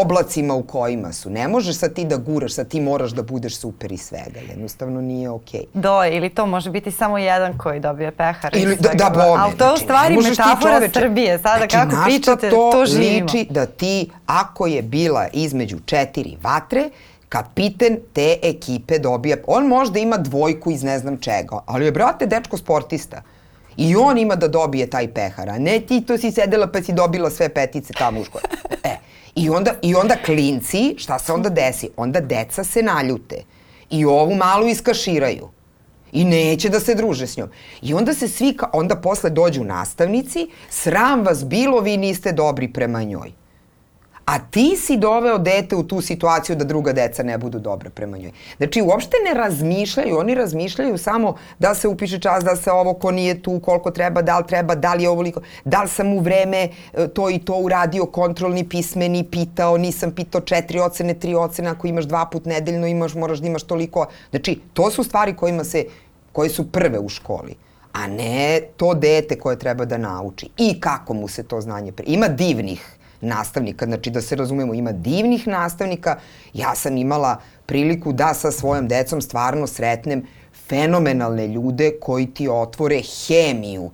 oblacima 0.00 0.54
u 0.54 0.62
kojima 0.62 1.12
su. 1.12 1.30
Ne 1.30 1.48
možeš 1.48 1.76
sad 1.76 1.92
ti 1.92 2.04
da 2.04 2.16
guraš, 2.16 2.54
sad 2.54 2.68
ti 2.68 2.80
moraš 2.80 3.10
da 3.10 3.22
budeš 3.22 3.56
super 3.56 3.92
i 3.92 3.96
svega. 3.96 4.40
Jednostavno 4.48 5.00
nije 5.00 5.30
okej. 5.30 5.60
Okay. 5.60 5.80
Do, 5.80 6.16
ili 6.16 6.30
to 6.30 6.46
može 6.46 6.70
biti 6.70 6.90
samo 6.90 7.18
jedan 7.18 7.58
koji 7.58 7.80
dobije 7.80 8.10
pehar. 8.10 8.56
Ili, 8.56 8.76
da, 8.76 8.90
da, 8.94 9.10
bome. 9.10 9.42
Ali 9.42 9.56
to 9.56 9.64
je 9.64 9.72
u 9.72 9.76
znači, 9.76 9.84
stvari 9.84 10.16
metafora 10.16 10.76
čoveče, 10.76 11.00
Srbije. 11.00 11.38
Sada 11.38 11.56
znači, 11.56 11.76
kako 11.76 12.04
pričate, 12.04 12.50
to, 12.50 12.70
to 12.72 12.86
živimo. 12.86 13.24
liči 13.32 13.46
da 13.50 13.66
ti, 13.66 14.10
ako 14.26 14.66
je 14.66 14.82
bila 14.82 15.26
između 15.32 15.78
četiri 15.86 16.36
vatre, 16.42 16.90
kapiten 17.28 17.98
te 18.12 18.36
ekipe 18.42 18.98
dobija, 18.98 19.36
on 19.46 19.66
možda 19.66 19.98
ima 19.98 20.16
dvojku 20.16 20.70
iz 20.70 20.82
ne 20.82 20.98
znam 20.98 21.18
čega, 21.18 21.58
ali 21.66 21.84
je, 21.84 21.92
brate, 21.92 22.26
dečko 22.26 22.56
sportista. 22.56 23.22
I 23.76 23.96
on 23.96 24.18
ima 24.18 24.36
da 24.36 24.48
dobije 24.48 24.90
taj 24.90 25.08
pehar, 25.14 25.50
a 25.50 25.58
ne 25.58 25.80
ti 25.80 26.00
to 26.00 26.18
si 26.18 26.30
sedela 26.30 26.66
pa 26.66 26.82
si 26.82 26.92
dobila 26.92 27.30
sve 27.30 27.48
petice 27.48 27.92
tamo 27.92 28.20
u 28.20 28.24
školi. 28.24 28.44
E, 28.82 28.96
I 29.36 29.50
onda, 29.50 29.74
I 29.82 29.94
onda 29.94 30.16
klinci, 30.24 30.94
šta 30.98 31.18
se 31.18 31.32
onda 31.32 31.48
desi? 31.48 31.90
Onda 31.96 32.20
deca 32.20 32.64
se 32.64 32.82
naljute 32.82 33.42
i 33.90 34.04
ovu 34.04 34.34
malu 34.34 34.66
iskaširaju 34.66 35.48
i 36.12 36.24
neće 36.24 36.68
da 36.68 36.80
se 36.80 36.94
druže 36.94 37.26
s 37.26 37.36
njom. 37.36 37.48
I 37.82 37.94
onda 37.94 38.14
se 38.14 38.28
svi, 38.28 38.56
onda 38.72 38.96
posle 38.96 39.30
dođu 39.30 39.64
nastavnici, 39.64 40.48
sram 40.70 41.22
vas 41.22 41.44
bilo, 41.44 41.80
vi 41.80 41.96
niste 41.96 42.32
dobri 42.32 42.72
prema 42.72 43.02
njoj 43.02 43.32
a 44.26 44.38
ti 44.38 44.76
si 44.76 44.96
doveo 44.96 45.38
dete 45.38 45.76
u 45.76 45.82
tu 45.82 46.00
situaciju 46.00 46.56
da 46.56 46.64
druga 46.64 46.92
deca 46.92 47.22
ne 47.22 47.38
budu 47.38 47.58
dobra 47.58 47.90
prema 47.90 48.18
njoj. 48.18 48.32
Znači, 48.56 48.82
uopšte 48.82 49.16
ne 49.28 49.34
razmišljaju, 49.34 50.18
oni 50.18 50.34
razmišljaju 50.34 50.98
samo 50.98 51.36
da 51.58 51.74
se 51.74 51.88
upiše 51.88 52.18
čas, 52.18 52.44
da 52.44 52.56
se 52.56 52.72
ovo 52.72 52.94
ko 52.94 53.10
nije 53.10 53.42
tu, 53.42 53.60
koliko 53.60 53.90
treba, 53.90 54.22
da 54.22 54.38
li 54.38 54.46
treba, 54.46 54.74
da 54.74 54.94
li 54.94 55.02
je 55.02 55.10
ovo 55.10 55.22
liko, 55.22 55.40
da 55.64 55.82
li 55.82 55.88
sam 55.88 56.12
u 56.12 56.20
vreme 56.20 56.68
e, 56.92 57.08
to 57.08 57.30
i 57.30 57.38
to 57.38 57.54
uradio, 57.54 58.06
kontrolni 58.06 58.68
pismeni, 58.68 59.24
pitao, 59.24 59.78
nisam 59.78 60.10
pitao 60.10 60.40
četiri 60.40 60.80
ocene, 60.80 61.14
tri 61.14 61.34
ocene, 61.34 61.70
ako 61.70 61.86
imaš 61.86 62.04
dva 62.04 62.26
put 62.32 62.44
nedeljno, 62.44 62.86
imaš, 62.86 63.14
moraš 63.14 63.38
da 63.38 63.46
imaš 63.46 63.62
toliko. 63.62 64.06
Znači, 64.30 64.60
to 64.72 64.90
su 64.90 65.04
stvari 65.04 65.36
kojima 65.36 65.64
se, 65.64 65.84
koje 66.32 66.50
su 66.50 66.72
prve 66.72 66.98
u 66.98 67.08
školi 67.08 67.54
a 67.92 68.06
ne 68.06 68.60
to 68.76 68.94
dete 68.94 69.38
koje 69.38 69.58
treba 69.58 69.84
da 69.84 69.98
nauči. 69.98 70.48
I 70.56 70.80
kako 70.80 71.14
mu 71.14 71.28
se 71.28 71.42
to 71.42 71.60
znanje 71.60 71.92
pre... 71.92 72.04
Ima 72.08 72.28
divnih 72.28 72.95
nastavnika. 73.20 73.86
Znači, 73.86 74.10
da 74.10 74.20
se 74.20 74.36
razumemo, 74.36 74.74
ima 74.74 74.92
divnih 74.92 75.48
nastavnika. 75.48 76.18
Ja 76.54 76.74
sam 76.74 76.96
imala 76.96 77.40
priliku 77.66 78.12
da 78.12 78.34
sa 78.34 78.50
svojom 78.50 78.88
decom 78.88 79.22
stvarno 79.22 79.66
sretnem 79.66 80.26
fenomenalne 80.68 81.48
ljude 81.48 81.92
koji 82.00 82.26
ti 82.26 82.48
otvore 82.48 83.00
hemiju 83.02 83.90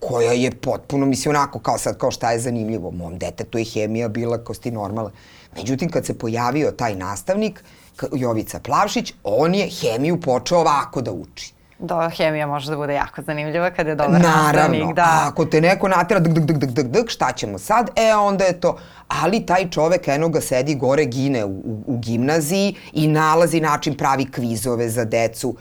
koja 0.00 0.32
je 0.32 0.50
potpuno, 0.50 1.06
mislim, 1.06 1.36
onako 1.36 1.58
kao 1.58 1.78
sad, 1.78 1.98
kao 1.98 2.10
šta 2.10 2.32
je 2.32 2.40
zanimljivo. 2.40 2.90
Mom 2.90 3.18
detetu 3.18 3.58
je 3.58 3.64
hemija 3.64 4.08
bila 4.08 4.44
kao 4.44 4.54
sti 4.54 4.70
normalna. 4.70 5.10
Međutim, 5.56 5.90
kad 5.90 6.06
se 6.06 6.18
pojavio 6.18 6.70
taj 6.70 6.94
nastavnik, 6.94 7.64
Jovica 8.12 8.60
Plavšić, 8.60 9.12
on 9.24 9.54
je 9.54 9.68
hemiju 9.68 10.20
počeo 10.20 10.58
ovako 10.58 11.00
da 11.00 11.12
uči. 11.12 11.53
Da, 11.78 12.10
hemija 12.16 12.46
može 12.46 12.70
da 12.70 12.76
bude 12.76 12.94
jako 12.94 13.22
zanimljiva 13.22 13.70
kada 13.70 13.90
je 13.90 13.96
dobar 13.96 14.20
nastavnik. 14.20 14.80
Naravno, 14.80 14.92
da. 14.92 15.26
ako 15.26 15.44
te 15.44 15.60
neko 15.60 15.88
natera 15.88 16.20
dik, 16.20 16.32
dik, 16.32 16.58
dik, 16.58 16.70
dik, 16.70 16.86
dik, 16.86 17.10
šta 17.10 17.32
ćemo 17.32 17.58
sad? 17.58 17.90
E, 17.96 18.14
onda 18.14 18.44
je 18.44 18.60
to. 18.60 18.78
Ali 19.08 19.46
taj 19.46 19.70
čovek, 19.70 20.08
eno 20.08 20.28
ga 20.28 20.40
sedi 20.40 20.74
gore, 20.74 21.04
gine 21.04 21.44
u, 21.44 21.48
u, 21.48 21.82
u 21.86 21.98
gimnaziji 21.98 22.74
i 22.92 23.06
nalazi 23.06 23.60
način 23.60 23.96
pravi 23.96 24.30
kvizove 24.30 24.88
za 24.88 25.04
decu 25.04 25.56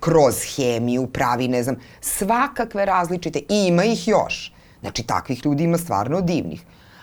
kroz 0.00 0.34
hemiju 0.56 1.06
pravi, 1.06 1.48
ne 1.48 1.62
znam, 1.62 1.76
svakakve 2.00 2.84
različite 2.84 3.38
i 3.38 3.66
ima 3.66 3.84
ih 3.84 4.08
još. 4.08 4.52
Znači, 4.80 5.02
takvih 5.02 5.44
ljudi 5.44 5.64
ima 5.64 5.78
stvarno 5.78 6.20
divnih. 6.20 6.62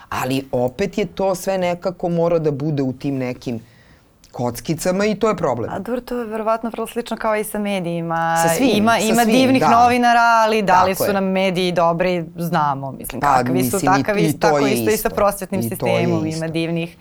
Ali 0.10 0.48
opet 0.52 0.98
je 0.98 1.06
to 1.06 1.36
sve 1.36 1.58
nekako 1.58 2.10
mora 2.10 2.40
da 2.40 2.52
bude 2.52 2.84
u 2.84 2.94
tim 2.94 3.18
nekim 3.18 3.60
kockicama 4.38 5.06
i 5.06 5.16
to 5.16 5.30
je 5.30 5.36
problem. 5.36 5.70
A 5.72 5.80
dobro, 5.80 6.02
to 6.02 6.18
je 6.18 6.26
verovatno 6.26 6.70
vrlo 6.70 6.88
slično 6.88 7.18
kao 7.18 7.36
i 7.36 7.44
sa 7.44 7.60
medijima. 7.60 8.38
Sa 8.40 8.50
svim, 8.50 8.70
ima, 8.74 8.92
sa 8.92 8.98
ima 9.00 9.22
svim, 9.22 9.32
divnih 9.32 9.62
da. 9.62 9.70
novinara, 9.70 10.20
ali 10.38 10.62
da 10.62 10.84
li 10.84 10.96
su 10.96 11.14
nam 11.14 11.24
mediji 11.26 11.72
dobri, 11.72 12.26
znamo. 12.38 12.92
Mislim, 12.92 13.22
Pa, 13.22 13.34
kakvi 13.34 13.48
su, 13.62 13.76
mislim, 13.76 13.82
i- 13.84 13.98
takavi, 13.98 14.22
i 14.22 14.26
isto, 14.26 14.40
to 14.40 14.48
tako 14.48 14.58
je 14.60 14.74
isto 14.74 14.84
i 14.84 14.88
sa 14.88 14.96
isto. 14.98 15.10
prosvetnim 15.10 15.60
I 15.60 15.64
sistemom. 15.64 15.98
Ima 16.18 16.28
isto. 16.28 16.48
divnih 16.48 16.98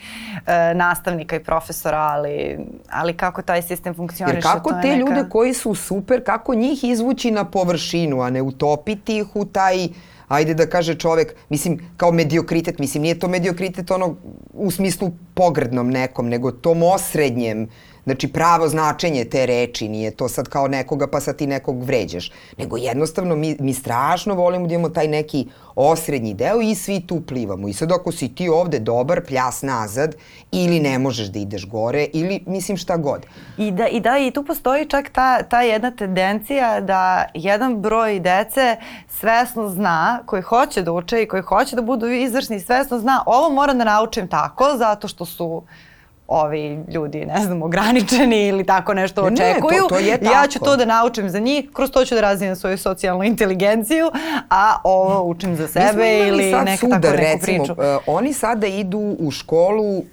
e, 0.46 0.74
nastavnika 0.74 1.36
i 1.36 1.40
profesora, 1.40 1.98
ali, 1.98 2.58
ali 2.90 3.14
kako 3.14 3.42
taj 3.42 3.62
sistem 3.62 3.94
funkcioniše, 3.94 4.36
Jer 4.36 4.42
kako 4.44 4.70
to 4.70 4.76
je 4.76 4.82
te 4.82 4.88
neka... 4.88 5.00
ljude 5.00 5.28
koji 5.30 5.54
su 5.54 5.74
super, 5.74 6.24
kako 6.24 6.54
njih 6.54 6.84
izvući 6.84 7.30
na 7.30 7.44
površinu, 7.46 8.20
a 8.20 8.30
ne 8.30 8.42
utopiti 8.42 9.16
ih 9.16 9.36
u 9.36 9.44
taj, 9.46 9.88
ajde 10.28 10.54
da 10.54 10.66
kaže 10.66 10.94
čovek, 10.94 11.34
mislim, 11.48 11.80
kao 11.96 12.12
mediokritet, 12.12 12.78
mislim, 12.78 13.02
nije 13.02 13.18
to 13.18 13.28
mediokritet 13.28 13.90
ono 13.90 14.16
u 14.52 14.70
smislu 14.70 15.10
pogrdnom 15.34 15.90
nekom, 15.90 16.28
nego 16.28 16.52
tom 16.52 16.82
osrednjem, 16.82 17.68
znači 18.06 18.28
pravo 18.28 18.68
značenje 18.68 19.24
te 19.24 19.46
reči, 19.46 19.88
nije 19.88 20.10
to 20.10 20.28
sad 20.28 20.48
kao 20.48 20.68
nekoga 20.68 21.06
pa 21.06 21.20
sad 21.20 21.36
ti 21.36 21.46
nekog 21.46 21.82
vređaš, 21.82 22.32
nego 22.58 22.76
jednostavno 22.76 23.36
mi, 23.36 23.56
mi 23.60 23.74
strašno 23.74 24.34
volimo 24.34 24.66
da 24.66 24.74
imamo 24.74 24.88
taj 24.88 25.08
neki 25.08 25.46
osrednji 25.74 26.34
deo 26.34 26.60
i 26.60 26.74
svi 26.74 27.06
tu 27.06 27.20
plivamo. 27.20 27.68
I 27.68 27.72
sad 27.72 27.92
ako 27.92 28.12
si 28.12 28.34
ti 28.34 28.48
ovde 28.48 28.78
dobar, 28.78 29.24
pljas 29.24 29.62
nazad, 29.62 30.14
ili 30.52 30.80
ne 30.80 30.98
možeš 30.98 31.26
da 31.26 31.38
ideš 31.38 31.68
gore, 31.68 32.06
ili 32.12 32.42
mislim 32.46 32.76
šta 32.76 32.96
god. 32.96 33.26
I 33.58 33.70
da, 33.70 33.88
I 33.88 34.00
da, 34.00 34.18
i 34.18 34.30
tu 34.30 34.44
postoji 34.44 34.86
čak 34.88 35.10
ta, 35.10 35.42
ta 35.42 35.62
jedna 35.62 35.90
tendencija 35.90 36.80
da 36.80 37.26
jedan 37.34 37.76
broj 37.76 38.20
dece 38.20 38.76
svesno 39.08 39.68
zna, 39.68 40.22
koji 40.26 40.42
hoće 40.42 40.82
da 40.82 40.92
uče 40.92 41.22
i 41.22 41.28
koji 41.28 41.42
hoće 41.42 41.76
da 41.76 41.82
budu 41.82 42.06
izvršni, 42.06 42.60
svesno 42.60 42.98
zna 42.98 43.22
ovo 43.26 43.54
moram 43.54 43.78
da 43.78 43.84
naučim 43.84 44.28
tako 44.28 44.64
zato 44.78 45.08
što 45.08 45.24
su 45.24 45.62
ovi 46.28 46.84
ljudi, 46.88 47.26
ne 47.26 47.40
znam, 47.40 47.62
ograničeni 47.62 48.46
ili 48.46 48.64
tako 48.64 48.94
nešto 48.94 49.22
Ne, 49.22 49.30
ne, 49.32 49.50
očekuju. 49.50 49.78
to- 49.78 49.88
to 49.88 49.98
je 49.98 50.06
Ja 50.08 50.46
ću 50.46 50.52
tako. 50.52 50.64
to 50.64 50.76
da 50.76 50.84
naučim 50.86 51.30
za 51.30 51.38
njih, 51.38 51.68
kroz 51.72 51.90
to 51.90 52.04
ću 52.04 52.14
da 52.14 52.20
razvijem 52.20 52.56
svoju 52.56 52.78
socijalnu 52.78 53.24
inteligenciju, 53.24 54.10
a 54.50 54.76
ovo 54.84 55.22
učim 55.22 55.56
za 55.56 55.68
sebe 55.68 56.18
ili 56.18 56.44
neka 56.44 56.76
sudar, 56.76 57.00
tako 57.02 57.12
neku 57.12 57.22
recimo, 57.32 57.58
priču. 57.58 57.72
uh, 57.72 57.78
oni 58.08 58.32
sada 58.32 58.66
idu 58.66 59.16
u 59.18 59.30
školu 59.30 59.96
uh, 59.96 60.04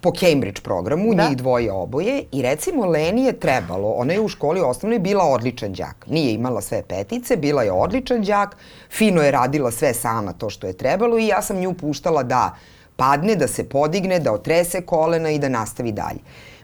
po 0.00 0.12
Cambridge 0.12 0.60
programu, 0.60 1.14
Da. 1.14 1.28
njih 1.28 1.36
dvoje 1.36 1.72
oboje 1.72 1.98
i 2.32 2.42
recimo 2.42 2.86
Leni 2.86 3.24
je 3.24 3.32
trebalo, 3.34 3.90
ona 3.90 4.12
je 4.12 4.20
u 4.20 4.28
školi 4.28 4.60
osnovnoj 4.60 4.98
bila 4.98 5.24
odličan 5.24 5.72
đak. 5.72 6.06
Nije 6.06 6.32
imala 6.32 6.60
sve 6.60 6.82
petice, 6.82 7.36
bila 7.36 7.62
je 7.62 7.72
odličan 7.72 8.22
đak, 8.22 8.56
fino 8.90 9.22
je 9.22 9.30
radila 9.30 9.70
sve 9.70 9.94
sama 9.94 10.32
to 10.32 10.50
što 10.50 10.66
je 10.66 10.72
trebalo 10.72 11.18
i 11.18 11.26
ja 11.26 11.42
sam 11.42 11.56
nju 11.56 11.74
puštala 11.74 12.22
da 12.22 12.54
padne, 12.98 13.36
da 13.36 13.46
se 13.48 13.64
podigne, 13.68 14.18
da 14.20 14.32
otrese 14.32 14.80
kolena 14.80 15.30
i 15.30 15.38
da 15.38 15.48
nastavi 15.48 15.92
dalje. 15.92 16.18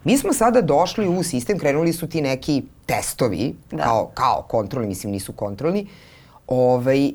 Mi 0.04 0.18
smo 0.18 0.32
sada 0.32 0.60
došli 0.60 1.08
u 1.08 1.22
sistem, 1.22 1.58
krenuli 1.58 1.92
su 1.92 2.08
ti 2.08 2.22
neki 2.22 2.62
testovi, 2.86 3.54
Da. 3.70 3.84
kao, 3.84 4.10
kao 4.14 4.44
kontrolni, 4.48 4.88
mislim 4.88 5.12
nisu 5.12 5.32
kontrolni, 5.32 5.86
ovaj, 6.46 7.06
e, 7.06 7.12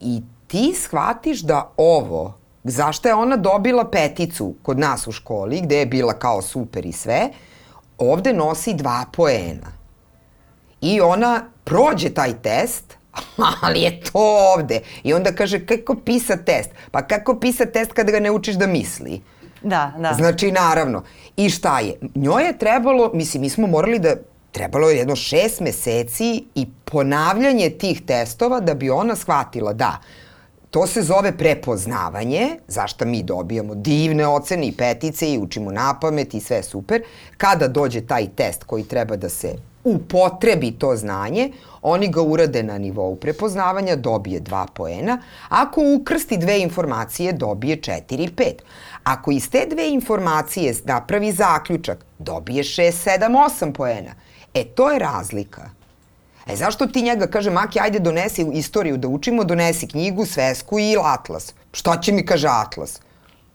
i 0.00 0.22
ti 0.46 0.74
shvatiš 0.74 1.40
da 1.40 1.70
ovo, 1.76 2.34
zašto 2.64 3.08
je 3.08 3.14
ona 3.14 3.36
dobila 3.36 3.84
peticu 3.90 4.54
kod 4.62 4.78
nas 4.78 5.06
u 5.06 5.12
školi, 5.12 5.60
gde 5.60 5.78
je 5.78 5.86
bila 5.86 6.12
kao 6.12 6.42
super 6.42 6.86
i 6.86 6.92
sve, 6.92 7.28
ovde 7.98 8.32
nosi 8.32 8.74
dva 8.74 9.04
poena. 9.12 9.72
I 10.80 11.00
ona 11.00 11.44
prođe 11.64 12.10
taj 12.10 12.32
test, 12.42 12.96
ali 13.62 13.80
je 13.80 14.00
to 14.00 14.52
ovde. 14.56 14.80
I 15.02 15.14
onda 15.14 15.32
kaže, 15.32 15.66
kako 15.66 15.96
pisa 16.04 16.36
test? 16.36 16.70
Pa 16.90 17.02
kako 17.02 17.40
pisa 17.40 17.66
test 17.66 17.92
kada 17.92 18.12
ga 18.12 18.20
ne 18.20 18.30
učiš 18.30 18.54
da 18.54 18.66
misli? 18.66 19.20
Da, 19.62 19.92
da. 19.98 20.14
Znači, 20.14 20.52
naravno. 20.52 21.02
I 21.36 21.50
šta 21.50 21.80
je? 21.80 21.94
Njoj 22.14 22.46
je 22.46 22.58
trebalo, 22.58 23.10
mislim, 23.14 23.40
mi 23.40 23.50
smo 23.50 23.66
morali 23.66 23.98
da, 23.98 24.14
trebalo 24.52 24.90
je 24.90 24.96
jedno 24.96 25.16
šest 25.16 25.60
meseci 25.60 26.44
i 26.54 26.66
ponavljanje 26.84 27.70
tih 27.70 28.02
testova 28.06 28.60
da 28.60 28.74
bi 28.74 28.90
ona 28.90 29.16
shvatila 29.16 29.72
da 29.72 29.98
to 30.70 30.86
se 30.86 31.02
zove 31.02 31.36
prepoznavanje, 31.36 32.48
zašto 32.68 33.04
mi 33.04 33.22
dobijamo 33.22 33.74
divne 33.74 34.26
ocene 34.26 34.66
i 34.66 34.72
petice 34.72 35.32
i 35.32 35.38
učimo 35.38 35.72
na 35.72 35.98
pamet 36.00 36.34
i 36.34 36.40
sve 36.40 36.62
super. 36.62 37.02
Kada 37.36 37.68
dođe 37.68 38.00
taj 38.00 38.28
test 38.36 38.64
koji 38.64 38.84
treba 38.84 39.16
da 39.16 39.28
se 39.28 39.54
upotrebi 39.84 40.72
to 40.72 40.96
znanje, 40.96 41.52
oni 41.82 42.08
ga 42.08 42.22
urade 42.22 42.62
na 42.62 42.78
nivou 42.78 43.16
prepoznavanja, 43.16 43.96
dobije 43.96 44.40
dva 44.40 44.66
poena. 44.74 45.18
Ako 45.48 45.80
ukrsti 45.96 46.36
dve 46.36 46.60
informacije, 46.60 47.32
dobije 47.32 47.76
4 47.76 48.30
5. 48.34 48.52
Ako 49.04 49.30
iz 49.30 49.50
te 49.50 49.66
dve 49.70 49.90
informacije 49.90 50.74
napravi 50.84 51.32
zaključak, 51.32 52.04
dobije 52.18 52.62
6, 52.62 52.92
7, 52.92 53.48
8 53.60 53.72
poena. 53.72 54.14
E, 54.54 54.64
to 54.64 54.90
je 54.90 54.98
razlika. 54.98 55.70
E 56.46 56.56
zašto 56.56 56.86
ti 56.86 57.02
njega 57.02 57.26
kaže, 57.26 57.50
Maki, 57.50 57.80
ajde 57.80 57.98
donesi 57.98 58.46
istoriju 58.52 58.96
da 58.96 59.08
učimo, 59.08 59.44
donesi 59.44 59.88
knjigu, 59.88 60.26
svesku 60.26 60.78
i 60.78 60.96
atlas. 61.02 61.54
Šta 61.72 62.00
će 62.00 62.12
mi 62.12 62.26
kaže 62.26 62.48
atlas? 62.48 63.00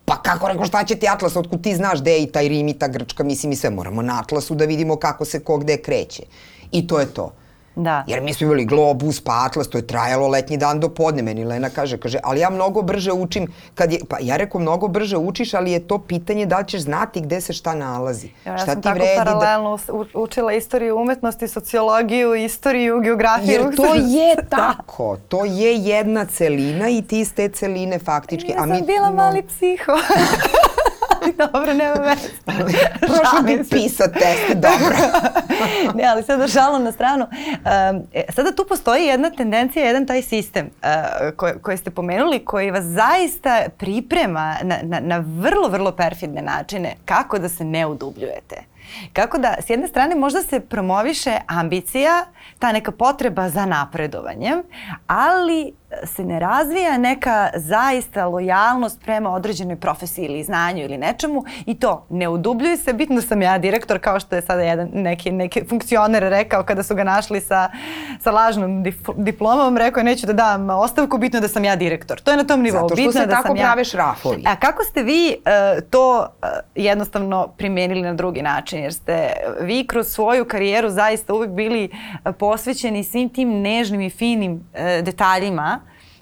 Pa 0.08 0.16
kako 0.22 0.48
rekao, 0.48 0.66
šta 0.66 0.84
će 0.84 0.96
ti 0.96 1.08
atlas, 1.08 1.36
otkud 1.36 1.64
ti 1.64 1.76
znaš 1.76 2.02
gde 2.02 2.12
je 2.12 2.24
i 2.24 2.32
taj 2.32 2.48
Rim 2.48 2.68
i 2.68 2.74
ta 2.80 2.88
Grčka, 2.88 3.24
mislim 3.24 3.52
i 3.52 3.56
sve. 3.56 3.70
Moramo 3.70 4.02
na 4.02 4.20
atlasu 4.20 4.56
da 4.56 4.66
vidimo 4.66 4.96
kako 4.96 5.26
se 5.26 5.40
ko 5.40 5.58
gde 5.58 5.78
kreće. 5.78 6.24
I 6.72 6.88
to 6.88 7.00
je 7.00 7.06
to. 7.06 7.34
Da. 7.78 8.04
Jer 8.08 8.22
mi 8.22 8.34
smo 8.34 8.46
imali 8.46 8.66
globus, 8.66 9.22
pa 9.22 9.46
atlas, 9.46 9.68
to 9.68 9.78
je 9.78 9.88
trajalo 9.88 10.28
letnji 10.28 10.58
dan 10.58 10.80
do 10.80 10.90
podne. 10.90 11.22
Meni 11.22 11.46
Lena 11.46 11.70
kaže, 11.70 11.98
kaže, 11.98 12.20
ali 12.24 12.40
ja 12.40 12.50
mnogo 12.50 12.82
brže 12.82 13.12
učim, 13.12 13.48
kad 13.76 13.94
je, 13.94 14.00
pa 14.10 14.18
ja 14.22 14.38
rekao, 14.38 14.62
mnogo 14.62 14.88
brže 14.88 15.18
učiš, 15.18 15.54
ali 15.54 15.72
je 15.72 15.88
to 15.88 16.00
pitanje 16.00 16.46
da 16.46 16.60
li 16.60 16.68
ćeš 16.68 16.82
znati 16.82 17.22
gde 17.22 17.42
se 17.42 17.54
šta 17.54 17.76
nalazi. 17.76 18.30
Ja 18.46 18.58
šta 18.58 18.66
sam 18.66 18.76
ti 18.76 18.82
tako 18.82 18.96
vredi 19.00 19.16
da... 19.18 19.24
paralelno 19.26 19.78
da... 19.88 20.20
učila 20.20 20.54
istoriju 20.54 20.98
umetnosti, 20.98 21.48
sociologiju, 21.48 22.36
istoriju, 22.36 23.00
geografiju. 23.00 23.52
Jer 23.52 23.76
to 23.76 23.96
je 24.18 24.36
Da. 24.36 24.58
tako, 24.58 25.18
to 25.28 25.46
je 25.46 25.76
jedna 25.76 26.26
celina 26.26 26.90
i 26.90 27.02
ti 27.02 27.20
iz 27.20 27.34
te 27.34 27.50
celine 27.50 28.00
faktički. 28.00 28.52
Ja 28.52 28.58
sam 28.58 28.86
bila 28.86 29.12
mali 29.12 29.42
psiho. 29.42 29.92
Dobro, 31.54 31.74
nema 31.74 31.94
veze. 31.94 32.30
Prošlo 33.00 33.42
bi 33.46 33.64
pisa 33.70 34.08
test, 34.08 34.54
dobro. 34.54 34.96
ne, 35.98 36.04
ali 36.04 36.24
sada 36.24 36.48
šalom 36.48 36.84
na 36.84 36.92
stranu. 36.92 37.26
Um, 37.26 38.04
sada 38.36 38.52
tu 38.52 38.66
postoji 38.70 39.06
jedna 39.06 39.30
tendencija, 39.30 39.86
jedan 39.86 40.08
taj 40.08 40.22
sistem 40.22 40.66
uh, 40.66 40.90
koje, 41.36 41.60
koje 41.60 41.78
ste 41.78 41.92
pomenuli, 41.92 42.46
koji 42.46 42.72
vas 42.72 42.86
zaista 42.86 43.66
priprema 43.78 44.56
na, 44.64 44.78
na, 44.84 45.00
na 45.00 45.24
vrlo, 45.28 45.70
vrlo 45.70 45.92
perfidne 45.92 46.42
načine 46.42 46.96
kako 47.06 47.40
da 47.40 47.50
se 47.50 47.64
ne 47.64 47.86
udubljujete. 47.86 48.77
Kako 49.14 49.38
da, 49.38 49.56
s 49.60 49.70
jedne 49.70 49.88
strane, 49.88 50.16
možda 50.16 50.42
se 50.42 50.60
promoviše 50.60 51.38
ambicija, 51.48 52.26
ta 52.60 52.72
neka 52.72 52.92
potreba 52.92 53.50
za 53.50 53.66
napredovanjem, 53.66 54.64
ali 55.08 55.74
se 56.04 56.24
ne 56.24 56.40
razvija 56.40 56.98
neka 56.98 57.50
zaista 57.56 58.26
lojalnost 58.26 59.02
prema 59.02 59.30
određenoj 59.34 59.76
profesiji 59.76 60.26
ili 60.26 60.44
znanju 60.44 60.84
ili 60.84 60.98
nečemu 60.98 61.44
i 61.66 61.80
to 61.80 62.06
ne 62.10 62.30
udubljuj 62.30 62.78
se, 62.78 62.94
bitno 62.94 63.22
sam 63.22 63.42
ja 63.42 63.58
direktor 63.58 64.00
kao 64.00 64.20
što 64.20 64.36
je 64.36 64.42
sada 64.42 64.62
jedan 64.62 64.90
neki, 64.94 65.32
neki 65.32 65.64
funkcioner 65.70 66.24
rekao 66.24 66.64
kada 66.64 66.84
su 66.84 66.96
ga 66.96 67.04
našli 67.04 67.42
sa, 67.42 67.70
sa 68.22 68.32
lažnom 68.32 68.84
diplomom, 69.18 69.78
rekao 69.78 70.00
je 70.00 70.06
neću 70.06 70.26
da 70.26 70.34
dam 70.34 70.70
ostavku, 70.70 71.18
bitno 71.18 71.38
je 71.38 71.42
da 71.42 71.48
sam 71.48 71.66
ja 71.66 71.76
direktor. 71.76 72.20
To 72.20 72.32
je 72.32 72.38
na 72.38 72.44
tom 72.44 72.62
nivou. 72.62 72.82
Zato 72.82 72.88
što 72.88 72.96
bitno 72.96 73.12
se 73.12 73.26
da 73.26 73.34
tako 73.34 73.48
sam 73.48 73.58
ja... 73.58 73.64
prave 73.64 73.86
šrafovi. 73.86 74.44
A 74.46 74.56
kako 74.56 74.84
ste 74.84 75.04
vi 75.04 75.36
uh, 75.38 75.84
to 75.90 76.20
uh, 76.20 76.50
jednostavno 76.76 77.48
primenili 77.58 78.02
na 78.02 78.14
drugi 78.14 78.42
način? 78.42 78.77
Jer 78.82 78.94
ste 78.94 79.32
vi 79.62 79.88
kroz 79.88 80.08
svoju 80.08 80.46
karijeru 80.46 80.90
zaista 80.90 81.34
uvek 81.34 81.50
bili 81.50 81.90
uh, 81.92 82.36
posvećeni 82.40 83.04
svim 83.04 83.30
tim 83.30 83.62
nežnim 83.62 84.02
i 84.02 84.10
finim 84.10 84.54
uh, 84.54 84.80
detaljima 85.04 85.80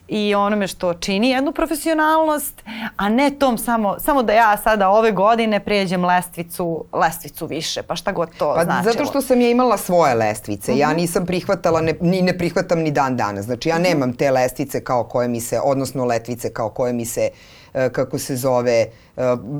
i 0.07 0.35
onome 0.35 0.67
što 0.67 0.93
čini 0.93 1.29
jednu 1.29 1.51
profesionalnost, 1.51 2.63
a 2.95 3.09
ne 3.09 3.31
tom 3.31 3.57
samo, 3.57 3.95
samo 3.99 4.23
da 4.23 4.33
ja 4.33 4.57
sada 4.57 4.89
ove 4.89 5.11
godine 5.11 5.59
pređem 5.59 6.05
lestvicu, 6.05 6.85
lestvicu 6.93 7.45
više, 7.45 7.81
pa 7.83 7.95
šta 7.95 8.11
god 8.11 8.29
to 8.37 8.53
Pa 8.55 8.63
značilo. 8.63 8.93
zato 8.93 9.05
što 9.05 9.21
sam 9.21 9.41
ja 9.41 9.49
imala 9.49 9.77
svoje 9.77 10.15
lestvice. 10.15 10.71
Uh 10.71 10.77
-huh. 10.77 10.81
Ja 10.81 10.87
Mhm. 10.87 10.97
nisam 10.97 11.25
prihvatala, 11.25 11.81
ne, 11.81 11.93
ni 12.01 12.21
ne 12.21 12.37
prihvatam 12.37 12.79
ni 12.79 12.91
dan 12.91 13.17
danas. 13.17 13.45
Znači 13.45 13.69
ja 13.69 13.79
nemam 13.79 14.13
te 14.13 14.31
lestvice 14.31 14.83
kao 14.83 15.03
koje 15.03 15.27
mi 15.27 15.41
se, 15.41 15.59
odnosno 15.59 16.05
letvice 16.05 16.49
kao 16.49 16.69
koje 16.69 16.93
mi 16.93 17.05
se 17.05 17.29
e, 17.73 17.89
kako 17.89 18.19
se 18.19 18.35
zove, 18.35 18.71
e, 18.73 18.89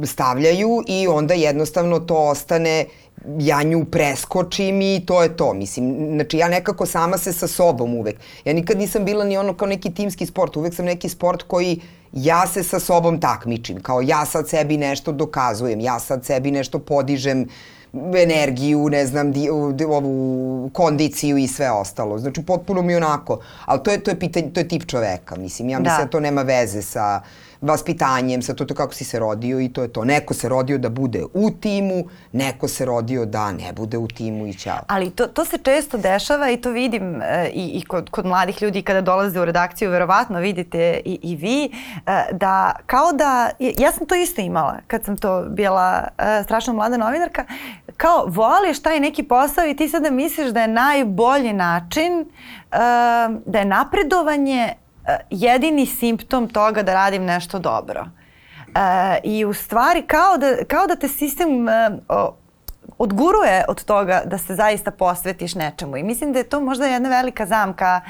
stavljaju 0.05 0.83
i 0.87 1.07
onda 1.07 1.33
jednostavno 1.33 1.99
to 1.99 2.15
ostane 2.17 2.85
ja 3.39 3.63
nju 3.63 3.85
preskočim 3.85 4.81
i 4.81 5.03
to 5.05 5.23
je 5.23 5.37
to. 5.37 5.53
Mislim, 5.53 6.09
znači 6.15 6.37
ja 6.37 6.47
nekako 6.47 6.85
sama 6.85 7.17
se 7.17 7.33
sa 7.33 7.47
sobom 7.47 7.95
uvek. 7.95 8.15
Ja 8.45 8.53
nikad 8.53 8.77
nisam 8.77 9.05
bila 9.05 9.25
ni 9.25 9.37
ono 9.37 9.53
kao 9.53 9.67
neki 9.67 9.93
timski 9.93 10.25
sport, 10.25 10.57
uvek 10.57 10.73
sam 10.73 10.85
neki 10.85 11.09
sport 11.09 11.43
koji 11.43 11.81
ja 12.13 12.47
se 12.47 12.63
sa 12.63 12.79
sobom 12.79 13.19
takmičim, 13.19 13.81
kao 13.81 14.01
ja 14.01 14.25
sad 14.25 14.49
sebi 14.49 14.77
nešto 14.77 15.11
dokazujem, 15.11 15.79
ja 15.79 15.99
sad 15.99 16.25
sebi 16.25 16.51
nešto 16.51 16.79
podižem, 16.79 17.47
energiju, 18.15 18.89
ne 18.89 19.05
znam, 19.05 19.31
di, 19.31 19.49
ovu 19.87 20.69
kondiciju 20.73 21.37
i 21.37 21.47
sve 21.47 21.71
ostalo. 21.71 22.17
Znači, 22.19 22.43
potpuno 22.43 22.81
mi 22.81 22.95
onako. 22.95 23.39
Ali 23.65 23.83
to 23.83 23.91
je, 23.91 24.03
to 24.03 24.11
je, 24.11 24.19
pitanje, 24.19 24.49
to 24.53 24.59
je 24.59 24.67
tip 24.67 24.85
čoveka, 24.85 25.35
mislim. 25.35 25.69
Ja 25.69 25.79
mislim 25.79 25.97
da, 25.97 26.03
da 26.03 26.09
to 26.09 26.19
nema 26.19 26.41
veze 26.41 26.81
sa 26.81 27.21
vaspitanjem, 27.65 28.41
sa 28.41 28.53
to, 28.53 28.65
to 28.65 28.73
kako 28.73 28.93
si 28.93 29.05
se 29.05 29.19
rodio 29.19 29.59
i 29.59 29.69
to 29.69 29.81
je 29.81 29.87
to. 29.87 30.05
Neko 30.05 30.33
se 30.33 30.49
rodio 30.49 30.77
da 30.77 30.89
bude 30.89 31.23
u 31.33 31.51
timu, 31.51 32.03
neko 32.31 32.67
se 32.67 32.85
rodio 32.85 33.25
da 33.25 33.51
ne 33.51 33.73
bude 33.73 33.97
u 33.97 34.07
timu 34.07 34.47
i 34.47 34.53
ćao. 34.53 34.79
Ali 34.87 35.09
to, 35.09 35.27
to 35.27 35.45
se 35.45 35.57
često 35.57 35.97
dešava 35.97 36.49
i 36.49 36.57
to 36.57 36.71
vidim 36.71 37.21
e, 37.21 37.49
i, 37.53 37.65
i 37.67 37.85
kod, 37.85 38.09
kod 38.09 38.25
mladih 38.25 38.61
ljudi 38.61 38.81
kada 38.81 39.01
dolaze 39.01 39.39
u 39.39 39.45
redakciju, 39.45 39.89
verovatno 39.89 40.39
vidite 40.39 41.01
i, 41.05 41.19
i 41.21 41.35
vi, 41.35 41.71
e, 42.05 42.23
da 42.31 42.75
kao 42.85 43.11
da, 43.13 43.49
ja 43.59 43.91
sam 43.91 44.07
to 44.07 44.15
isto 44.15 44.41
imala 44.41 44.77
kad 44.87 45.03
sam 45.03 45.17
to 45.17 45.45
bila 45.49 46.07
e, 46.17 46.43
strašno 46.43 46.73
mlada 46.73 46.97
novinarka, 46.97 47.45
kao 47.97 48.25
voliš 48.27 48.81
taj 48.81 48.99
neki 48.99 49.23
posao 49.23 49.65
i 49.65 49.75
ti 49.75 49.89
sada 49.89 50.11
misliš 50.11 50.49
da 50.49 50.61
je 50.61 50.67
najbolji 50.67 51.53
način, 51.53 52.11
e, 52.21 52.25
da 53.45 53.59
je 53.59 53.65
napredovanje 53.65 54.73
jedini 55.29 55.85
simptom 55.85 56.47
toga 56.47 56.83
da 56.83 56.93
radim 56.93 57.25
nešto 57.25 57.59
dobro. 57.59 58.05
E, 58.75 59.19
I 59.23 59.45
u 59.45 59.53
stvari 59.53 60.01
kao 60.01 60.37
da, 60.37 60.65
kao 60.67 60.87
da 60.87 60.95
te 60.95 61.07
sistem 61.07 61.69
e, 61.69 61.89
odguruje 62.97 63.65
od 63.67 63.83
toga 63.83 64.21
da 64.25 64.37
se 64.37 64.55
zaista 64.55 64.91
posvetiš 64.91 65.55
nečemu. 65.55 65.97
I 65.97 66.03
mislim 66.03 66.33
da 66.33 66.39
je 66.39 66.49
to 66.49 66.61
možda 66.61 66.85
jedna 66.85 67.09
velika 67.09 67.45
zamka 67.45 68.01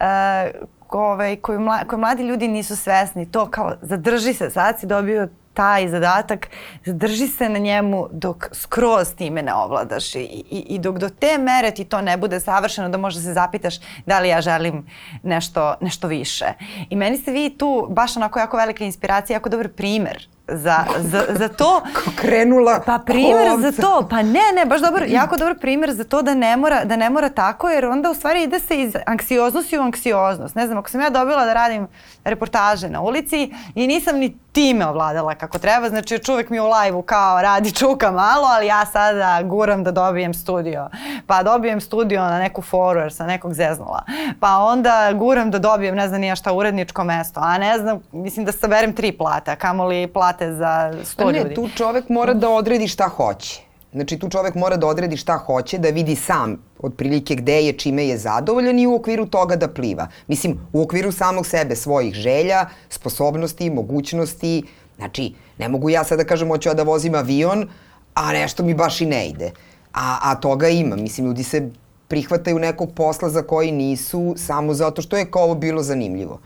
e, 0.00 0.50
ovaj, 0.88 1.36
koju, 1.36 1.60
mla, 1.60 1.84
koju 1.84 1.98
mladi 1.98 2.22
ljudi 2.22 2.48
nisu 2.48 2.76
svesni. 2.76 3.30
To 3.30 3.50
kao 3.50 3.72
zadrži 3.82 4.34
se, 4.34 4.50
sad 4.50 4.80
si 4.80 4.86
dobio 4.86 5.28
taj 5.54 5.88
zadatak, 5.88 6.48
zadrži 6.84 7.26
se 7.26 7.48
na 7.48 7.58
njemu 7.58 8.08
dok 8.12 8.48
skroz 8.52 9.14
time 9.14 9.42
ne 9.42 9.54
ovladaš 9.54 10.14
i, 10.14 10.18
i, 10.50 10.64
i 10.68 10.78
dok 10.78 10.98
do 10.98 11.08
te 11.08 11.38
mere 11.38 11.70
ti 11.70 11.84
to 11.84 12.00
ne 12.00 12.16
bude 12.16 12.40
savršeno 12.40 12.88
da 12.88 12.98
možda 12.98 13.20
se 13.20 13.32
zapitaš 13.32 13.74
da 14.06 14.18
li 14.20 14.28
ja 14.28 14.40
želim 14.40 14.86
nešto, 15.22 15.74
nešto 15.80 16.08
više. 16.08 16.46
I 16.90 16.96
meni 16.96 17.16
ste 17.16 17.30
vi 17.30 17.58
tu 17.58 17.86
baš 17.90 18.16
onako 18.16 18.38
jako 18.38 18.56
velika 18.56 18.84
inspiracija, 18.84 19.34
jako 19.34 19.48
dobar 19.48 19.68
primer 19.68 20.28
za, 20.48 20.84
za, 20.98 21.24
za 21.28 21.48
to. 21.48 21.82
Krenula 22.20 22.80
Pa 22.86 22.98
primer 22.98 23.48
ovca. 23.52 23.70
za 23.70 23.82
to, 23.82 24.06
pa 24.10 24.22
ne, 24.22 24.40
ne, 24.54 24.66
baš 24.66 24.80
dobar, 24.80 25.04
jako 25.08 25.36
dobar 25.36 25.58
primer 25.58 25.92
za 25.92 26.04
to 26.04 26.22
da 26.22 26.34
ne 26.34 26.56
mora, 26.56 26.84
da 26.84 26.96
ne 26.96 27.10
mora 27.10 27.28
tako, 27.28 27.68
jer 27.68 27.86
onda 27.86 28.10
u 28.10 28.14
stvari 28.14 28.42
ide 28.42 28.60
se 28.60 28.80
iz 28.80 28.94
anksioznosti 29.06 29.78
u 29.78 29.82
anksioznost. 29.82 30.54
Ne 30.54 30.66
znam, 30.66 30.78
ako 30.78 30.90
sam 30.90 31.00
ja 31.00 31.10
dobila 31.10 31.44
da 31.44 31.54
radim 31.54 31.88
reportaže 32.24 32.88
na 32.88 33.00
ulici 33.00 33.52
i 33.74 33.86
nisam 33.86 34.18
ni 34.18 34.36
time 34.52 34.86
ovladala 34.86 35.34
kako 35.34 35.58
treba, 35.58 35.88
znači 35.88 36.18
čuvek 36.18 36.50
mi 36.50 36.60
u 36.60 36.66
live-u 36.66 37.02
kao 37.02 37.42
radi 37.42 37.72
čuka 37.72 38.10
malo, 38.10 38.46
ali 38.46 38.66
ja 38.66 38.86
sada 38.86 39.42
guram 39.42 39.84
da 39.84 39.90
dobijem 39.90 40.34
studio. 40.34 40.88
Pa 41.26 41.42
dobijem 41.42 41.80
studio 41.80 42.20
na 42.20 42.38
neku 42.38 42.62
foru 42.62 43.00
jer 43.00 43.12
sam 43.12 43.26
nekog 43.26 43.54
zeznula. 43.54 44.02
Pa 44.40 44.56
onda 44.56 45.12
guram 45.14 45.50
da 45.50 45.58
dobijem 45.58 45.96
ne 45.96 46.08
znam 46.08 46.20
nija 46.20 46.36
šta 46.36 46.52
uredničko 46.52 47.04
mesto, 47.04 47.40
a 47.40 47.58
ne 47.58 47.78
znam, 47.78 48.00
mislim 48.12 48.46
da 48.46 48.52
saberem 48.52 48.92
tri 48.92 49.12
plate, 49.12 49.56
kamoli 49.56 50.06
plate 50.06 50.52
za 50.52 50.92
sto 51.04 51.30
ljudi. 51.30 51.48
Ne, 51.48 51.54
tu 51.54 51.68
čovek 51.76 52.08
mora 52.08 52.34
da 52.34 52.48
odredi 52.48 52.88
šta 52.88 53.08
hoće. 53.08 53.71
Znači 53.92 54.18
tu 54.18 54.28
čovek 54.28 54.54
mora 54.54 54.76
da 54.76 54.86
odredi 54.86 55.16
šta 55.16 55.36
hoće, 55.36 55.78
da 55.78 55.88
vidi 55.88 56.16
sam 56.16 56.56
otprilike 56.78 57.34
gde 57.34 57.62
je, 57.62 57.72
čime 57.72 58.06
je 58.06 58.18
zadovoljan 58.18 58.78
i 58.78 58.86
u 58.86 58.94
okviru 58.94 59.26
toga 59.26 59.56
da 59.56 59.68
pliva. 59.68 60.06
Mislim, 60.28 60.58
u 60.72 60.82
okviru 60.82 61.12
samog 61.12 61.46
sebe, 61.46 61.76
svojih 61.76 62.14
želja, 62.14 62.66
sposobnosti, 62.88 63.70
mogućnosti. 63.70 64.62
Znači, 64.96 65.34
ne 65.58 65.68
mogu 65.68 65.90
ja 65.90 66.04
sad 66.04 66.18
da 66.18 66.24
kažem 66.24 66.48
hoću 66.48 66.68
ja 66.68 66.74
da 66.74 66.82
vozim 66.82 67.14
avion, 67.14 67.68
a 68.14 68.32
nešto 68.32 68.62
mi 68.62 68.74
baš 68.74 69.00
i 69.00 69.06
ne 69.06 69.28
ide. 69.28 69.50
A, 69.92 70.18
a 70.22 70.34
toga 70.34 70.68
ima. 70.68 70.96
Mislim, 70.96 71.26
ljudi 71.26 71.44
se 71.44 71.70
prihvataju 72.08 72.58
nekog 72.58 72.94
posla 72.94 73.30
za 73.30 73.42
koji 73.42 73.72
nisu 73.72 74.34
samo 74.36 74.74
zato 74.74 75.02
što 75.02 75.16
je 75.16 75.30
kao 75.30 75.42
ovo 75.42 75.54
bilo 75.54 75.82
zanimljivo. 75.82 76.40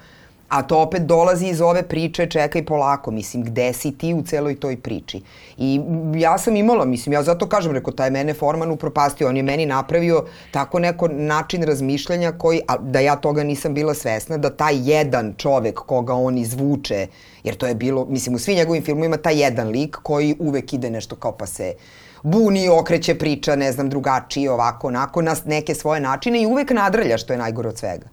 A 0.48 0.62
to 0.62 0.78
opet 0.78 1.02
dolazi 1.02 1.46
iz 1.46 1.61
ove 1.61 1.82
priče 1.82 2.26
čekaj 2.26 2.64
polako, 2.64 3.11
mislim, 3.11 3.44
gde 3.44 3.72
si 3.72 3.98
ti 3.98 4.14
u 4.14 4.22
celoj 4.22 4.61
toj 4.61 4.76
priči. 4.76 5.22
I 5.59 5.80
ja 6.14 6.38
sam 6.38 6.56
imala, 6.56 6.85
mislim, 6.85 7.12
ja 7.12 7.22
zato 7.22 7.48
kažem, 7.48 7.72
reko, 7.72 7.92
taj 7.92 8.11
mene 8.11 8.35
Forman 8.35 8.70
upropastio, 8.70 9.28
on 9.28 9.37
je 9.37 9.42
meni 9.42 9.66
napravio 9.66 10.24
tako 10.50 10.78
neko 10.78 11.09
način 11.09 11.62
razmišljanja 11.62 12.32
koji, 12.32 12.61
a, 12.68 12.78
da 12.78 13.00
ja 13.00 13.16
toga 13.16 13.42
nisam 13.42 13.74
bila 13.74 13.94
svesna, 13.94 14.37
da 14.37 14.50
taj 14.50 14.90
jedan 14.90 15.35
čovek 15.37 15.74
koga 15.74 16.14
on 16.14 16.38
izvuče, 16.38 17.06
jer 17.44 17.54
to 17.54 17.66
je 17.66 17.74
bilo, 17.74 18.04
mislim, 18.04 18.35
u 18.35 18.38
svim 18.38 18.56
njegovim 18.56 18.85
filmovima 18.85 19.16
taj 19.16 19.42
jedan 19.42 19.68
lik 19.68 19.96
koji 20.02 20.37
uvek 20.38 20.72
ide 20.72 20.90
nešto 20.90 21.16
kao 21.16 21.32
pa 21.32 21.46
se 21.46 21.74
buni, 22.22 22.68
okreće 22.68 23.18
priča, 23.18 23.56
ne 23.56 23.72
znam, 23.72 23.90
drugačije, 23.90 24.50
ovako, 24.50 24.88
onako, 24.88 25.22
na 25.22 25.37
neke 25.44 25.74
svoje 25.74 26.00
načine 26.00 26.42
i 26.42 26.46
uvek 26.46 26.70
nadrlja, 26.70 27.18
što 27.18 27.32
je 27.32 27.38
najgore 27.38 27.68
od 27.68 27.78
svega 27.78 28.06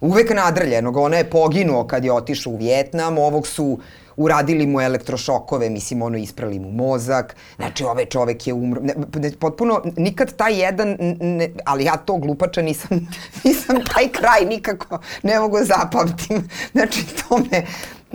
uvek 0.00 0.30
nadrljenog. 0.30 0.96
Ona 0.96 1.16
je 1.16 1.30
poginuo 1.30 1.86
kad 1.86 2.04
je 2.04 2.12
otišao 2.12 2.52
u 2.52 2.56
Vjetnam, 2.56 3.18
ovog 3.18 3.46
su 3.46 3.78
uradili 4.18 4.66
mu 4.66 4.80
elektrošokove, 4.80 5.70
mislim, 5.70 6.02
ono, 6.02 6.18
isprali 6.18 6.58
mu 6.58 6.70
mozak, 6.70 7.36
znači, 7.56 7.84
ovaj 7.84 8.04
čovek 8.04 8.46
je 8.46 8.54
umro, 8.54 8.80
ne, 8.80 8.94
ne, 9.14 9.32
potpuno, 9.40 9.82
nikad 9.96 10.36
taj 10.36 10.60
jedan, 10.62 10.96
ne, 11.20 11.50
ali 11.64 11.84
ja 11.84 11.96
to 11.96 12.16
glupača 12.16 12.62
nisam, 12.62 13.08
nisam 13.44 13.76
taj 13.94 14.08
kraj 14.08 14.44
nikako, 14.44 14.98
ne 15.22 15.40
mogu 15.40 15.58
zapamtim, 15.62 16.48
znači, 16.72 17.04
to 17.06 17.38
me, 17.38 17.62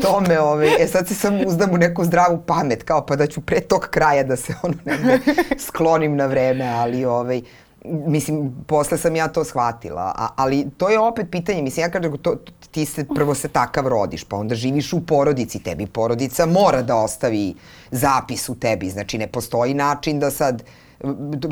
to 0.01 0.19
me, 0.19 0.39
ovaj, 0.39 0.83
e 0.83 0.87
sad 0.87 1.07
se 1.07 1.15
sam 1.15 1.39
uzdam 1.47 1.73
u 1.73 1.77
neku 1.77 2.03
zdravu 2.05 2.41
pamet, 2.47 2.83
kao 2.83 3.05
pa 3.05 3.15
da 3.15 3.27
ću 3.27 3.41
pre 3.41 3.59
tog 3.59 3.87
kraja 3.91 4.23
da 4.23 4.35
se 4.35 4.53
ono 4.63 4.75
negde 4.85 5.19
sklonim 5.67 6.15
na 6.15 6.25
vreme, 6.25 6.65
ali 6.65 7.05
ovaj, 7.05 7.41
mislim, 7.85 8.53
posle 8.67 8.97
sam 8.97 9.15
ja 9.15 9.27
to 9.27 9.43
shvatila, 9.43 10.13
a, 10.17 10.27
ali 10.35 10.69
to 10.77 10.89
je 10.89 10.99
opet 10.99 11.27
pitanje, 11.31 11.61
mislim, 11.61 11.83
ja 11.83 11.91
kažem, 11.91 12.17
to, 12.17 12.35
ti 12.71 12.85
se, 12.85 13.05
prvo 13.15 13.35
se 13.35 13.47
takav 13.47 13.87
rodiš, 13.87 14.23
pa 14.23 14.35
onda 14.35 14.55
živiš 14.55 14.93
u 14.93 15.05
porodici, 15.05 15.59
tebi 15.59 15.87
porodica 15.87 16.45
mora 16.45 16.81
da 16.81 16.95
ostavi 16.95 17.55
zapis 17.91 18.49
u 18.49 18.55
tebi, 18.55 18.89
znači 18.89 19.17
ne 19.17 19.27
postoji 19.27 19.73
način 19.73 20.19
da 20.19 20.31
sad, 20.31 20.63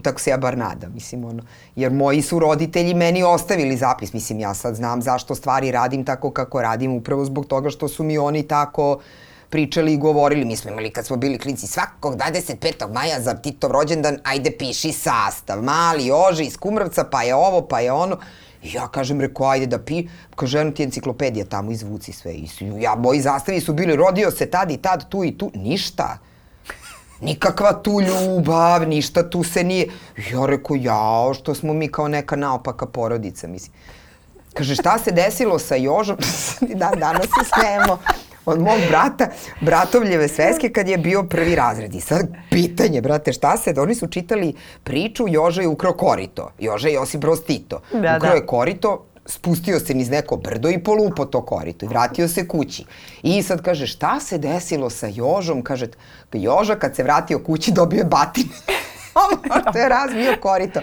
tako 0.03 0.19
se 0.19 0.29
ja 0.29 0.37
bar 0.37 0.57
nadam, 0.57 0.93
mislim, 0.93 1.25
ono, 1.25 1.43
jer 1.75 1.91
moji 1.91 2.21
su 2.21 2.39
roditelji 2.39 2.93
meni 2.93 3.23
ostavili 3.23 3.77
zapis, 3.77 4.13
mislim, 4.13 4.39
ja 4.39 4.53
sad 4.53 4.75
znam 4.75 5.01
zašto 5.01 5.35
stvari 5.35 5.71
radim 5.71 6.05
tako 6.05 6.31
kako 6.31 6.61
radim, 6.61 6.91
upravo 6.95 7.25
zbog 7.25 7.45
toga 7.45 7.69
što 7.69 7.87
su 7.87 8.03
mi 8.03 8.17
oni 8.17 8.43
tako 8.43 8.91
uh, 8.91 9.01
pričali 9.51 9.93
i 9.93 9.97
govorili. 9.97 10.45
Mi 10.45 10.55
smo 10.55 10.71
imali 10.71 10.89
kad 10.89 11.05
smo 11.05 11.17
bili 11.17 11.37
klinci 11.37 11.67
svakog 11.67 12.15
25. 12.15 12.93
maja 12.93 13.21
za 13.21 13.33
Titov 13.33 13.71
rođendan, 13.71 14.17
ajde 14.23 14.51
piši 14.51 14.91
sastav. 14.91 15.63
Mali 15.63 16.11
oži 16.11 16.43
iz 16.43 16.57
Kumravca, 16.57 17.03
pa 17.03 17.23
je 17.23 17.35
ovo, 17.35 17.67
pa 17.67 17.79
je 17.79 17.91
ono. 17.91 18.17
Ja 18.63 18.87
kažem, 18.87 19.21
reko, 19.21 19.45
ajde 19.45 19.65
da 19.65 19.79
pi, 19.79 20.07
kaže, 20.35 20.59
eno 20.59 20.71
ti 20.71 20.83
enciklopedija 20.83 21.45
tamo, 21.45 21.71
izvuci 21.71 22.11
sve. 22.11 22.33
I 22.33 22.47
su, 22.47 22.65
ja, 22.79 22.95
moji 22.95 23.21
zastavi 23.21 23.61
su 23.61 23.73
bili, 23.73 23.95
rodio 23.95 24.31
se 24.31 24.45
tad 24.45 24.71
i 24.71 24.77
tad, 24.77 25.09
tu 25.09 25.23
i 25.23 25.37
tu, 25.37 25.51
ništa. 25.55 26.17
Nikakva 27.21 27.73
tu 27.73 28.01
ljubav, 28.01 28.87
ništa 28.87 29.29
tu 29.29 29.43
se 29.43 29.63
nije. 29.63 29.87
Ja 30.31 30.45
reko, 30.45 30.75
jao, 30.75 31.33
što 31.33 31.55
smo 31.55 31.73
mi 31.73 31.87
kao 31.87 32.07
neka 32.07 32.35
naopaka 32.35 32.85
porodica, 32.85 33.47
mislim. 33.47 33.73
Kaže, 34.53 34.75
šta 34.75 34.97
se 34.99 35.11
desilo 35.11 35.59
sa 35.59 35.75
Jožom? 35.75 36.17
da, 36.81 36.91
danas 36.95 37.25
se 37.25 37.49
smemo 37.53 37.97
od 38.45 38.59
mog 38.59 38.79
brata, 38.89 39.27
bratovljeve 39.61 40.27
sveske 40.27 40.69
kad 40.69 40.87
je 40.87 40.97
bio 40.97 41.23
prvi 41.23 41.55
razred. 41.55 41.95
I 41.95 42.01
sad 42.01 42.27
pitanje, 42.49 43.01
brate, 43.01 43.33
šta 43.33 43.57
se, 43.57 43.73
oni 43.77 43.95
su 43.95 44.07
čitali 44.07 44.53
priču 44.83 45.25
Joža 45.27 45.61
je 45.61 45.67
ukrao 45.67 45.93
korito. 45.93 46.51
Joža 46.59 46.87
je 46.87 46.93
Josip 46.93 47.21
Broz 47.21 47.39
Tito. 47.47 47.81
Da, 47.91 48.17
ukrao 48.17 48.31
da. 48.31 48.35
je 48.35 48.45
korito, 48.45 49.05
spustio 49.25 49.79
se 49.79 49.93
niz 49.93 50.09
neko 50.09 50.37
brdo 50.37 50.69
i 50.69 50.83
polupo 50.83 51.25
to 51.25 51.45
korito 51.45 51.85
i 51.85 51.89
vratio 51.89 52.27
se 52.27 52.47
kući. 52.47 52.85
I 53.23 53.43
sad 53.43 53.61
kaže, 53.61 53.87
šta 53.87 54.19
se 54.19 54.37
desilo 54.37 54.89
sa 54.89 55.07
Jožom? 55.07 55.61
Kaže, 55.61 55.87
Joža 56.33 56.75
kad 56.75 56.95
se 56.95 57.03
vratio 57.03 57.39
kući 57.39 57.71
dobio 57.71 57.97
je 57.97 58.05
batine. 58.05 58.55
to 59.73 59.79
je 59.79 59.89
razbio 59.89 60.37
korito. 60.41 60.79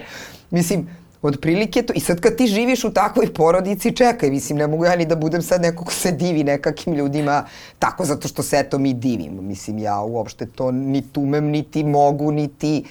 Mislim, 0.49 0.98
Otprilike 1.21 1.81
to. 1.81 1.93
I 1.93 1.99
sad 1.99 2.19
kad 2.19 2.35
ti 2.35 2.47
živiš 2.47 2.83
u 2.83 2.93
takvoj 2.93 3.33
porodici, 3.33 3.95
čekaj, 3.95 4.29
mislim, 4.29 4.57
ne 4.57 4.67
mogu 4.67 4.85
ja 4.85 4.95
ni 4.95 5.05
da 5.05 5.15
budem 5.15 5.41
sad 5.41 5.61
neko 5.61 5.85
ko 5.85 5.91
se 5.91 6.11
divi 6.11 6.43
nekakim 6.43 6.93
ljudima 6.93 7.45
tako 7.79 8.05
zato 8.05 8.27
što 8.27 8.43
se 8.43 8.57
eto 8.59 8.77
mi 8.77 8.93
divimo. 8.93 9.41
Mislim, 9.41 9.77
ja 9.77 10.01
uopšte 10.01 10.45
to 10.45 10.71
niti 10.71 11.19
umem, 11.19 11.45
niti 11.45 11.83
mogu, 11.83 12.31
niti... 12.31 12.83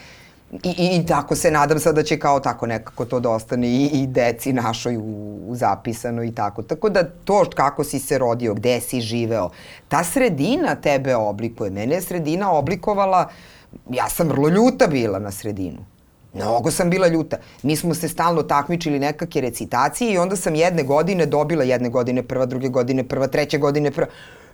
I, 0.53 0.69
i, 0.69 0.97
I 0.97 1.07
tako 1.07 1.37
se 1.37 1.51
nadam 1.51 1.79
sad 1.79 1.95
da 1.95 2.03
će 2.03 2.19
kao 2.19 2.41
tako 2.41 2.67
nekako 2.67 3.05
to 3.05 3.21
da 3.21 3.31
ostane 3.31 3.69
i, 3.69 3.85
i 3.85 4.07
deci 4.07 4.53
našoj 4.53 4.97
u, 4.97 5.39
u 5.49 5.55
zapisano 5.55 6.25
i 6.25 6.33
tako. 6.35 6.63
Tako 6.63 6.89
da 6.89 7.05
to 7.25 7.45
kako 7.57 7.85
si 7.85 7.99
se 7.99 8.19
rodio, 8.19 8.55
gde 8.55 8.81
si 8.81 9.01
živeo, 9.01 9.51
ta 9.89 10.05
sredina 10.05 10.75
tebe 10.75 11.17
oblikuje. 11.17 11.71
Mene 11.71 11.95
je 11.95 12.01
sredina 12.01 12.53
oblikovala, 12.53 13.29
ja 13.91 14.09
sam 14.09 14.29
vrlo 14.29 14.49
ljuta 14.49 14.87
bila 14.87 15.19
na 15.19 15.31
sredinu 15.31 15.98
Mnogo 16.39 16.71
sam 16.71 16.91
bila 16.91 17.09
ljuta. 17.09 17.37
Mi 17.63 17.77
smo 17.77 17.95
se 17.95 18.09
stalno 18.09 18.43
takmičili 18.43 18.99
nekake 18.99 19.41
recitacije 19.41 20.13
i 20.13 20.19
onda 20.19 20.37
sam 20.37 20.55
jedne 20.55 20.83
godine 20.83 21.27
dobila 21.27 21.65
jedne 21.65 21.89
godine 21.89 22.23
prva, 22.23 22.47
druge 22.47 22.69
godine 22.69 23.05
prva, 23.09 23.27
treće 23.27 23.59
godine 23.59 23.91
prva. 23.91 24.07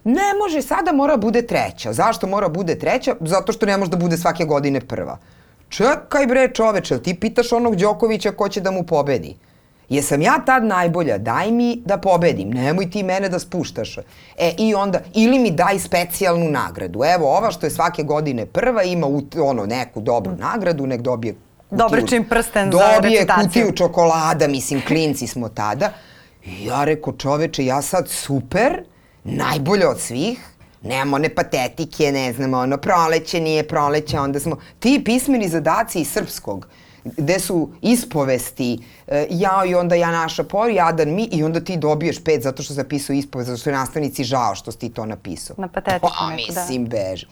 Ne 0.05 0.35
može, 0.42 0.62
sada 0.62 0.92
mora 0.92 1.16
bude 1.16 1.42
treća. 1.47 1.92
Zašto 1.92 2.27
mora 2.27 2.49
bude 2.49 2.79
treća? 2.79 3.16
Zato 3.20 3.53
što 3.53 3.66
ne 3.66 3.77
može 3.77 3.90
da 3.90 3.97
bude 3.97 4.16
svake 4.16 4.44
godine 4.44 4.81
prva. 4.81 5.18
čekaj 5.68 6.27
bre 6.27 6.49
čoveče, 6.55 7.03
ti 7.03 7.14
pitaš 7.20 7.53
onog 7.53 7.77
Đokovića 7.77 8.33
ko 8.33 8.49
će 8.49 8.61
da 8.61 8.70
mu 8.70 8.83
pobedi. 8.83 9.37
Jesam 9.88 10.23
ja 10.23 10.38
tad 10.47 10.64
najbolja, 10.64 11.18
daj 11.18 11.51
mi 11.51 11.83
da 11.85 11.99
pobedim, 11.99 12.51
nemoj 12.51 12.90
ti 12.90 13.03
mene 13.03 13.29
da 13.29 13.38
spuštaš. 13.38 13.99
E 14.38 14.53
i 14.59 14.75
onda, 14.75 15.01
ili 15.14 15.38
mi 15.38 15.51
daj 15.51 15.79
specijalnu 15.79 16.51
nagradu. 16.51 17.05
Evo, 17.14 17.37
ova 17.37 17.51
što 17.51 17.66
je 17.66 17.70
svake 17.70 18.03
godine 18.03 18.47
prva 18.47 18.83
ima 18.83 19.07
ono, 19.42 19.66
neku 19.66 20.01
dobru 20.01 20.37
nagradu, 20.37 20.87
nek 20.87 21.01
dobije 21.01 21.35
Dobročin 21.70 22.24
prsten 22.24 22.70
dobije 22.70 22.94
za 22.94 23.00
recitaciju. 23.00 23.27
Dobije 23.27 23.46
kutiju 23.46 23.77
čokolada, 23.77 24.48
mislim, 24.48 24.83
klinci 24.87 25.27
smo 25.27 25.48
tada. 25.48 25.90
I 26.44 26.64
ja 26.64 26.85
reko, 26.85 27.12
čoveče, 27.12 27.64
ja 27.64 27.83
sad 27.83 28.09
super, 28.09 28.85
najbolja 29.24 29.90
od 29.90 30.00
svih, 30.00 30.40
nemamo 30.83 31.16
one 31.16 31.35
patetike, 31.35 32.12
ne 32.12 32.33
znamo, 32.33 32.59
ono, 32.59 32.77
proleće 32.77 33.40
nije 33.40 33.68
proleće, 33.68 34.20
onda 34.20 34.40
smo, 34.40 34.57
ti 34.81 35.03
pismeni 35.05 35.48
zadaci 35.48 36.00
iz 36.00 36.12
srpskog, 36.12 36.68
gde 37.05 37.38
su 37.40 37.70
ispovesti, 37.83 38.79
e, 39.07 39.27
ja 39.31 39.64
i 39.66 39.74
onda 39.74 39.94
ja 39.94 40.11
naša 40.11 40.44
por, 40.44 40.70
jadan 40.70 41.14
mi 41.14 41.29
i 41.33 41.44
onda 41.44 41.61
ti 41.61 41.77
dobiješ 41.77 42.24
pet 42.24 42.42
zato 42.42 42.62
što 42.62 42.74
zapisao 42.74 43.14
ispovest, 43.14 43.48
zato 43.48 43.61
što 43.61 43.70
je 43.70 43.77
nastavnici 43.77 44.24
žao 44.24 44.55
što 44.55 44.72
si 44.72 44.79
ti 44.79 44.88
to 44.88 45.07
napisao. 45.07 45.57
Na 45.59 45.68
patetiku 45.68 46.11
pa, 46.18 46.27
da. 46.27 46.37
mislim, 46.37 46.87
beži. 46.87 47.27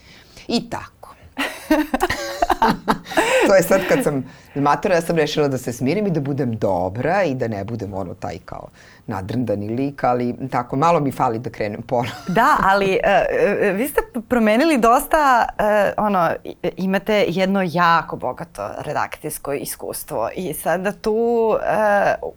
I 0.49 0.71
tako. 0.71 1.14
to 3.48 3.55
je 3.55 3.62
sad 3.62 3.81
kad 3.88 4.05
sam 4.05 4.25
matora, 4.55 4.94
ja 4.94 5.01
sam 5.01 5.16
rešila 5.16 5.48
da 5.48 5.59
se 5.59 5.72
smirim 5.72 6.07
i 6.07 6.11
da 6.11 6.20
budem 6.20 6.57
dobra 6.57 7.22
i 7.22 7.35
da 7.35 7.48
ne 7.48 7.64
budem 7.64 7.94
ono 7.94 8.14
taj 8.14 8.38
kao 8.44 8.68
nadrndani 9.07 9.68
lik, 9.68 10.05
ali 10.05 10.35
tako, 10.51 10.77
malo 10.77 11.01
mi 11.01 11.12
fali 11.12 11.38
da 11.38 11.51
krenem 11.51 11.83
ponovno. 11.83 12.12
da, 12.38 12.57
ali 12.62 12.98
uh, 13.05 13.77
vi 13.77 13.88
ste 13.88 14.01
promenili 14.29 14.79
dosta, 14.79 15.46
uh, 15.59 16.05
ono, 16.05 16.31
imate 16.77 17.25
jedno 17.29 17.62
jako 17.66 18.16
bogato 18.16 18.68
redakcijsko 18.79 19.53
iskustvo 19.53 20.31
i 20.37 20.55
sada 20.55 20.92
tu 20.92 21.57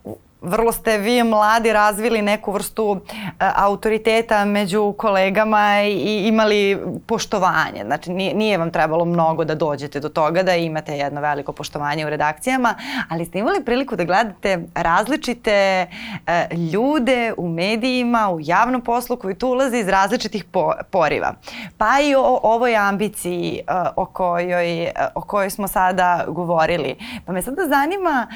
uh, 0.04 0.16
vrlo 0.46 0.72
ste 0.72 0.98
vi 0.98 1.24
mladi 1.24 1.74
razvili 1.74 2.22
neku 2.22 2.52
vrstu 2.52 2.92
uh, 2.92 3.00
autoriteta 3.38 4.46
među 4.46 4.94
kolegama 4.98 5.82
i 5.82 6.28
imali 6.28 6.80
poštovanje. 7.08 7.84
Znači 7.86 8.12
nije, 8.12 8.34
nije 8.34 8.58
vam 8.58 8.72
trebalo 8.72 9.06
mnogo 9.06 9.46
da 9.46 9.56
dođete 9.56 10.00
do 10.00 10.10
toga 10.10 10.44
da 10.44 10.56
imate 10.56 10.98
jedno 10.98 11.22
veliko 11.22 11.52
poštovanje 11.52 12.06
u 12.06 12.10
redakcijama, 12.10 12.76
ali 13.10 13.26
ste 13.26 13.40
imali 13.40 13.64
priliku 13.66 13.96
da 13.96 14.04
gledate 14.04 14.60
različite 14.76 15.88
uh, 16.12 16.60
ljude 16.74 17.34
u 17.38 17.50
medijima, 17.50 18.30
u 18.30 18.40
javnom 18.42 18.82
poslu 18.82 19.18
koji 19.18 19.36
tu 19.36 19.48
ulaze 19.48 19.80
iz 19.80 19.88
različitih 19.88 20.44
po, 20.44 20.74
poriva. 20.92 21.34
Pa 21.78 22.00
i 22.00 22.16
o 22.16 22.40
ovoj 22.44 22.76
ambiciji 22.76 23.62
uh, 23.70 23.88
o, 23.96 24.06
kojoj, 24.06 24.88
o 25.16 25.22
kojoj 25.22 25.50
smo 25.50 25.68
sada 25.68 26.26
govorili. 26.28 26.96
Pa 27.26 27.34
me 27.34 27.42
sada 27.42 27.62
zanima 27.68 28.28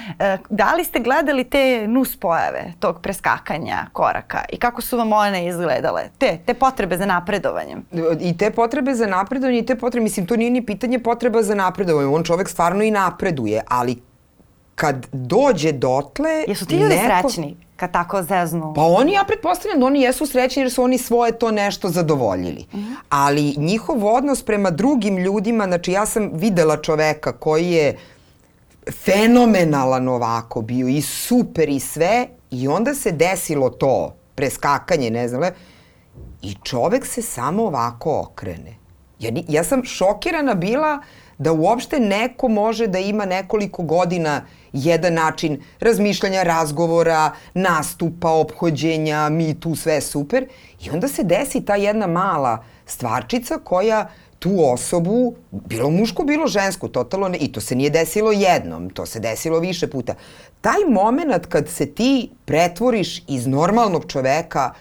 da 0.49 0.73
li 0.73 0.83
ste 0.83 0.99
gledali 0.99 1.43
te 1.43 1.87
nuspojave 1.99 2.73
tog 2.79 3.01
preskakanja 3.01 3.85
koraka 3.93 4.41
i 4.49 4.57
kako 4.57 4.81
su 4.81 4.97
vam 4.97 5.13
one 5.13 5.47
izgledale? 5.47 6.09
Te, 6.17 6.37
te 6.45 6.53
potrebe 6.53 6.97
za 6.97 7.05
napredovanjem. 7.05 7.85
I 8.19 8.37
te 8.37 8.51
potrebe 8.51 8.95
za 8.95 9.07
napredovanje 9.07 9.59
i 9.59 9.65
te 9.65 9.75
potrebe, 9.75 10.03
mislim, 10.03 10.25
to 10.25 10.35
nije 10.35 10.51
ni 10.51 10.65
pitanje 10.65 10.99
potreba 10.99 11.43
za 11.43 11.55
napredovanje. 11.55 12.07
On 12.07 12.23
čovek 12.23 12.49
stvarno 12.49 12.83
i 12.83 12.91
napreduje, 12.91 13.61
ali 13.67 14.01
kad 14.75 15.07
dođe 15.11 15.71
dotle... 15.71 16.29
Jesu 16.47 16.65
ti 16.65 16.77
ljudi 16.77 16.95
neko... 16.95 17.29
srećni 17.29 17.57
kad 17.75 17.91
tako 17.91 18.23
zeznu? 18.23 18.73
Pa 18.75 18.81
oni, 18.81 19.11
ja 19.11 19.23
pretpostavljam 19.27 19.79
da 19.79 19.85
oni 19.85 20.01
jesu 20.01 20.25
srećni 20.25 20.61
jer 20.61 20.71
su 20.71 20.83
oni 20.83 20.97
svoje 20.97 21.31
to 21.31 21.51
nešto 21.51 21.89
zadovoljili. 21.89 22.65
Mm 22.73 22.77
-hmm. 22.77 22.95
Ali 23.09 23.53
njihov 23.57 24.05
odnos 24.05 24.43
prema 24.43 24.69
drugim 24.69 25.17
ljudima, 25.17 25.65
znači 25.65 25.91
ja 25.91 26.05
sam 26.05 26.29
videla 26.33 26.77
čoveka 26.77 27.31
koji 27.31 27.71
je 27.71 27.97
fenomenalan 28.91 30.07
ovako 30.07 30.61
bio 30.61 30.87
i 30.87 31.01
super 31.01 31.69
i 31.69 31.79
sve 31.79 32.27
i 32.51 32.67
onda 32.67 32.93
se 32.93 33.11
desilo 33.11 33.69
to, 33.69 34.15
preskakanje, 34.35 35.09
ne 35.09 35.27
znam, 35.27 35.41
i 36.41 36.55
čovek 36.63 37.05
se 37.05 37.21
samo 37.21 37.63
ovako 37.63 38.19
okrene. 38.19 38.75
Ja, 39.19 39.31
ja 39.47 39.63
sam 39.63 39.83
šokirana 39.83 40.53
bila 40.53 41.01
da 41.37 41.51
uopšte 41.51 41.99
neko 41.99 42.47
može 42.47 42.87
da 42.87 42.99
ima 42.99 43.25
nekoliko 43.25 43.83
godina 43.83 44.41
jedan 44.73 45.13
način 45.13 45.61
razmišljanja, 45.79 46.43
razgovora, 46.43 47.31
nastupa, 47.53 48.29
ophođenja, 48.29 49.29
mi 49.29 49.59
tu 49.59 49.75
sve 49.75 50.01
super. 50.01 50.47
I 50.81 50.89
onda 50.89 51.07
se 51.07 51.23
desi 51.23 51.65
ta 51.65 51.75
jedna 51.75 52.07
mala 52.07 52.63
stvarčica 52.85 53.57
koja 53.63 54.09
tu 54.39 54.71
osobu, 54.71 55.33
bilo 55.51 55.89
muško, 55.89 56.23
bilo 56.23 56.47
žensko, 56.47 56.87
totalno 56.87 57.27
ne, 57.27 57.37
i 57.37 57.51
to 57.51 57.61
se 57.61 57.75
nije 57.75 57.89
desilo 57.89 58.31
jednom, 58.31 58.89
to 58.89 59.05
se 59.05 59.19
desilo 59.19 59.59
više 59.59 59.87
puta. 59.87 60.15
Taj 60.61 60.85
moment 60.89 61.45
kad 61.45 61.69
se 61.69 61.85
ti 61.85 62.29
pretvoriš 62.45 63.23
iz 63.27 63.47
normalnog 63.47 64.05
čoveka 64.07 64.73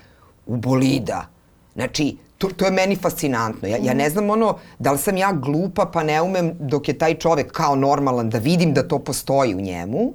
u 0.46 0.56
bolida, 0.56 1.26
znači, 1.74 2.16
to, 2.38 2.48
to 2.48 2.64
je 2.64 2.70
meni 2.70 2.96
fascinantno. 2.96 3.68
Ja, 3.68 3.76
ja 3.82 3.94
ne 3.94 4.10
znam 4.10 4.30
ono, 4.30 4.58
da 4.78 4.92
li 4.92 4.98
sam 4.98 5.16
ja 5.16 5.32
glupa 5.32 5.90
pa 5.92 6.02
ne 6.02 6.22
umem 6.22 6.52
dok 6.60 6.88
je 6.88 6.98
taj 6.98 7.14
čovek 7.14 7.52
kao 7.52 7.76
normalan 7.76 8.30
da 8.30 8.38
vidim 8.38 8.74
da 8.74 8.88
to 8.88 8.98
postoji 8.98 9.54
u 9.54 9.60
njemu, 9.60 10.12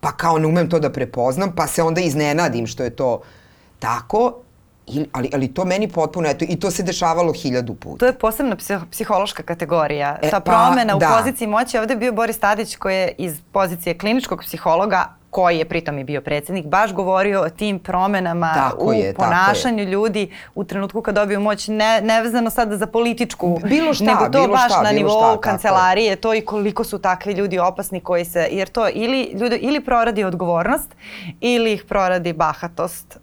pa 0.00 0.12
kao 0.12 0.38
ne 0.38 0.46
umem 0.46 0.70
to 0.70 0.78
da 0.78 0.92
prepoznam, 0.92 1.52
pa 1.56 1.66
se 1.66 1.82
onda 1.82 2.00
iznenadim 2.00 2.66
što 2.66 2.84
je 2.84 2.90
to 2.90 3.20
tako 3.78 4.34
I, 4.86 5.06
ali, 5.12 5.30
ali 5.34 5.54
to 5.54 5.64
meni 5.64 5.88
potpuno, 5.88 6.28
eto, 6.28 6.44
i 6.48 6.60
to 6.60 6.70
se 6.70 6.82
dešavalo 6.82 7.32
hiljadu 7.32 7.74
puta. 7.74 7.98
To 7.98 8.06
je 8.06 8.18
posebna 8.18 8.56
psihološka 8.90 9.42
kategorija. 9.42 10.18
E, 10.22 10.30
Ta 10.30 10.40
promena 10.40 10.92
pa, 10.92 10.96
u 10.96 11.00
da. 11.00 11.18
poziciji 11.18 11.48
moći, 11.48 11.78
ovde 11.78 11.92
je 11.92 11.98
bio 11.98 12.12
Boris 12.12 12.38
Tadić 12.38 12.76
koji 12.76 12.96
je 12.96 13.14
iz 13.18 13.40
pozicije 13.52 13.98
kliničkog 13.98 14.40
psihologa, 14.40 15.14
koji 15.32 15.58
je 15.58 15.64
pritom 15.64 15.98
i 15.98 16.04
bio 16.04 16.20
predsednik, 16.20 16.66
baš 16.66 16.92
govorio 16.92 17.40
o 17.40 17.48
tim 17.50 17.78
promenama 17.78 18.52
tako 18.54 18.84
u 18.84 18.92
je, 18.92 19.14
ponašanju 19.14 19.84
ljudi 19.84 20.30
u 20.54 20.64
trenutku 20.64 21.02
kad 21.02 21.14
dobiju 21.14 21.40
moć, 21.40 21.68
ne, 21.68 22.00
nevezano 22.00 22.50
sada 22.50 22.76
za 22.76 22.86
političku, 22.86 23.60
bilo 23.64 23.94
šta, 23.94 24.04
nego 24.04 24.24
to 24.24 24.30
bilo 24.30 24.48
baš 24.48 24.72
šta, 24.72 24.82
na 24.82 24.90
nivou 24.90 25.32
šta, 25.32 25.40
kancelarije, 25.40 26.16
to 26.16 26.34
i 26.34 26.40
koliko 26.40 26.84
su 26.84 26.98
takvi 26.98 27.32
ljudi 27.32 27.58
opasni 27.58 28.00
koji 28.00 28.24
se, 28.24 28.48
jer 28.50 28.68
to 28.68 28.88
ili, 28.92 29.22
ljudi, 29.22 29.56
ili 29.56 29.80
proradi 29.80 30.24
odgovornost 30.24 30.96
ili 31.40 31.72
ih 31.72 31.84
proradi 31.84 32.32
bahatost. 32.32 33.18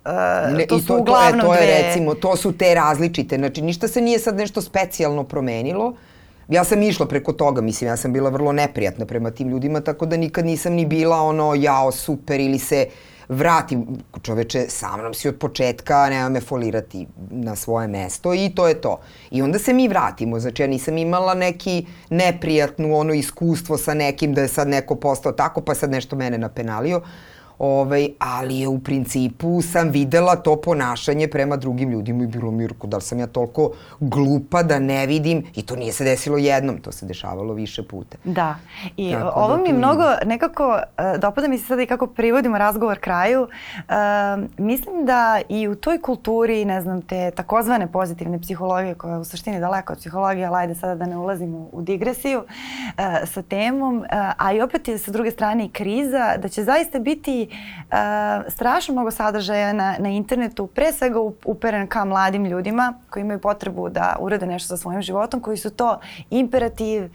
Ne, 0.52 0.65
to 0.65 0.80
su 0.80 0.88
to, 0.88 0.98
uglavnom 0.98 1.45
to 1.45 1.54
je, 1.54 1.60
to 1.60 1.63
je, 1.63 1.67
dve... 1.67 1.88
recimo, 1.88 2.13
to 2.13 2.36
su 2.36 2.58
te 2.58 2.76
različite, 2.76 3.38
znači 3.38 3.62
ništa 3.62 3.88
se 3.88 4.02
nije 4.02 4.19
sad 4.19 4.36
nešto 4.36 4.62
specijalno 4.62 5.24
promenilo, 5.24 5.93
ja 6.49 6.63
sam 6.63 6.81
išla 6.81 7.05
preko 7.05 7.33
toga, 7.33 7.62
mislim, 7.62 7.88
ja 7.88 7.97
sam 7.97 8.13
bila 8.13 8.29
vrlo 8.29 8.51
neprijatna 8.51 9.05
prema 9.05 9.31
tim 9.31 9.49
ljudima, 9.49 9.81
tako 9.81 10.05
da 10.05 10.17
nikad 10.17 10.45
nisam 10.45 10.73
ni 10.73 10.85
bila 10.85 11.21
ono, 11.21 11.53
jao, 11.55 11.91
super, 11.91 12.39
ili 12.39 12.59
se 12.59 12.88
vratim, 13.29 13.85
čoveče, 14.21 14.65
sa 14.69 14.97
mnom 14.97 15.13
si 15.13 15.29
od 15.29 15.38
početka, 15.38 16.09
nema 16.09 16.29
me 16.29 16.41
folirati 16.41 17.07
na 17.31 17.55
svoje 17.55 17.88
mesto 17.88 18.33
i 18.33 18.49
to 18.55 18.67
je 18.67 18.81
to. 18.81 18.99
I 19.31 19.41
onda 19.41 19.59
se 19.59 19.73
mi 19.73 19.88
vratimo, 19.88 20.39
znači 20.39 20.62
ja 20.62 20.67
nisam 20.67 20.97
imala 20.97 21.33
neki 21.33 21.85
neprijatnu 22.09 22.95
ono 22.97 23.13
iskustvo 23.13 23.77
sa 23.77 23.93
nekim 23.93 24.33
da 24.33 24.41
je 24.41 24.47
sad 24.47 24.67
neko 24.67 24.95
postao 24.95 25.31
tako, 25.31 25.62
pa 25.62 25.75
sad 25.75 25.91
nešto 25.91 26.15
mene 26.15 26.38
napenalio, 26.38 27.01
Ovaj, 27.60 28.10
ali 28.19 28.60
je 28.60 28.67
u 28.67 28.80
principu 28.80 29.62
sam 29.62 29.89
videla 29.89 30.36
to 30.36 30.56
ponašanje 30.62 31.28
prema 31.28 31.58
drugim 31.58 31.91
ljudima 31.91 32.24
i 32.24 32.28
bilo 32.28 32.52
Mirko, 32.52 32.88
da 32.88 32.98
li 32.98 33.04
sam 33.04 33.19
ja 33.19 33.28
toliko 33.28 33.72
glupa 34.00 34.63
da 34.63 34.80
ne 34.80 35.06
vidim 35.08 35.43
i 35.56 35.62
to 35.62 35.76
nije 35.76 35.93
se 35.93 36.04
desilo 36.04 36.38
jednom, 36.38 36.78
to 36.78 36.91
se 36.91 37.06
dešavalo 37.06 37.54
više 37.54 37.84
puta. 37.84 38.17
Da, 38.24 38.56
i 38.98 39.12
Tako 39.12 39.39
ovo 39.39 39.58
da 39.58 39.63
mi 39.63 39.74
mnogo 39.74 40.04
nekako, 40.26 40.67
uh, 40.67 41.19
dopada 41.19 41.48
mi 41.48 41.58
se 41.58 41.65
sada 41.65 41.82
i 41.82 41.86
kako 41.86 42.08
privodimo 42.08 42.58
razgovor 42.58 43.00
kraju, 43.00 43.41
uh, 43.41 43.93
mislim 44.58 45.06
da 45.06 45.41
i 45.50 45.67
u 45.67 45.76
toj 45.76 46.02
kulturi, 46.02 46.65
ne 46.65 46.82
znam, 46.82 47.02
te 47.02 47.32
takozvane 47.32 47.91
pozitivne 47.91 48.41
psihologije 48.41 48.95
koja 48.95 49.13
je 49.13 49.19
u 49.19 49.26
suštini 49.26 49.60
daleko 49.60 49.93
od 49.93 50.00
psihologije, 50.00 50.45
ali 50.45 50.58
ajde 50.58 50.76
sada 50.76 50.95
da 50.95 51.06
ne 51.06 51.17
ulazimo 51.17 51.69
u 51.72 51.82
digresiju 51.82 52.39
uh, 52.39 53.04
sa 53.26 53.41
temom, 53.41 53.98
uh, 53.98 54.06
a 54.38 54.54
i 54.54 54.62
opet 54.62 54.88
je 54.88 54.98
sa 54.98 55.12
druge 55.12 55.32
strane 55.32 55.65
i 55.65 55.69
kriza, 55.69 56.38
da 56.38 56.48
će 56.48 56.63
zaista 56.63 57.00
biti 57.00 57.48
uh, 57.49 58.51
strašno 58.51 58.93
mnogo 58.93 59.12
sadržaja 59.12 59.73
na, 59.73 59.95
na 59.99 60.09
internetu, 60.09 60.67
pre 60.67 60.93
svega 60.93 61.19
uperen 61.45 61.88
ka 61.88 62.05
mladim 62.05 62.45
ljudima 62.45 62.93
koji 63.09 63.21
imaju 63.21 63.39
potrebu 63.39 63.89
da 63.89 64.15
urade 64.19 64.45
nešto 64.45 64.67
sa 64.67 64.77
svojim 64.77 65.01
životom, 65.01 65.39
koji 65.41 65.57
su 65.57 65.69
to 65.69 65.99
imperativ, 66.29 67.03
uh, 67.03 67.09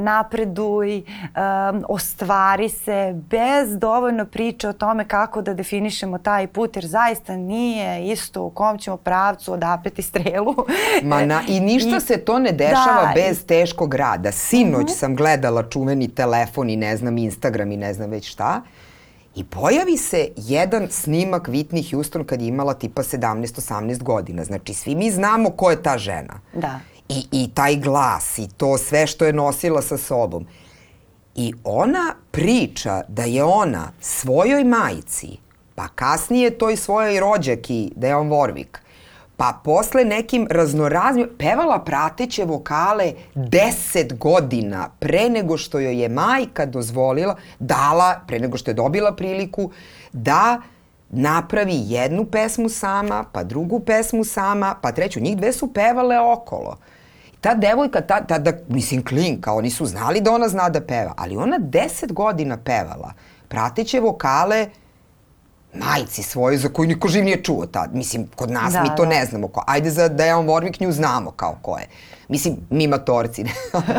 napreduj, 0.00 0.96
um, 0.98 1.84
ostvari 1.88 2.68
se, 2.68 3.14
bez 3.30 3.78
dovoljno 3.78 4.24
priče 4.24 4.68
o 4.68 4.72
tome 4.72 5.08
kako 5.08 5.42
da 5.42 5.54
definišemo 5.54 6.18
taj 6.18 6.46
put, 6.46 6.76
jer 6.76 6.86
zaista 6.86 7.36
nije 7.36 8.06
isto 8.06 8.42
u 8.42 8.50
kom 8.50 8.78
ćemo 8.78 8.96
pravcu 8.96 9.52
odapeti 9.52 10.02
strelu. 10.02 10.54
Ma 11.02 11.24
na, 11.24 11.42
I 11.48 11.60
ništa 11.60 11.96
I, 11.96 12.00
se 12.00 12.16
to 12.16 12.38
ne 12.38 12.52
dešava 12.52 13.06
da, 13.06 13.12
bez 13.14 13.46
teškog 13.46 13.94
rada. 13.94 14.32
Sinoć 14.32 14.74
uh 14.74 14.80
mhm. 14.80 14.86
-huh. 14.86 14.98
sam 14.98 15.16
gledala 15.16 15.62
čuveni 15.62 16.08
telefon 16.08 16.70
i 16.70 16.76
ne 16.76 16.96
znam 16.96 17.18
Instagram 17.18 17.72
i 17.72 17.76
ne 17.76 17.94
znam 17.94 18.10
već 18.10 18.30
šta. 18.30 18.62
I 19.34 19.44
pojavi 19.44 19.96
se 19.96 20.28
jedan 20.36 20.88
snimak 20.90 21.48
Whitney 21.48 21.90
Houston 21.90 22.24
kad 22.24 22.42
je 22.42 22.48
imala 22.48 22.74
tipa 22.74 23.02
17-18 23.02 24.02
godina. 24.02 24.44
Znači, 24.44 24.74
svi 24.74 24.94
mi 24.94 25.10
znamo 25.10 25.50
ko 25.50 25.70
je 25.70 25.82
ta 25.82 25.98
žena. 25.98 26.40
Da. 26.52 26.80
I, 27.08 27.26
I 27.32 27.50
taj 27.54 27.76
glas 27.76 28.38
i 28.38 28.48
to 28.56 28.78
sve 28.78 29.06
što 29.06 29.24
je 29.24 29.32
nosila 29.32 29.82
sa 29.82 29.96
sobom. 29.96 30.46
I 31.34 31.52
ona 31.64 32.14
priča 32.30 33.02
da 33.08 33.22
je 33.22 33.44
ona 33.44 33.92
svojoj 34.00 34.64
majici, 34.64 35.28
pa 35.74 35.88
kasnije 35.88 36.58
toj 36.58 36.76
svojoj 36.76 37.20
rođaki, 37.20 37.92
Deon 37.96 38.28
Warwick, 38.28 38.83
pa 39.36 39.60
posle 39.64 40.04
nekim 40.04 40.46
raznoraznim, 40.50 41.28
pevala 41.38 41.78
prateće 41.78 42.44
vokale 42.44 43.12
10 43.34 44.18
godina 44.18 44.88
pre 44.98 45.28
nego 45.28 45.56
što 45.56 45.78
joj 45.78 46.02
je 46.02 46.08
majka 46.08 46.66
dozvolila, 46.66 47.36
dala, 47.58 48.20
pre 48.26 48.38
nego 48.38 48.56
što 48.56 48.70
je 48.70 48.74
dobila 48.74 49.16
priliku, 49.16 49.70
da 50.12 50.60
napravi 51.10 51.74
jednu 51.86 52.24
pesmu 52.24 52.68
sama, 52.68 53.24
pa 53.32 53.44
drugu 53.44 53.80
pesmu 53.80 54.24
sama, 54.24 54.74
pa 54.82 54.92
treću. 54.92 55.20
Njih 55.20 55.36
dve 55.36 55.52
su 55.52 55.72
pevale 55.72 56.20
okolo. 56.20 56.76
Ta 57.40 57.54
devojka, 57.54 58.00
ta, 58.00 58.24
ta, 58.24 58.38
da, 58.38 58.52
mislim, 58.68 59.04
klinka, 59.04 59.52
oni 59.52 59.70
su 59.70 59.86
znali 59.86 60.20
da 60.20 60.32
ona 60.32 60.48
zna 60.48 60.68
da 60.68 60.80
peva, 60.80 61.14
ali 61.16 61.36
ona 61.36 61.58
10 61.58 62.12
godina 62.12 62.56
pevala, 62.56 63.12
prateće 63.48 64.00
vokale, 64.00 64.68
majci 65.74 66.22
svojoj 66.22 66.56
za 66.56 66.68
koju 66.68 66.88
niko 66.88 67.08
živ 67.08 67.24
nije 67.24 67.42
čuo 67.42 67.66
tad. 67.66 67.94
Mislim, 67.94 68.26
kod 68.36 68.50
nas 68.50 68.72
da, 68.72 68.82
mi 68.82 68.88
to 68.96 69.02
da. 69.02 69.08
ne 69.08 69.26
znamo. 69.26 69.48
Ko. 69.48 69.64
Ajde 69.66 69.90
za 69.90 70.08
Dejan 70.08 70.46
Warwick 70.46 70.82
nju 70.82 70.92
znamo 70.92 71.30
kao 71.30 71.58
ko 71.62 71.78
je. 71.78 71.86
Mislim, 72.28 72.56
mi 72.70 72.86
matorci. 72.86 73.44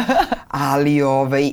Ali, 0.50 1.02
ovaj, 1.02 1.52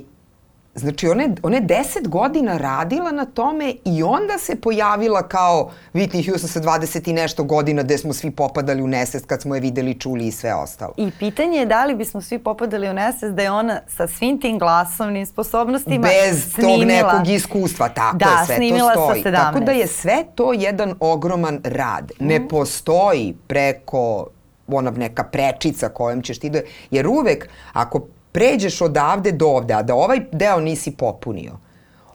Znači, 0.74 1.08
ona 1.08 1.22
je, 1.22 1.34
ona 1.42 1.56
je 1.56 1.60
deset 1.60 2.08
godina 2.08 2.56
radila 2.56 3.12
na 3.12 3.24
tome 3.24 3.74
i 3.84 4.02
onda 4.02 4.38
se 4.38 4.60
pojavila 4.60 5.28
kao 5.28 5.70
Whitney 5.94 6.28
Houston 6.28 6.48
sa 6.48 6.60
20 6.60 7.10
i 7.10 7.12
nešto 7.12 7.44
godina 7.44 7.82
gde 7.82 7.98
smo 7.98 8.12
svi 8.12 8.30
popadali 8.30 8.82
u 8.82 8.86
nesest 8.86 9.26
kad 9.26 9.42
smo 9.42 9.54
je 9.54 9.60
videli, 9.60 10.00
čuli 10.00 10.26
i 10.26 10.32
sve 10.32 10.54
ostalo. 10.54 10.94
I 10.96 11.10
pitanje 11.18 11.58
je 11.58 11.66
da 11.66 11.84
li 11.84 11.94
bismo 11.94 12.20
svi 12.20 12.38
popadali 12.38 12.88
u 12.88 12.92
nesest 12.92 13.34
da 13.34 13.42
je 13.42 13.50
ona 13.50 13.80
sa 13.88 14.08
svim 14.08 14.40
tim 14.40 14.58
glasovnim 14.58 15.26
sposobnostima 15.26 16.08
Bez 16.08 16.52
snimila. 16.52 16.78
tog 16.78 16.86
nekog 16.86 17.28
iskustva, 17.34 17.88
tako 17.88 18.16
da, 18.16 18.24
je, 18.24 18.46
sve 18.46 18.78
to 18.78 19.04
stoji. 19.04 19.22
Tako 19.22 19.60
da 19.60 19.72
je 19.72 19.86
sve 19.86 20.24
to 20.34 20.52
jedan 20.52 20.94
ogroman 21.00 21.60
rad. 21.64 22.12
Mm. 22.20 22.26
Ne 22.26 22.48
postoji 22.48 23.36
preko 23.46 24.26
ona 24.66 24.90
neka 24.90 25.24
prečica 25.24 25.88
kojom 25.88 26.22
ćeš 26.22 26.38
ti 26.38 26.50
da... 26.50 26.60
Jer 26.90 27.06
uvek, 27.06 27.48
ako 27.72 28.06
pređeš 28.32 28.80
odavde 28.80 29.32
do 29.32 29.46
ovde, 29.46 29.74
a 29.74 29.82
da 29.82 29.94
ovaj 29.94 30.20
deo 30.32 30.60
nisi 30.60 30.90
popunio, 30.90 31.58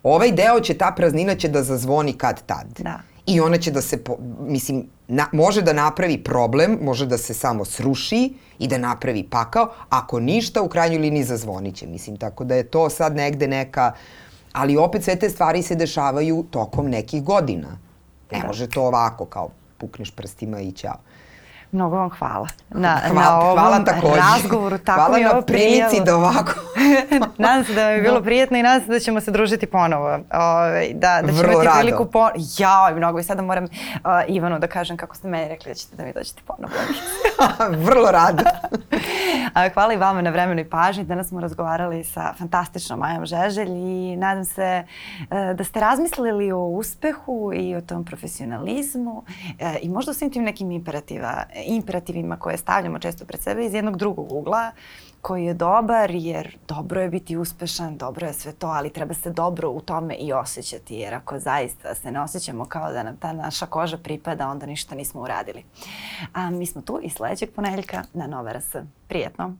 ovaj 0.04 0.32
deo 0.32 0.60
će, 0.60 0.74
ta 0.74 0.92
praznina 0.96 1.36
će 1.36 1.50
da 1.50 1.64
zazvoni 1.64 2.14
kad 2.14 2.46
tad. 2.46 2.68
Da. 2.80 3.00
I 3.26 3.40
ona 3.40 3.58
će 3.58 3.72
da 3.72 3.82
se, 3.82 4.04
po, 4.04 4.16
mislim, 4.40 4.86
na, 5.08 5.28
može 5.32 5.62
da 5.62 5.74
napravi 5.74 6.24
problem, 6.24 6.78
može 6.82 7.06
da 7.06 7.18
se 7.18 7.34
samo 7.34 7.66
sruši 7.66 8.34
i 8.60 8.68
da 8.68 8.78
napravi 8.78 9.24
pakao, 9.24 9.70
ako 9.90 10.20
ništa, 10.20 10.62
u 10.62 10.70
krajnjoj 10.70 11.00
liniji 11.00 11.24
zazvonit 11.24 11.76
će, 11.76 11.88
mislim, 11.88 12.18
tako 12.18 12.44
da 12.44 12.56
je 12.56 12.64
to 12.64 12.90
sad 12.90 13.16
negde 13.16 13.48
neka, 13.48 13.92
ali 14.54 14.78
opet 14.78 15.04
sve 15.04 15.16
te 15.16 15.30
stvari 15.30 15.62
se 15.62 15.76
dešavaju 15.76 16.46
tokom 16.52 16.90
nekih 16.90 17.24
godina. 17.24 17.78
Ne 18.32 18.40
da. 18.40 18.48
može 18.48 18.70
to 18.70 18.84
ovako, 18.84 19.26
kao 19.26 19.50
pukneš 19.78 20.12
prstima 20.12 20.62
i 20.62 20.72
ćao. 20.72 20.98
Mnogo 21.72 21.96
vam 21.96 22.10
hvala 22.10 22.48
na, 22.70 23.02
hvala, 23.08 23.22
na 23.22 23.40
ovom 23.40 23.56
hvala 23.56 24.16
razgovoru. 24.16 24.78
Tako 24.78 25.00
hvala 25.00 25.18
mi 25.18 25.24
na 25.24 25.42
prilici 25.42 26.02
da 26.06 26.16
ovako... 26.16 26.52
nadam 27.38 27.64
se 27.64 27.74
da 27.74 27.84
vam 27.84 27.94
je 27.94 28.02
bilo 28.02 28.22
prijetno 28.22 28.58
i 28.58 28.64
nadam 28.64 28.82
se 28.82 28.92
da 28.92 29.00
ćemo 29.00 29.22
se 29.22 29.32
družiti 29.32 29.66
ponovo. 29.66 30.08
Ove, 30.08 30.24
ovaj, 30.34 30.94
da, 30.94 31.22
da 31.22 31.32
ćemo 31.34 31.52
imati 31.52 31.70
priliku 31.80 32.06
ponovo. 32.06 32.32
Ja, 32.58 32.94
mnogo 32.96 33.20
i 33.20 33.24
sada 33.24 33.42
moram 33.42 33.64
uh, 33.64 33.70
Ivanu 34.28 34.60
da 34.60 34.68
kažem 34.68 34.98
kako 34.98 35.16
ste 35.16 35.28
meni 35.28 35.48
rekli 35.48 35.72
da 35.72 35.76
ćete 35.76 35.96
da 35.96 36.04
mi 36.04 36.14
dođete 36.14 36.42
ponovo. 36.48 36.74
Vrlo 37.86 38.12
rado. 38.12 38.44
hvala 39.74 39.94
i 39.94 39.98
vama 39.98 40.22
na 40.22 40.30
vremenu 40.30 40.62
i 40.62 40.70
pažnji. 40.70 41.04
Danas 41.04 41.28
smo 41.28 41.40
razgovarali 41.40 42.04
sa 42.04 42.34
fantastičnom 42.38 43.00
Majom 43.00 43.26
Žeželj 43.26 43.70
i 43.70 44.16
nadam 44.18 44.46
se 44.46 44.84
uh, 45.20 45.28
da 45.56 45.64
ste 45.64 45.80
razmislili 45.80 46.52
o 46.52 46.60
uspehu 46.60 47.52
i 47.54 47.76
o 47.76 47.82
tom 47.82 48.06
profesionalizmu 48.06 49.18
uh, 49.18 49.24
i 49.82 49.90
možda 49.90 50.12
o 50.12 50.14
svim 50.14 50.32
tim 50.32 50.44
nekim 50.44 50.72
imperativa 50.72 51.44
imperativima 51.66 52.38
koje 52.40 52.58
stavljamo 52.58 53.00
često 53.00 53.26
pred 53.26 53.42
sebe 53.42 53.66
iz 53.66 53.74
jednog 53.74 53.98
drugog 53.98 54.32
ugla 54.32 54.72
koji 55.22 55.46
je 55.46 55.54
dobar 55.54 56.12
jer 56.12 56.58
dobro 56.68 57.02
je 57.02 57.10
biti 57.10 57.38
uspešan, 57.38 57.98
dobro 57.98 58.28
je 58.28 58.34
sve 58.34 58.54
to, 58.54 58.68
ali 58.68 58.90
treba 58.90 59.14
se 59.14 59.32
dobro 59.32 59.70
u 59.70 59.82
tome 59.82 60.16
i 60.16 60.34
osjećati 60.34 60.96
jer 60.96 61.14
ako 61.14 61.40
zaista 61.40 61.96
se 61.96 62.12
ne 62.12 62.22
osjećamo 62.22 62.66
kao 62.66 62.92
da 62.92 63.04
nam 63.04 63.18
ta 63.18 63.34
naša 63.34 63.66
koža 63.66 63.98
pripada, 63.98 64.48
onda 64.48 64.66
ništa 64.66 64.96
nismo 64.96 65.22
uradili. 65.22 65.64
A 66.34 66.50
mi 66.50 66.66
smo 66.66 66.82
tu 66.82 67.00
i 67.04 67.10
sledećeg 67.10 67.50
ponedeljka 67.56 68.04
na 68.14 68.28
Nova 68.28 68.52
RS. 68.54 68.76
Prijetno! 69.08 69.58